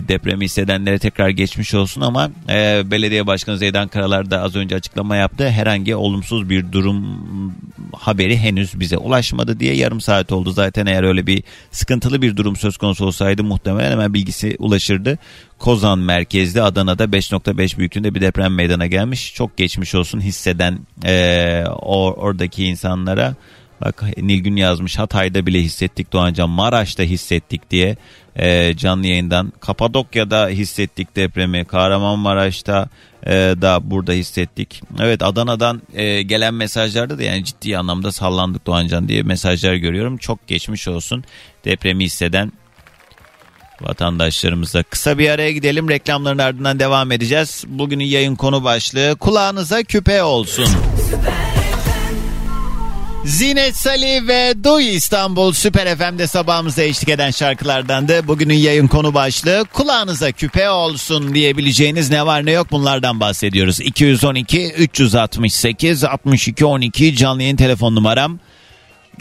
depremi 0.07 0.45
hissedenlere 0.45 0.99
tekrar 0.99 1.29
geçmiş 1.29 1.73
olsun 1.73 2.01
ama 2.01 2.31
e, 2.49 2.83
belediye 2.91 3.27
başkanı 3.27 3.57
Zeydan 3.57 3.87
Karalar 3.87 4.31
da 4.31 4.41
az 4.41 4.55
önce 4.55 4.75
açıklama 4.75 5.15
yaptı. 5.15 5.49
Herhangi 5.49 5.95
olumsuz 5.95 6.49
bir 6.49 6.71
durum 6.71 7.05
haberi 7.93 8.37
henüz 8.37 8.79
bize 8.79 8.97
ulaşmadı 8.97 9.59
diye 9.59 9.73
yarım 9.73 10.01
saat 10.01 10.31
oldu. 10.31 10.51
Zaten 10.51 10.85
eğer 10.85 11.03
öyle 11.03 11.27
bir 11.27 11.43
sıkıntılı 11.71 12.21
bir 12.21 12.37
durum 12.37 12.55
söz 12.55 12.77
konusu 12.77 13.05
olsaydı 13.05 13.43
muhtemelen 13.43 13.91
hemen 13.91 14.13
bilgisi 14.13 14.55
ulaşırdı. 14.59 15.17
Kozan 15.59 15.99
merkezli 15.99 16.61
Adana'da 16.61 17.03
5.5 17.03 17.77
büyüklüğünde 17.77 18.15
bir 18.15 18.21
deprem 18.21 18.55
meydana 18.55 18.87
gelmiş. 18.87 19.33
Çok 19.35 19.57
geçmiş 19.57 19.95
olsun 19.95 20.21
hisseden 20.21 20.79
e, 21.05 21.63
o, 21.81 22.13
oradaki 22.13 22.65
insanlara. 22.65 23.35
Bak 23.85 24.03
Nilgün 24.17 24.55
yazmış 24.55 24.99
Hatay'da 24.99 25.45
bile 25.45 25.61
hissettik 25.61 26.13
Doğancan 26.13 26.49
Maraş'ta 26.49 27.03
hissettik 27.03 27.71
diye 27.71 27.97
e, 28.35 28.77
canlı 28.77 29.07
yayından. 29.07 29.53
Kapadokya'da 29.59 30.47
hissettik 30.47 31.15
depremi. 31.15 31.65
Kahramanmaraş'ta 31.65 32.89
e, 33.25 33.31
da 33.33 33.91
burada 33.91 34.11
hissettik. 34.11 34.81
Evet 34.99 35.23
Adana'dan 35.23 35.81
e, 35.93 36.21
gelen 36.21 36.53
mesajlarda 36.53 37.17
da 37.17 37.23
yani 37.23 37.43
ciddi 37.43 37.77
anlamda 37.77 38.11
sallandık 38.11 38.65
Doğancan 38.65 39.07
diye 39.07 39.23
mesajlar 39.23 39.73
görüyorum. 39.73 40.17
Çok 40.17 40.47
geçmiş 40.47 40.87
olsun 40.87 41.23
depremi 41.65 42.03
hisseden 42.03 42.51
vatandaşlarımıza. 43.81 44.83
Kısa 44.83 45.17
bir 45.17 45.29
araya 45.29 45.51
gidelim 45.51 45.89
reklamların 45.89 46.37
ardından 46.37 46.79
devam 46.79 47.11
edeceğiz. 47.11 47.63
Bugünün 47.67 48.05
yayın 48.05 48.35
konu 48.35 48.63
başlığı 48.63 49.15
kulağınıza 49.19 49.83
küpe 49.83 50.23
olsun. 50.23 50.67
Zinet 53.25 53.75
Salih 53.75 54.27
ve 54.27 54.53
Duy 54.63 54.95
İstanbul 54.95 55.53
Süper 55.53 55.97
FM'de 55.97 56.27
sabahımıza 56.27 56.83
eşlik 56.83 57.09
eden 57.09 57.31
şarkılardandı. 57.31 58.27
Bugünün 58.27 58.53
yayın 58.53 58.87
konu 58.87 59.13
başlığı 59.13 59.65
kulağınıza 59.73 60.31
küpe 60.31 60.69
olsun 60.69 61.35
diyebileceğiniz 61.35 62.09
ne 62.09 62.25
var 62.25 62.45
ne 62.45 62.51
yok 62.51 62.67
bunlardan 62.71 63.19
bahsediyoruz. 63.19 63.79
212 63.81 64.71
368 64.71 66.03
62 66.03 66.65
12 66.65 67.15
canlı 67.15 67.41
yayın 67.41 67.55
telefon 67.55 67.95
numaram. 67.95 68.39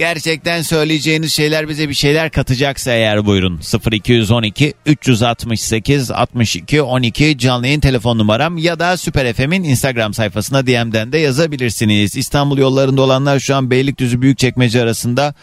Gerçekten 0.00 0.62
söyleyeceğiniz 0.62 1.32
şeyler 1.32 1.68
bize 1.68 1.88
bir 1.88 1.94
şeyler 1.94 2.30
katacaksa 2.30 2.92
eğer 2.92 3.26
buyurun. 3.26 3.60
0212 3.92 4.74
368 4.86 6.10
62 6.10 6.82
12 6.82 7.38
canlı 7.38 7.66
yayın 7.66 7.80
telefon 7.80 8.18
numaram 8.18 8.58
ya 8.58 8.78
da 8.78 8.96
Süper 8.96 9.32
FM'in 9.32 9.64
Instagram 9.64 10.14
sayfasına 10.14 10.66
DM'den 10.66 11.12
de 11.12 11.18
yazabilirsiniz. 11.18 12.16
İstanbul 12.16 12.58
yollarında 12.58 13.02
olanlar 13.02 13.40
şu 13.40 13.56
an 13.56 13.70
Beylikdüzü 13.70 14.22
Büyükçekmece 14.22 14.82
arasında 14.82 15.34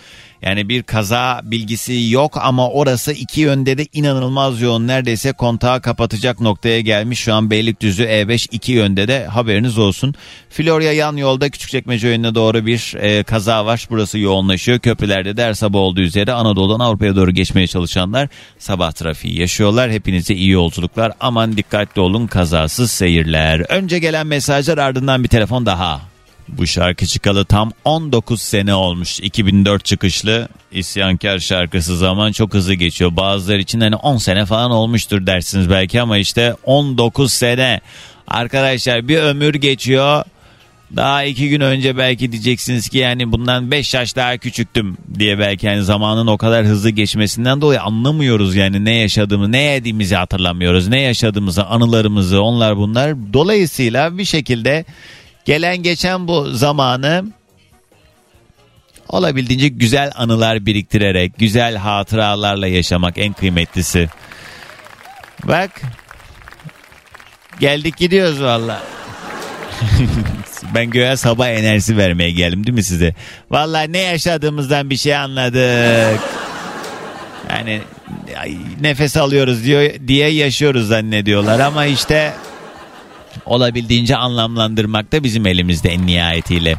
yani 0.41 0.69
bir 0.69 0.83
kaza 0.83 1.41
bilgisi 1.43 2.09
yok 2.09 2.37
ama 2.41 2.69
orası 2.69 3.11
iki 3.11 3.41
yönde 3.41 3.77
de 3.77 3.85
inanılmaz 3.93 4.61
yoğun. 4.61 4.87
Neredeyse 4.87 5.31
kontağı 5.31 5.81
kapatacak 5.81 6.41
noktaya 6.41 6.81
gelmiş. 6.81 7.19
Şu 7.19 7.33
an 7.33 7.51
Beylikdüzü 7.51 8.03
E5 8.03 8.47
iki 8.51 8.71
yönde 8.71 9.07
de 9.07 9.25
haberiniz 9.25 9.77
olsun. 9.77 10.15
Florya 10.49 10.93
yan 10.93 11.17
yolda 11.17 11.49
Küçükçekmece 11.49 12.07
yönüne 12.07 12.35
doğru 12.35 12.65
bir 12.65 12.93
e, 12.99 13.23
kaza 13.23 13.65
var. 13.65 13.87
Burası 13.89 14.19
yoğunlaşıyor. 14.19 14.79
Köprülerde 14.79 15.37
de 15.37 15.43
her 15.43 15.53
sabah 15.53 15.79
olduğu 15.79 16.01
üzere 16.01 16.31
Anadolu'dan 16.33 16.79
Avrupa'ya 16.85 17.15
doğru 17.15 17.31
geçmeye 17.31 17.67
çalışanlar 17.67 18.29
sabah 18.59 18.91
trafiği 18.91 19.39
yaşıyorlar. 19.39 19.91
Hepinize 19.91 20.33
iyi 20.33 20.49
yolculuklar. 20.49 21.11
Aman 21.19 21.57
dikkatli 21.57 22.01
olun 22.01 22.27
kazasız 22.27 22.91
seyirler. 22.91 23.59
Önce 23.69 23.99
gelen 23.99 24.27
mesajlar 24.27 24.77
ardından 24.77 25.23
bir 25.23 25.29
telefon 25.29 25.65
daha. 25.65 26.16
Bu 26.47 26.67
şarkı 26.67 27.05
çıkalı 27.05 27.45
tam 27.45 27.71
19 27.85 28.41
sene 28.41 28.73
olmuş. 28.73 29.19
2004 29.19 29.85
çıkışlı 29.85 30.49
isyankar 30.71 31.39
şarkısı 31.39 31.97
zaman 31.97 32.31
çok 32.31 32.53
hızlı 32.53 32.73
geçiyor. 32.73 33.15
Bazıları 33.15 33.59
için 33.59 33.81
hani 33.81 33.95
10 33.95 34.17
sene 34.17 34.45
falan 34.45 34.71
olmuştur 34.71 35.25
dersiniz 35.25 35.69
belki 35.69 36.01
ama 36.01 36.17
işte 36.17 36.55
19 36.63 37.33
sene. 37.33 37.81
Arkadaşlar 38.27 39.07
bir 39.07 39.17
ömür 39.17 39.53
geçiyor. 39.53 40.23
Daha 40.95 41.23
iki 41.23 41.49
gün 41.49 41.61
önce 41.61 41.97
belki 41.97 42.31
diyeceksiniz 42.31 42.89
ki 42.89 42.97
yani 42.97 43.31
bundan 43.31 43.71
5 43.71 43.93
yaş 43.93 44.15
daha 44.15 44.37
küçüktüm 44.37 44.97
diye 45.19 45.39
belki 45.39 45.65
yani 45.65 45.83
zamanın 45.83 46.27
o 46.27 46.37
kadar 46.37 46.65
hızlı 46.65 46.89
geçmesinden 46.89 47.61
dolayı 47.61 47.81
anlamıyoruz 47.81 48.55
yani 48.55 48.85
ne 48.85 48.95
yaşadığımı 48.95 49.51
ne 49.51 49.61
yediğimizi 49.61 50.15
hatırlamıyoruz. 50.15 50.87
Ne 50.87 51.01
yaşadığımızı 51.01 51.65
anılarımızı 51.65 52.41
onlar 52.41 52.77
bunlar. 52.77 53.33
Dolayısıyla 53.33 54.17
bir 54.17 54.25
şekilde 54.25 54.85
Gelen 55.47 55.83
geçen 55.83 56.27
bu 56.27 56.51
zamanı 56.51 57.25
olabildiğince 59.09 59.67
güzel 59.67 60.11
anılar 60.15 60.65
biriktirerek, 60.65 61.37
güzel 61.37 61.75
hatıralarla 61.75 62.67
yaşamak 62.67 63.17
en 63.17 63.33
kıymetlisi. 63.33 64.09
Bak 65.43 65.81
geldik 67.59 67.97
gidiyoruz 67.97 68.41
valla. 68.41 68.83
ben 70.75 70.89
göğe 70.89 71.17
sabah 71.17 71.47
enerjisi 71.47 71.97
vermeye 71.97 72.31
geldim 72.31 72.67
değil 72.67 72.75
mi 72.75 72.83
size? 72.83 73.15
Valla 73.51 73.81
ne 73.81 73.99
yaşadığımızdan 73.99 74.89
bir 74.89 74.97
şey 74.97 75.15
anladık. 75.15 76.21
Yani 77.49 77.81
nefes 78.81 79.17
alıyoruz 79.17 79.63
diyor 79.63 79.91
diye 80.07 80.29
yaşıyoruz 80.29 80.87
zannediyorlar 80.87 81.59
ama 81.59 81.85
işte 81.85 82.33
olabildiğince 83.45 84.15
anlamlandırmak 84.17 85.11
da 85.11 85.23
bizim 85.23 85.47
elimizde 85.47 85.89
en 85.89 86.07
nihayetiyle. 86.07 86.75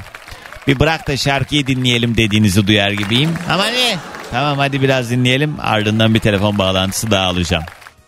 Bir 0.66 0.80
bırak 0.80 1.08
da 1.08 1.16
şarkıyı 1.16 1.66
dinleyelim 1.66 2.16
dediğinizi 2.16 2.66
duyar 2.66 2.90
gibiyim. 2.90 3.30
Ama 3.50 3.66
ne? 3.66 3.96
Tamam 4.30 4.58
hadi 4.58 4.82
biraz 4.82 5.10
dinleyelim 5.10 5.54
ardından 5.60 6.14
bir 6.14 6.20
telefon 6.20 6.58
bağlantısı 6.58 7.10
daha 7.10 7.26
alacağım. 7.26 7.64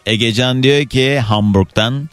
Egecan 0.07 0.62
diyor 0.62 0.86
ki 0.86 1.18
Hamburg'dan 1.20 2.09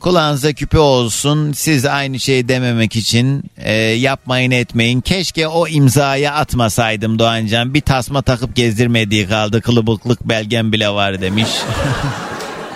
kulağınıza 0.00 0.52
küpe 0.52 0.78
olsun 0.78 1.52
siz 1.52 1.86
aynı 1.86 2.20
şey 2.20 2.48
dememek 2.48 2.96
için 2.96 3.44
e, 3.56 3.72
yapmayın 3.82 4.50
etmeyin. 4.50 5.00
Keşke 5.00 5.48
o 5.48 5.68
imzaya 5.68 6.34
atmasaydım 6.34 7.18
Doğancan 7.18 7.74
bir 7.74 7.80
tasma 7.80 8.22
takıp 8.22 8.56
gezdirmediği 8.56 9.28
kaldı 9.28 9.62
kılıbıklık 9.62 10.28
belgem 10.28 10.72
bile 10.72 10.88
var 10.88 11.20
demiş. 11.20 11.48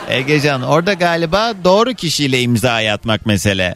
Egecan 0.09 0.63
orada 0.63 0.93
galiba 0.93 1.55
doğru 1.65 1.95
kişiyle 1.95 2.43
imza 2.43 2.73
atmak 2.73 3.27
mesele. 3.27 3.75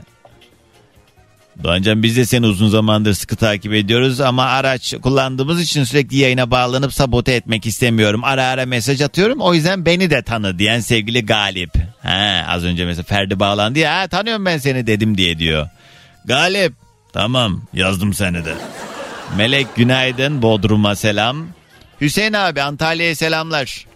Doğancan 1.62 2.02
biz 2.02 2.16
de 2.16 2.24
seni 2.26 2.46
uzun 2.46 2.68
zamandır 2.68 3.14
sıkı 3.14 3.36
takip 3.36 3.72
ediyoruz 3.72 4.20
ama 4.20 4.44
araç 4.44 4.94
kullandığımız 5.02 5.62
için 5.62 5.84
sürekli 5.84 6.16
yayına 6.16 6.50
bağlanıp 6.50 6.94
sabote 6.94 7.32
etmek 7.32 7.66
istemiyorum. 7.66 8.24
Ara 8.24 8.44
ara 8.44 8.66
mesaj 8.66 9.00
atıyorum 9.00 9.40
o 9.40 9.54
yüzden 9.54 9.86
beni 9.86 10.10
de 10.10 10.22
tanı 10.22 10.58
diyen 10.58 10.80
sevgili 10.80 11.26
Galip. 11.26 11.70
Ha, 12.02 12.46
az 12.48 12.64
önce 12.64 12.84
mesela 12.84 13.02
Ferdi 13.02 13.40
bağlandı 13.40 13.78
ya 13.78 14.08
tanıyorum 14.08 14.46
ben 14.46 14.58
seni 14.58 14.86
dedim 14.86 15.18
diye 15.18 15.38
diyor. 15.38 15.68
Galip 16.24 16.72
tamam 17.12 17.62
yazdım 17.74 18.14
seni 18.14 18.44
de. 18.44 18.54
Melek 19.36 19.76
günaydın 19.76 20.42
Bodrum'a 20.42 20.96
selam. 20.96 21.46
Hüseyin 22.00 22.32
abi 22.32 22.62
Antalya'ya 22.62 23.16
selamlar. 23.16 23.89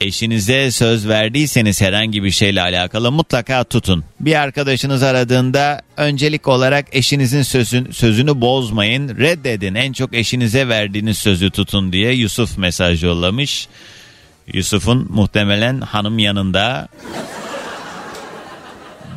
Eşinize 0.00 0.70
söz 0.70 1.08
verdiyseniz 1.08 1.80
herhangi 1.80 2.24
bir 2.24 2.30
şeyle 2.30 2.62
alakalı 2.62 3.12
mutlaka 3.12 3.64
tutun. 3.64 4.04
Bir 4.20 4.34
arkadaşınız 4.34 5.02
aradığında 5.02 5.82
öncelik 5.96 6.48
olarak 6.48 6.86
eşinizin 6.92 7.42
sözün, 7.42 7.90
sözünü 7.92 8.40
bozmayın. 8.40 9.18
Reddedin. 9.18 9.74
En 9.74 9.92
çok 9.92 10.14
eşinize 10.14 10.68
verdiğiniz 10.68 11.18
sözü 11.18 11.50
tutun 11.50 11.92
diye 11.92 12.12
Yusuf 12.12 12.58
mesaj 12.58 13.04
yollamış. 13.04 13.68
Yusuf'un 14.52 15.06
muhtemelen 15.10 15.80
hanım 15.80 16.18
yanında. 16.18 16.88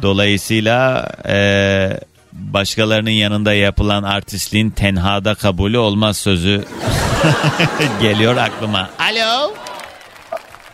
Dolayısıyla 0.02 1.10
e, 1.28 2.00
başkalarının 2.34 3.10
yanında 3.10 3.54
yapılan 3.54 4.04
artistliğin 4.04 4.70
tenhada 4.70 5.36
kabulü 5.36 5.78
olmaz 5.78 6.18
sözü 6.18 6.64
geliyor 8.02 8.38
aklıma. 8.38 8.90
Alo. 9.00 9.54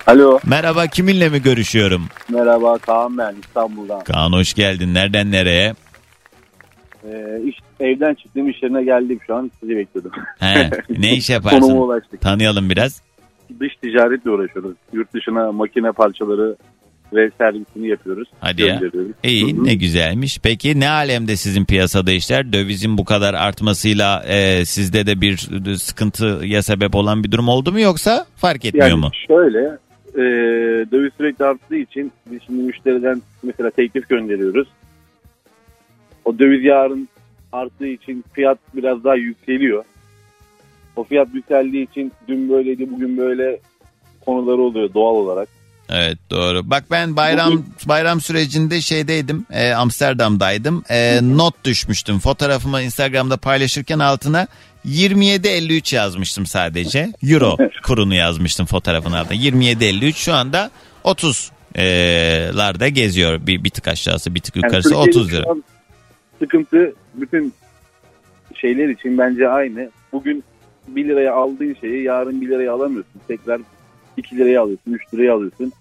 Alo. 0.07 0.39
Merhaba 0.45 0.87
kiminle 0.87 1.29
mi 1.29 1.41
görüşüyorum? 1.41 2.01
Merhaba 2.29 2.77
Kaan 2.77 3.17
ben 3.17 3.35
İstanbul'dan. 3.41 4.03
Kaan 4.03 4.31
hoş 4.31 4.53
geldin. 4.53 4.93
Nereden 4.93 5.31
nereye? 5.31 5.73
Ee, 7.03 7.41
iş, 7.45 7.55
evden 7.79 8.13
çıktım 8.13 8.49
iş 8.49 8.63
yerine 8.63 8.83
geldim 8.83 9.19
şu 9.27 9.35
an 9.35 9.51
sizi 9.59 9.75
bekliyordum. 9.77 10.11
He, 10.39 10.69
ne 10.89 11.13
iş 11.15 11.27
Konuma 11.27 11.33
yaparsın? 11.51 11.77
ulaştık. 11.77 12.21
Tanıyalım 12.21 12.69
biraz. 12.69 13.01
Dış 13.59 13.73
ticaretle 13.81 14.29
uğraşıyoruz. 14.31 14.75
Yurt 14.93 15.13
dışına 15.13 15.51
makine 15.51 15.91
parçaları 15.91 16.55
ve 17.13 17.29
servisini 17.37 17.87
yapıyoruz. 17.89 18.27
Hadi 18.39 18.61
ya. 18.61 18.81
İyi 19.23 19.53
Hı 19.53 19.61
hı. 19.61 19.63
ne 19.65 19.75
güzelmiş. 19.75 20.39
Peki 20.43 20.79
ne 20.79 20.89
alemde 20.89 21.35
sizin 21.35 21.65
piyasada 21.65 22.11
işler? 22.11 22.53
Dövizin 22.53 22.97
bu 22.97 23.05
kadar 23.05 23.33
artmasıyla 23.33 24.23
e, 24.27 24.65
sizde 24.65 25.05
de 25.05 25.21
bir 25.21 25.37
sıkıntıya 25.77 26.63
sebep 26.63 26.95
olan 26.95 27.23
bir 27.23 27.31
durum 27.31 27.47
oldu 27.49 27.71
mu 27.71 27.79
yoksa 27.79 28.25
fark 28.35 28.65
etmiyor 28.65 28.87
Yani 28.87 28.99
mu? 28.99 29.09
şöyle 29.27 29.77
e, 30.17 30.21
döviz 30.91 31.13
sürekli 31.17 31.45
arttığı 31.45 31.75
için 31.75 32.11
biz 32.31 32.41
şimdi 32.43 32.63
müşteriden 32.63 33.21
mesela 33.43 33.69
teklif 33.69 34.09
gönderiyoruz. 34.09 34.67
O 36.25 36.39
döviz 36.39 36.63
yarın 36.63 37.07
arttığı 37.51 37.87
için 37.87 38.23
fiyat 38.33 38.57
biraz 38.73 39.03
daha 39.03 39.15
yükseliyor. 39.15 39.83
O 40.95 41.03
fiyat 41.03 41.27
yükseldiği 41.33 41.89
için 41.89 42.11
dün 42.27 42.49
böyleydi 42.49 42.91
bugün 42.91 43.17
böyle 43.17 43.59
konuları 44.25 44.61
oluyor 44.61 44.93
doğal 44.93 45.15
olarak. 45.15 45.56
Evet 45.89 46.17
doğru. 46.31 46.69
Bak 46.69 46.83
ben 46.91 47.15
bayram 47.15 47.63
bayram 47.85 48.21
sürecinde 48.21 48.81
şeydeydim. 48.81 49.45
e, 49.51 49.71
Amsterdam'daydım. 49.71 50.83
E, 50.89 51.19
not 51.23 51.63
düşmüştüm. 51.63 52.19
Fotoğrafımı 52.19 52.81
Instagram'da 52.81 53.37
paylaşırken 53.37 53.99
altına 53.99 54.47
27.53 54.85 55.95
yazmıştım 55.95 56.45
sadece. 56.45 57.11
Euro 57.23 57.57
kurunu 57.83 58.15
yazmıştım 58.15 58.65
fotoğrafın 58.65 59.11
altına. 59.11 59.37
27.53 59.37 60.13
şu 60.13 60.33
anda 60.33 60.71
30 61.03 61.51
e, 61.75 61.85
larda 62.55 62.87
geziyor. 62.87 63.47
Bir, 63.47 63.63
bir 63.63 63.69
tık 63.69 63.87
aşağısı 63.87 64.35
bir 64.35 64.39
tık 64.39 64.55
Yani 64.55 64.65
yukarısı 64.65 64.89
Türkiye'nin 64.89 65.09
30 65.09 65.33
lira. 65.33 65.43
Sıkıntı 66.39 66.93
bütün 67.15 67.53
şeyler 68.55 68.89
için 68.89 69.17
bence 69.17 69.49
aynı. 69.49 69.89
Bugün 70.11 70.43
1 70.87 71.07
liraya 71.07 71.33
aldığın 71.33 71.75
şeyi 71.81 72.03
yarın 72.03 72.41
1 72.41 72.47
liraya 72.47 72.73
alamıyorsun. 72.73 73.21
Tekrar 73.27 73.61
2 74.17 74.37
liraya 74.37 74.61
alıyorsun, 74.61 74.93
3 74.93 75.13
liraya 75.13 75.33
alıyorsun. 75.33 75.73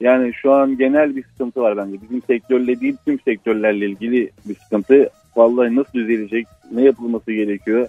Yani 0.00 0.34
şu 0.34 0.52
an 0.52 0.78
genel 0.78 1.16
bir 1.16 1.24
sıkıntı 1.24 1.60
var 1.60 1.76
bence. 1.76 2.02
Bizim 2.02 2.22
sektörle 2.22 2.80
değil 2.80 2.96
tüm 3.04 3.20
sektörlerle 3.20 3.86
ilgili 3.86 4.30
bir 4.44 4.54
sıkıntı. 4.54 5.10
Vallahi 5.36 5.76
nasıl 5.76 5.92
düzelecek, 5.92 6.46
ne 6.72 6.82
yapılması 6.82 7.32
gerekiyor? 7.32 7.88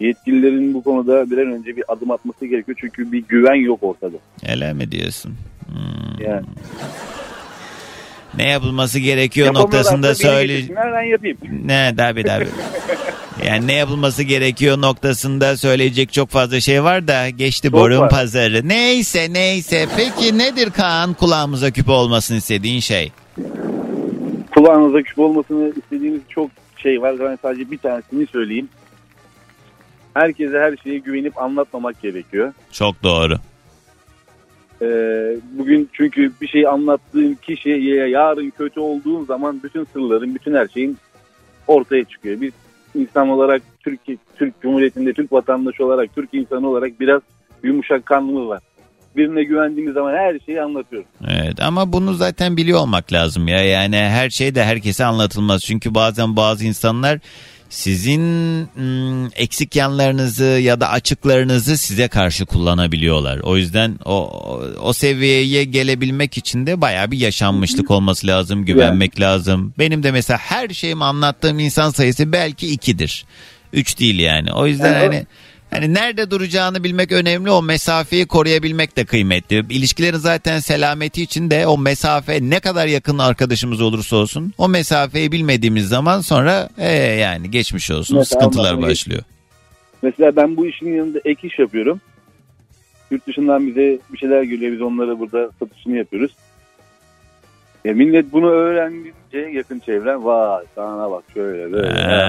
Yetkililerin 0.00 0.74
bu 0.74 0.82
konuda 0.82 1.30
bir 1.30 1.38
an 1.38 1.52
önce 1.52 1.76
bir 1.76 1.84
adım 1.88 2.10
atması 2.10 2.46
gerekiyor. 2.46 2.78
Çünkü 2.80 3.12
bir 3.12 3.24
güven 3.28 3.54
yok 3.54 3.82
ortada. 3.82 4.16
Öyle 4.50 4.72
mi 4.72 4.92
diyorsun? 4.92 5.34
Hmm. 5.66 6.24
Yani. 6.26 6.46
Ne 8.36 8.48
yapılması 8.48 8.98
gerekiyor 8.98 9.54
noktasında 9.54 10.14
söyle. 10.14 10.76
ben 10.76 11.02
yapayım. 11.02 11.38
Ne 11.64 11.94
tabi 11.96 12.22
tabi. 12.24 12.46
Yani 13.46 13.66
ne 13.66 13.72
yapılması 13.72 14.22
gerekiyor 14.22 14.80
noktasında 14.80 15.56
söyleyecek 15.56 16.12
çok 16.12 16.28
fazla 16.28 16.60
şey 16.60 16.84
var 16.84 17.08
da 17.08 17.28
geçti 17.30 17.68
Çok 17.70 17.80
borun 17.80 18.00
var. 18.00 18.10
pazarı. 18.10 18.68
Neyse 18.68 19.32
neyse. 19.32 19.86
Peki 19.96 20.38
nedir 20.38 20.70
Kaan 20.70 21.14
kulağımıza 21.14 21.70
küpe 21.70 21.92
olmasını 21.92 22.36
istediğin 22.36 22.80
şey? 22.80 23.12
kulağınıza 24.54 25.02
küp 25.02 25.18
olmasını 25.18 25.72
istediğimiz 25.82 26.20
çok 26.28 26.50
şey 26.76 27.02
var. 27.02 27.14
Ben 27.20 27.38
sadece 27.42 27.70
bir 27.70 27.78
tanesini 27.78 28.26
söyleyeyim. 28.26 28.68
Herkese 30.14 30.58
her 30.58 30.76
şeye 30.84 30.98
güvenip 30.98 31.38
anlatmamak 31.42 32.02
gerekiyor. 32.02 32.52
Çok 32.72 33.02
doğru. 33.02 33.36
Ee, 34.82 35.36
bugün 35.52 35.88
çünkü 35.92 36.32
bir 36.40 36.48
şey 36.48 36.66
anlattığın 36.66 37.38
kişiye 37.42 38.08
yarın 38.08 38.50
kötü 38.50 38.80
olduğun 38.80 39.24
zaman 39.24 39.60
bütün 39.62 39.84
sırların, 39.84 40.34
bütün 40.34 40.54
her 40.54 40.68
şeyin 40.68 40.98
ortaya 41.66 42.04
çıkıyor. 42.04 42.40
Biz 42.40 42.52
insan 42.94 43.28
olarak 43.28 43.62
Türkiye, 43.80 44.18
Türk 44.36 44.62
Cumhuriyeti'nde 44.62 45.12
Türk 45.12 45.32
vatandaşı 45.32 45.84
olarak, 45.86 46.14
Türk 46.14 46.34
insanı 46.34 46.68
olarak 46.68 47.00
biraz 47.00 47.22
yumuşak 47.62 48.06
kanlımız 48.06 48.48
var. 48.48 48.60
Birine 49.16 49.44
güvendiğimiz 49.44 49.94
zaman 49.94 50.14
her 50.14 50.38
şeyi 50.38 50.62
anlatıyoruz. 50.62 51.08
Evet 51.30 51.62
ama 51.62 51.92
bunu 51.92 52.14
zaten 52.14 52.56
biliyor 52.56 52.80
olmak 52.80 53.12
lazım 53.12 53.48
ya. 53.48 53.64
Yani 53.64 53.96
her 53.96 54.30
şey 54.30 54.54
de 54.54 54.64
herkese 54.64 55.04
anlatılmaz. 55.04 55.62
Çünkü 55.62 55.94
bazen 55.94 56.36
bazı 56.36 56.64
insanlar 56.64 57.18
sizin 57.70 58.68
eksik 59.36 59.76
yanlarınızı 59.76 60.44
ya 60.44 60.80
da 60.80 60.90
açıklarınızı 60.90 61.76
size 61.76 62.08
karşı 62.08 62.46
kullanabiliyorlar. 62.46 63.38
O 63.38 63.56
yüzden 63.56 63.98
o 64.04 64.30
o 64.82 64.92
seviyeye 64.92 65.64
gelebilmek 65.64 66.38
için 66.38 66.66
de 66.66 66.80
bayağı 66.80 67.10
bir 67.10 67.18
yaşanmışlık 67.18 67.90
olması 67.90 68.26
lazım, 68.26 68.64
güvenmek 68.64 69.20
lazım. 69.20 69.74
Benim 69.78 70.02
de 70.02 70.10
mesela 70.10 70.38
her 70.38 70.68
şeyimi 70.68 71.04
anlattığım 71.04 71.58
insan 71.58 71.90
sayısı 71.90 72.32
belki 72.32 72.72
ikidir. 72.72 73.24
Üç 73.72 73.98
değil 73.98 74.18
yani. 74.18 74.52
O 74.52 74.66
yüzden 74.66 74.92
Evet. 74.94 75.02
hani 75.06 75.26
Hani 75.70 75.94
nerede 75.94 76.30
duracağını 76.30 76.84
bilmek 76.84 77.12
önemli. 77.12 77.50
O 77.50 77.62
mesafeyi 77.62 78.26
koruyabilmek 78.26 78.96
de 78.96 79.04
kıymetli. 79.04 79.64
İlişkilerin 79.70 80.16
zaten 80.16 80.58
selameti 80.58 81.22
için 81.22 81.50
de 81.50 81.66
o 81.66 81.78
mesafe 81.78 82.38
ne 82.42 82.60
kadar 82.60 82.86
yakın 82.86 83.18
arkadaşımız 83.18 83.80
olursa 83.80 84.16
olsun 84.16 84.52
o 84.58 84.68
mesafeyi 84.68 85.32
bilmediğimiz 85.32 85.88
zaman 85.88 86.20
sonra 86.20 86.68
ee, 86.78 86.92
yani 86.96 87.50
geçmiş 87.50 87.90
olsun 87.90 88.16
Mesela 88.18 88.40
sıkıntılar 88.40 88.82
başlıyor. 88.82 89.22
Mesela 90.02 90.36
ben 90.36 90.56
bu 90.56 90.66
işin 90.66 90.96
yanında 90.96 91.20
ek 91.24 91.48
iş 91.48 91.58
yapıyorum. 91.58 92.00
Yurt 93.10 93.26
dışından 93.26 93.66
bize 93.66 93.98
bir 94.12 94.18
şeyler 94.18 94.42
geliyor. 94.42 94.72
Biz 94.72 94.80
onlara 94.80 95.18
burada 95.18 95.50
satışını 95.58 95.96
yapıyoruz. 95.96 96.32
Ya 97.84 97.94
millet 97.94 98.32
bunu 98.32 98.50
öğrenince 98.50 99.38
yakın 99.52 99.78
çevren 99.78 100.24
vay 100.24 100.64
sana 100.74 101.10
bak 101.10 101.24
şöyle 101.34 101.72
böyle. 101.72 101.88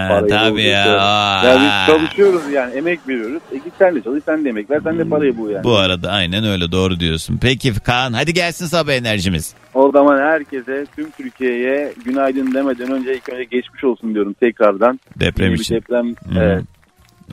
Parayı 0.10 0.30
tabii 0.30 0.62
ya. 0.64 0.84
şöyle. 0.84 1.47
Ya 1.47 1.62
biz 1.62 1.95
çalışıyoruz 1.95 2.52
yani 2.54 2.74
emek 2.74 3.08
veriyoruz. 3.08 3.41
E 3.52 3.56
git 3.56 3.74
sen 3.80 3.95
de 3.95 4.02
çalış 4.02 4.24
sen 4.26 4.45
de 4.45 4.49
emek 4.49 4.70
ver 4.70 4.80
sen 4.84 4.99
de 4.99 5.04
parayı 5.10 5.38
bul 5.38 5.49
yani. 5.49 5.64
Bu 5.64 5.78
arada 5.78 6.12
aynen 6.12 6.45
öyle 6.45 6.72
doğru 6.72 6.99
diyorsun. 6.99 7.39
Peki 7.41 7.74
Kaan 7.80 8.14
hadi 8.14 8.34
gelsin 8.34 8.66
sabah 8.66 8.93
enerjimiz. 8.93 9.56
O 9.74 9.91
zaman 9.91 10.20
herkese 10.20 10.86
tüm 10.95 11.12
Türkiye'ye 11.12 11.93
günaydın 12.06 12.54
demeden 12.54 12.91
önce 12.91 13.16
ilk 13.16 13.30
önce 13.30 13.43
geçmiş 13.43 13.84
olsun 13.84 14.14
diyorum 14.14 14.34
tekrardan. 14.34 14.99
Deprem 15.20 15.54
bir 15.54 15.60
için. 15.60 15.76
Deprem 15.76 16.06
Hmm. 16.06 16.38
evet. 16.38 16.64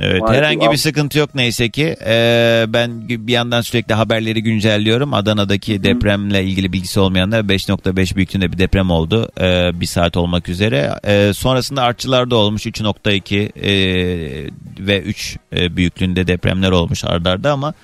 Evet 0.01 0.21
Maalesef 0.21 0.45
herhangi 0.45 0.71
bir 0.71 0.77
sıkıntı 0.77 1.19
yok 1.19 1.35
neyse 1.35 1.71
ki. 1.71 1.97
Ee, 2.07 2.65
ben 2.69 3.09
bir 3.09 3.33
yandan 3.33 3.61
sürekli 3.61 3.95
haberleri 3.95 4.43
güncelliyorum. 4.43 5.15
Adana'daki 5.15 5.83
depremle 5.83 6.45
ilgili 6.45 6.73
bilgisi 6.73 7.01
olmayanlar 7.01 7.41
5.5 7.41 8.17
büyüklüğünde 8.17 8.53
bir 8.53 8.59
deprem 8.59 8.91
oldu. 8.91 9.29
Ee, 9.41 9.81
bir 9.81 9.87
saat 9.87 10.17
olmak 10.17 10.49
üzere. 10.49 10.91
Ee, 11.05 11.33
sonrasında 11.35 11.83
artçılarda 11.83 12.37
olmuş 12.37 12.67
3.2 12.67 13.53
ee, 13.57 14.51
ve 14.79 15.01
3 15.01 15.37
ee, 15.53 15.77
büyüklüğünde 15.77 16.27
depremler 16.27 16.71
olmuş 16.71 17.05
ardarda 17.05 17.53
ama 17.53 17.75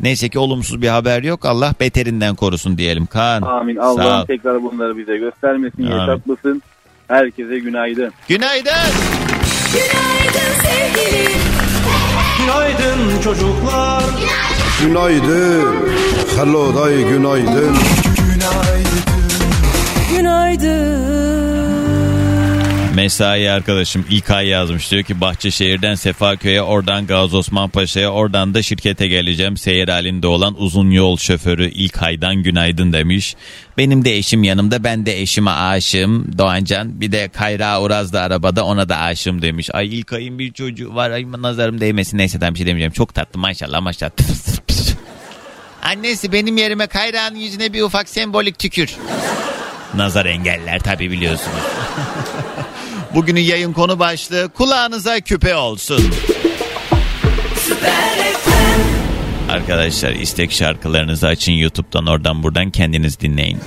neyse 0.00 0.28
ki 0.28 0.38
olumsuz 0.38 0.82
bir 0.82 0.88
haber 0.88 1.22
yok. 1.22 1.44
Allah 1.44 1.74
beterinden 1.80 2.34
korusun 2.34 2.78
diyelim 2.78 3.06
Kaan. 3.06 3.42
Amin. 3.42 3.76
Allah'ım 3.76 4.26
tekrar 4.26 4.62
bunları 4.62 4.96
bize 4.96 5.16
göstermesin, 5.16 5.86
Amin. 5.86 5.98
yaşatmasın. 5.98 6.62
Herkese 7.08 7.58
günaydın. 7.58 8.12
Günaydın. 8.28 8.72
Günaydın 9.72 10.52
sevgilim. 10.62 11.45
Günaydın 13.26 13.44
çocuklar. 13.44 14.04
Günaydın. 14.82 15.64
Hello 16.36 16.74
day 16.74 17.08
günaydın. 17.08 17.76
Günaydın. 20.16 21.45
Mesai 22.96 23.50
arkadaşım 23.50 24.06
İlkay 24.10 24.46
yazmış. 24.46 24.90
Diyor 24.90 25.02
ki 25.02 25.20
Bahçeşehir'den 25.20 25.94
Sefaköy'e 25.94 26.62
oradan 26.62 27.06
Gazi 27.06 27.36
Osman 27.36 27.68
Paşa'ya 27.68 28.10
oradan 28.10 28.54
da 28.54 28.62
şirkete 28.62 29.08
geleceğim. 29.08 29.56
Seyir 29.56 29.88
halinde 29.88 30.26
olan 30.26 30.54
uzun 30.62 30.90
yol 30.90 31.16
şoförü 31.16 31.70
İlkay'dan 31.70 32.42
günaydın 32.42 32.92
demiş. 32.92 33.36
Benim 33.78 34.04
de 34.04 34.16
eşim 34.16 34.44
yanımda 34.44 34.84
ben 34.84 35.06
de 35.06 35.20
eşime 35.20 35.50
aşığım 35.50 36.38
Doğancan. 36.38 37.00
Bir 37.00 37.12
de 37.12 37.28
Kayra 37.28 37.82
Uraz 37.82 38.12
da 38.12 38.20
arabada 38.20 38.64
ona 38.64 38.88
da 38.88 38.98
aşığım 38.98 39.42
demiş. 39.42 39.70
Ay 39.72 39.98
İlkay'ın 39.98 40.38
bir 40.38 40.52
çocuğu 40.52 40.94
var 40.94 41.10
ay 41.10 41.32
nazarım 41.32 41.80
değmesin 41.80 42.18
neyse 42.18 42.40
ben 42.40 42.54
bir 42.54 42.58
şey 42.58 42.66
demeyeceğim. 42.66 42.92
Çok 42.92 43.14
tatlı 43.14 43.40
maşallah 43.40 43.80
maşallah. 43.80 44.12
Annesi 45.82 46.32
benim 46.32 46.56
yerime 46.56 46.86
Kayra'nın 46.86 47.36
yüzüne 47.36 47.72
bir 47.72 47.82
ufak 47.82 48.08
sembolik 48.08 48.58
tükür. 48.58 48.96
Nazar 49.94 50.26
engeller 50.26 50.78
tabi 50.78 51.10
biliyorsunuz. 51.10 51.56
Bugünün 53.16 53.40
yayın 53.40 53.72
konu 53.72 53.98
başlığı 53.98 54.48
kulağınıza 54.48 55.20
küpe 55.20 55.56
olsun. 55.56 56.10
Arkadaşlar 59.50 60.12
istek 60.12 60.52
şarkılarınızı 60.52 61.26
açın 61.26 61.52
YouTube'dan 61.52 62.06
oradan 62.06 62.42
buradan 62.42 62.70
kendiniz 62.70 63.20
dinleyin. 63.20 63.60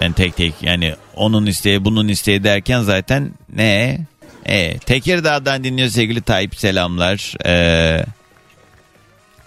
Ben 0.00 0.12
tek 0.12 0.36
tek 0.36 0.54
yani 0.62 0.94
onun 1.16 1.46
isteği 1.46 1.84
bunun 1.84 2.08
isteği 2.08 2.44
derken 2.44 2.82
zaten 2.82 3.32
ne? 3.56 3.98
E, 4.44 4.78
Tekirdağ'dan 4.78 5.64
dinliyor 5.64 5.88
sevgili 5.88 6.22
Tayyip 6.22 6.56
selamlar. 6.56 7.34
Ee, 7.46 8.04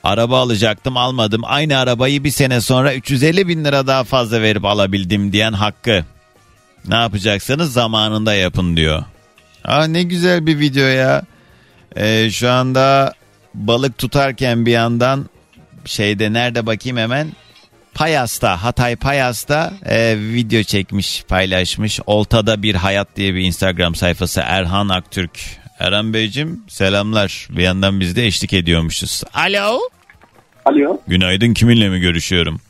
araba 0.03 0.39
alacaktım 0.39 0.97
almadım. 0.97 1.41
Aynı 1.45 1.77
arabayı 1.77 2.23
bir 2.23 2.31
sene 2.31 2.61
sonra 2.61 2.93
350 2.93 3.47
bin 3.47 3.65
lira 3.65 3.87
daha 3.87 4.03
fazla 4.03 4.41
verip 4.41 4.65
alabildim 4.65 5.33
diyen 5.33 5.53
Hakkı. 5.53 6.05
Ne 6.87 6.95
yapacaksınız 6.95 7.73
zamanında 7.73 8.33
yapın 8.33 8.77
diyor. 8.77 9.03
Aa 9.65 9.87
ne 9.87 10.03
güzel 10.03 10.45
bir 10.45 10.59
video 10.59 10.85
ya. 10.85 11.21
Ee, 11.95 12.29
şu 12.31 12.51
anda 12.51 13.13
balık 13.53 13.97
tutarken 13.97 14.65
bir 14.65 14.71
yandan 14.71 15.29
şeyde 15.85 16.33
nerede 16.33 16.65
bakayım 16.65 16.97
hemen 16.97 17.27
Payas'ta, 17.93 18.63
Hatay 18.63 18.95
Payas'ta 18.95 19.73
e, 19.85 20.15
video 20.19 20.63
çekmiş, 20.63 21.23
paylaşmış. 21.27 21.99
Oltada 22.05 22.63
Bir 22.63 22.75
Hayat 22.75 23.07
diye 23.15 23.33
bir 23.35 23.41
Instagram 23.41 23.95
sayfası 23.95 24.41
Erhan 24.45 24.89
Aktürk. 24.89 25.39
Erhan 25.79 26.13
Beyciğim 26.13 26.63
selamlar. 26.67 27.47
Bir 27.49 27.63
yandan 27.63 27.99
biz 27.99 28.15
de 28.15 28.25
eşlik 28.25 28.53
ediyormuşuz. 28.53 29.23
Alo. 29.33 29.79
Alo. 30.65 31.01
Günaydın 31.07 31.53
kiminle 31.53 31.89
mi 31.89 31.99
görüşüyorum? 31.99 32.61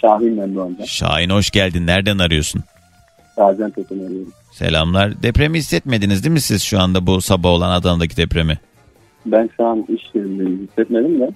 Şahin 0.00 0.38
ben 0.38 0.54
bu 0.54 0.62
anda. 0.62 0.86
Şahin 0.86 1.30
hoş 1.30 1.50
geldin. 1.50 1.86
Nereden 1.86 2.18
arıyorsun? 2.18 2.64
Gaziantep'ten 3.36 3.96
arıyorum. 3.96 4.32
Selamlar. 4.52 5.22
Depremi 5.22 5.58
hissetmediniz 5.58 6.24
değil 6.24 6.32
mi 6.32 6.40
siz 6.40 6.62
şu 6.62 6.80
anda 6.80 7.06
bu 7.06 7.20
sabah 7.20 7.50
olan 7.50 7.70
Adana'daki 7.70 8.16
depremi? 8.16 8.58
Ben 9.26 9.50
şu 9.56 9.66
an 9.66 9.86
iş 9.88 10.02
yerindeyim. 10.14 10.68
Hissetmedim 10.68 11.20
de. 11.20 11.30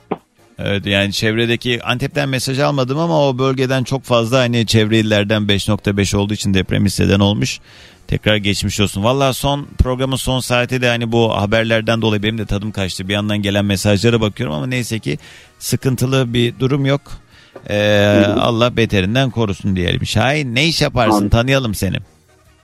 Evet 0.59 0.87
yani 0.87 1.13
çevredeki 1.13 1.83
Antep'ten 1.83 2.29
mesaj 2.29 2.59
almadım 2.59 2.99
ama 2.99 3.29
o 3.29 3.39
bölgeden 3.39 3.85
çok 3.85 4.03
fazla 4.03 4.39
hani 4.39 4.67
çevre 4.67 4.99
illerden 4.99 5.43
5.5 5.43 6.17
olduğu 6.17 6.35
için 6.35 6.55
deprem 6.55 6.85
hisseden 6.85 7.21
olmuş. 7.21 7.61
Tekrar 8.07 8.37
geçmiş 8.37 8.81
olsun. 8.81 9.05
Valla 9.05 9.33
son 9.33 9.67
programın 9.79 10.17
son 10.17 10.41
saati 10.41 10.83
de 10.83 10.89
hani 10.89 11.13
bu 11.13 11.37
haberlerden 11.37 12.03
dolayı 12.03 12.23
benim 12.23 12.39
de 12.39 12.47
tadım 12.47 12.73
kaçtı. 12.73 13.09
Bir 13.09 13.13
yandan 13.13 13.43
gelen 13.43 13.65
mesajlara 13.65 14.21
bakıyorum 14.21 14.55
ama 14.55 14.67
neyse 14.67 14.99
ki 14.99 15.19
sıkıntılı 15.59 16.35
bir 16.35 16.59
durum 16.59 16.87
yok. 16.87 17.01
Ee, 17.69 18.25
Allah 18.41 18.77
beterinden 18.77 19.31
korusun 19.31 19.77
diyelim. 19.77 20.07
Şahin 20.07 20.55
ne 20.55 20.67
iş 20.67 20.83
yaparsın 20.83 21.19
Amin. 21.19 21.29
tanıyalım 21.29 21.75
seni. 21.75 21.97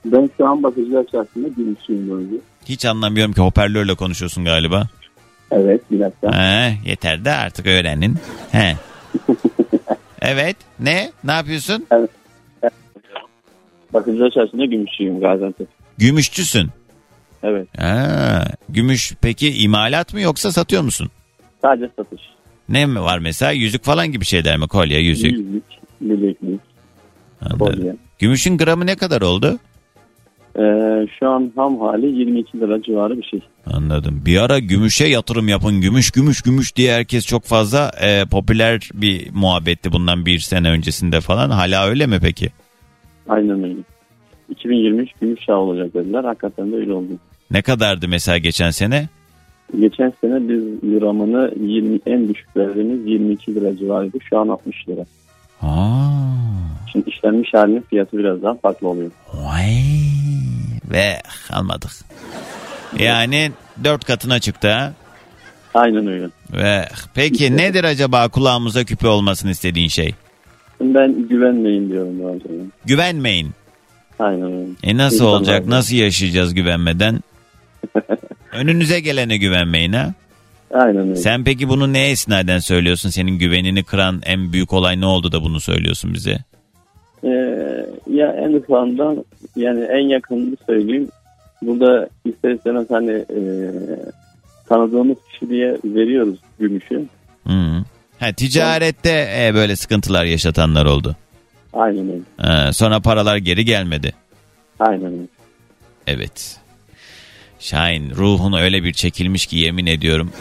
Ben 0.05 0.31
şu 0.37 0.47
an 0.47 0.63
bakıcılar 0.63 1.05
çarşısında 1.13 1.49
gümüşüyüm 1.49 2.19
önce. 2.19 2.37
Hiç 2.65 2.85
anlamıyorum 2.85 3.33
ki 3.33 3.41
hoparlörle 3.41 3.95
konuşuyorsun 3.95 4.45
galiba. 4.45 4.83
Evet 5.51 5.81
bir 5.91 6.01
dakika. 6.01 6.33
He, 6.43 6.77
yeter 6.85 7.25
de 7.25 7.31
artık 7.33 7.67
öğrenin. 7.67 8.17
He. 8.53 8.77
evet 10.23 10.57
ne 10.81 11.13
ne 11.25 11.33
yapıyorsun? 11.33 11.87
Bakıcılar 13.93 14.31
çarşısında 14.31 14.65
gümüşüyüm 14.65 15.21
Gaziantep. 15.21 15.69
Gümüşçüsün. 15.99 16.71
Evet. 17.43 17.69
Ha, 17.79 18.45
gümüş 18.69 19.15
peki 19.21 19.63
imalat 19.63 20.15
mı 20.15 20.21
yoksa 20.21 20.53
satıyor 20.53 20.83
musun? 20.83 21.11
Sadece 21.63 21.91
satış. 21.97 22.21
Ne 22.69 22.87
mi 22.87 23.01
var 23.01 23.19
mesela 23.19 23.53
yüzük 23.53 23.85
falan 23.85 24.13
gibi 24.13 24.25
şeyler 24.25 24.57
mi 24.57 24.69
kolye 24.69 25.01
yüzük? 25.01 25.33
Yüzük, 25.33 25.63
bileklik, 26.01 26.61
Anladım. 27.41 27.59
kolye. 27.59 27.97
Gümüşün 28.19 28.59
gramı 28.59 28.87
ne 28.87 28.97
kadar 28.97 29.23
oldu? 29.23 29.59
Ee, 30.59 31.07
şu 31.19 31.29
an 31.29 31.53
ham 31.57 31.81
hali 31.81 32.07
22 32.07 32.61
lira 32.61 32.83
civarı 32.83 33.19
bir 33.19 33.23
şey. 33.23 33.41
Anladım. 33.67 34.23
Bir 34.27 34.39
ara 34.45 34.59
gümüşe 34.59 35.07
yatırım 35.07 35.49
yapın 35.49 35.81
gümüş 35.81 36.11
gümüş 36.11 36.43
gümüş 36.43 36.77
diye 36.77 36.93
herkes 36.95 37.27
çok 37.27 37.45
fazla 37.45 37.93
e, 38.01 38.25
popüler 38.31 38.91
bir 38.95 39.31
muhabbetti 39.31 39.93
bundan 39.93 40.27
bir 40.27 40.39
sene 40.39 40.71
öncesinde 40.71 41.21
falan. 41.21 41.51
Hala 41.51 41.87
öyle 41.87 42.07
mi 42.07 42.19
peki? 42.23 42.49
Aynen 43.29 43.65
öyle. 43.65 43.77
2023 44.49 45.11
gümüş 45.21 45.41
çağı 45.47 45.57
olacak 45.59 45.95
dediler. 45.95 46.25
Hakikaten 46.25 46.73
de 46.73 46.77
öyle 46.77 46.93
oldu. 46.93 47.09
Ne 47.51 47.63
kadardı 47.63 48.09
mesela 48.09 48.39
geçen 48.39 48.71
sene? 48.71 49.09
Geçen 49.81 50.13
sene 50.21 50.49
biz 50.49 50.81
gramını 50.91 51.51
20, 51.61 52.01
en 52.07 52.29
düşük 52.29 52.57
verdiğimiz 52.57 53.07
22 53.07 53.55
lira 53.55 53.77
civarıydı. 53.77 54.19
Şu 54.31 54.39
an 54.39 54.49
60 54.49 54.89
lira. 54.89 55.01
Aa, 55.63 55.97
Şimdi 56.93 57.11
işlenmiş 57.11 57.55
halinin 57.55 57.81
fiyatı 57.91 58.19
biraz 58.19 58.43
daha 58.43 58.55
farklı 58.55 58.89
oluyor. 58.89 59.11
vay. 59.35 59.75
Ve 60.91 61.17
almadık. 61.53 61.91
Yani 62.99 63.53
dört 63.85 64.05
katına 64.05 64.39
çıktı 64.41 64.69
ha. 64.73 64.93
Aynen 65.75 66.07
öyle. 66.07 66.29
Ve 66.53 66.89
peki 67.15 67.57
nedir 67.57 67.85
acaba 67.85 68.29
kulağımıza 68.29 68.85
küpe 68.85 69.09
olmasını 69.09 69.51
istediğin 69.51 69.89
şey? 69.89 70.15
Ben 70.81 71.29
güvenmeyin 71.29 71.89
diyorum 71.89 72.19
sonra. 72.19 72.63
Güvenmeyin. 72.85 73.51
Aynen 74.19 74.53
öyle. 74.53 74.71
E 74.83 74.97
nasıl 74.97 75.15
İnsanlar 75.17 75.39
olacak? 75.39 75.67
Nasıl 75.67 75.97
yaşayacağız 75.97 76.55
güvenmeden? 76.55 77.21
Önünüze 78.57 79.01
gelene 79.01 79.37
güvenmeyin 79.37 79.93
ha. 79.93 80.15
Aynen 80.75 81.09
öyle. 81.09 81.17
Sen 81.17 81.45
peki 81.45 81.69
bunu 81.69 81.93
neye 81.93 82.11
esnaden 82.11 82.59
söylüyorsun? 82.59 83.11
Senin 83.11 83.39
güvenini 83.39 83.85
kıran 83.85 84.21
en 84.25 84.53
büyük 84.53 84.73
olay 84.73 85.01
ne 85.01 85.07
oldu 85.07 85.33
da 85.33 85.43
bunu 85.43 85.61
söylüyorsun 85.61 86.15
bize? 86.15 86.39
Ee, 87.25 87.29
ya 88.11 88.33
en 88.33 88.53
ufağından 88.53 89.25
yani 89.57 89.85
en 89.85 90.09
yakınını 90.09 90.57
söyleyeyim. 90.67 91.09
Burada 91.63 92.09
ister 92.25 92.51
istemez 92.51 92.87
hani 92.91 93.11
e, 93.11 93.41
tanıdığımız 94.69 95.17
kişiliğe 95.33 95.79
veriyoruz 95.85 96.39
gümüşü. 96.59 97.07
Hı 97.47 97.53
-hı. 97.53 97.83
Ha, 98.21 98.33
ticarette 98.33 99.29
e, 99.39 99.55
böyle 99.55 99.77
sıkıntılar 99.77 100.25
yaşatanlar 100.25 100.87
oldu. 100.87 101.17
Aynen 101.73 102.09
öyle. 102.09 102.23
Ha, 102.37 102.73
sonra 102.73 103.01
paralar 103.01 103.37
geri 103.37 103.65
gelmedi. 103.65 104.13
Aynen 104.81 105.13
öyle. 105.13 105.27
Evet. 106.07 106.61
Şahin 107.61 108.11
ruhun 108.17 108.53
öyle 108.53 108.85
bir 108.85 108.93
çekilmiş 108.93 109.47
ki 109.47 109.57
yemin 109.57 109.87
ediyorum. 109.87 110.33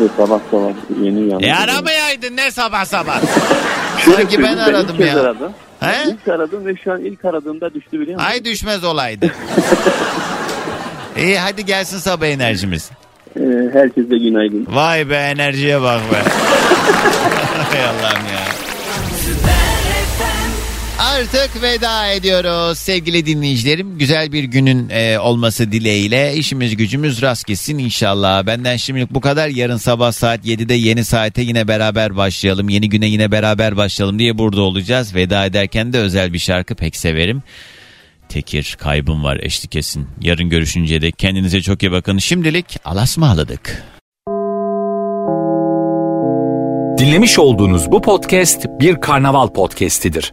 De 0.00 0.08
sabah 0.16 0.40
sabah 0.50 0.72
yeni 1.02 1.18
uyandım. 1.18 1.44
E 1.48 1.54
aramayaydın 1.54 2.36
ne 2.36 2.50
sabah 2.50 2.84
sabah. 2.84 3.20
Sanki 4.04 4.42
ben 4.42 4.56
aradım 4.56 5.00
ya. 5.06 5.20
Aradım. 5.20 5.52
He? 5.80 6.10
İlk 6.10 6.28
aradım 6.28 6.66
ve 6.66 6.76
şu 6.84 6.92
an 6.92 7.00
ilk 7.04 7.24
aradığımda 7.24 7.74
düştü 7.74 8.00
biliyor 8.00 8.18
musun? 8.20 8.30
Ay 8.30 8.44
düşmez 8.44 8.84
olaydı. 8.84 9.30
İyi 11.16 11.38
hadi 11.38 11.64
gelsin 11.64 11.98
sabah 11.98 12.26
enerjimiz. 12.26 12.90
Ee, 13.36 13.40
herkese 13.72 14.18
günaydın. 14.18 14.66
Vay 14.70 15.10
be 15.10 15.16
enerjiye 15.16 15.82
bak 15.82 16.00
be. 16.12 16.16
Hay 17.70 17.84
Allah'ım 17.84 18.26
ya. 18.32 18.61
Artık 21.02 21.62
veda 21.62 22.08
ediyoruz 22.08 22.78
sevgili 22.78 23.26
dinleyicilerim. 23.26 23.98
Güzel 23.98 24.32
bir 24.32 24.44
günün 24.44 24.88
e, 24.90 25.18
olması 25.18 25.72
dileğiyle 25.72 26.34
işimiz 26.34 26.76
gücümüz 26.76 27.22
rast 27.22 27.46
gitsin 27.46 27.78
inşallah. 27.78 28.46
Benden 28.46 28.76
şimdilik 28.76 29.10
bu 29.10 29.20
kadar. 29.20 29.48
Yarın 29.48 29.76
sabah 29.76 30.12
saat 30.12 30.46
7'de 30.46 30.74
yeni 30.74 31.04
saate 31.04 31.42
yine 31.42 31.68
beraber 31.68 32.16
başlayalım. 32.16 32.68
Yeni 32.68 32.88
güne 32.88 33.06
yine 33.06 33.32
beraber 33.32 33.76
başlayalım 33.76 34.18
diye 34.18 34.38
burada 34.38 34.60
olacağız. 34.60 35.14
Veda 35.14 35.44
ederken 35.44 35.92
de 35.92 35.98
özel 35.98 36.32
bir 36.32 36.38
şarkı 36.38 36.74
pek 36.74 36.96
severim. 36.96 37.42
Tekir 38.28 38.76
kaybım 38.78 39.24
var 39.24 39.38
eşlik 39.42 39.76
etsin. 39.76 40.06
Yarın 40.20 40.48
görüşünceye 40.48 41.02
dek 41.02 41.18
kendinize 41.18 41.62
çok 41.62 41.82
iyi 41.82 41.92
bakın. 41.92 42.18
Şimdilik 42.18 42.76
alasmaladık. 42.84 43.82
Dinlemiş 46.98 47.38
olduğunuz 47.38 47.92
bu 47.92 48.02
podcast 48.02 48.66
bir 48.80 49.00
karnaval 49.00 49.48
podcastidir. 49.48 50.32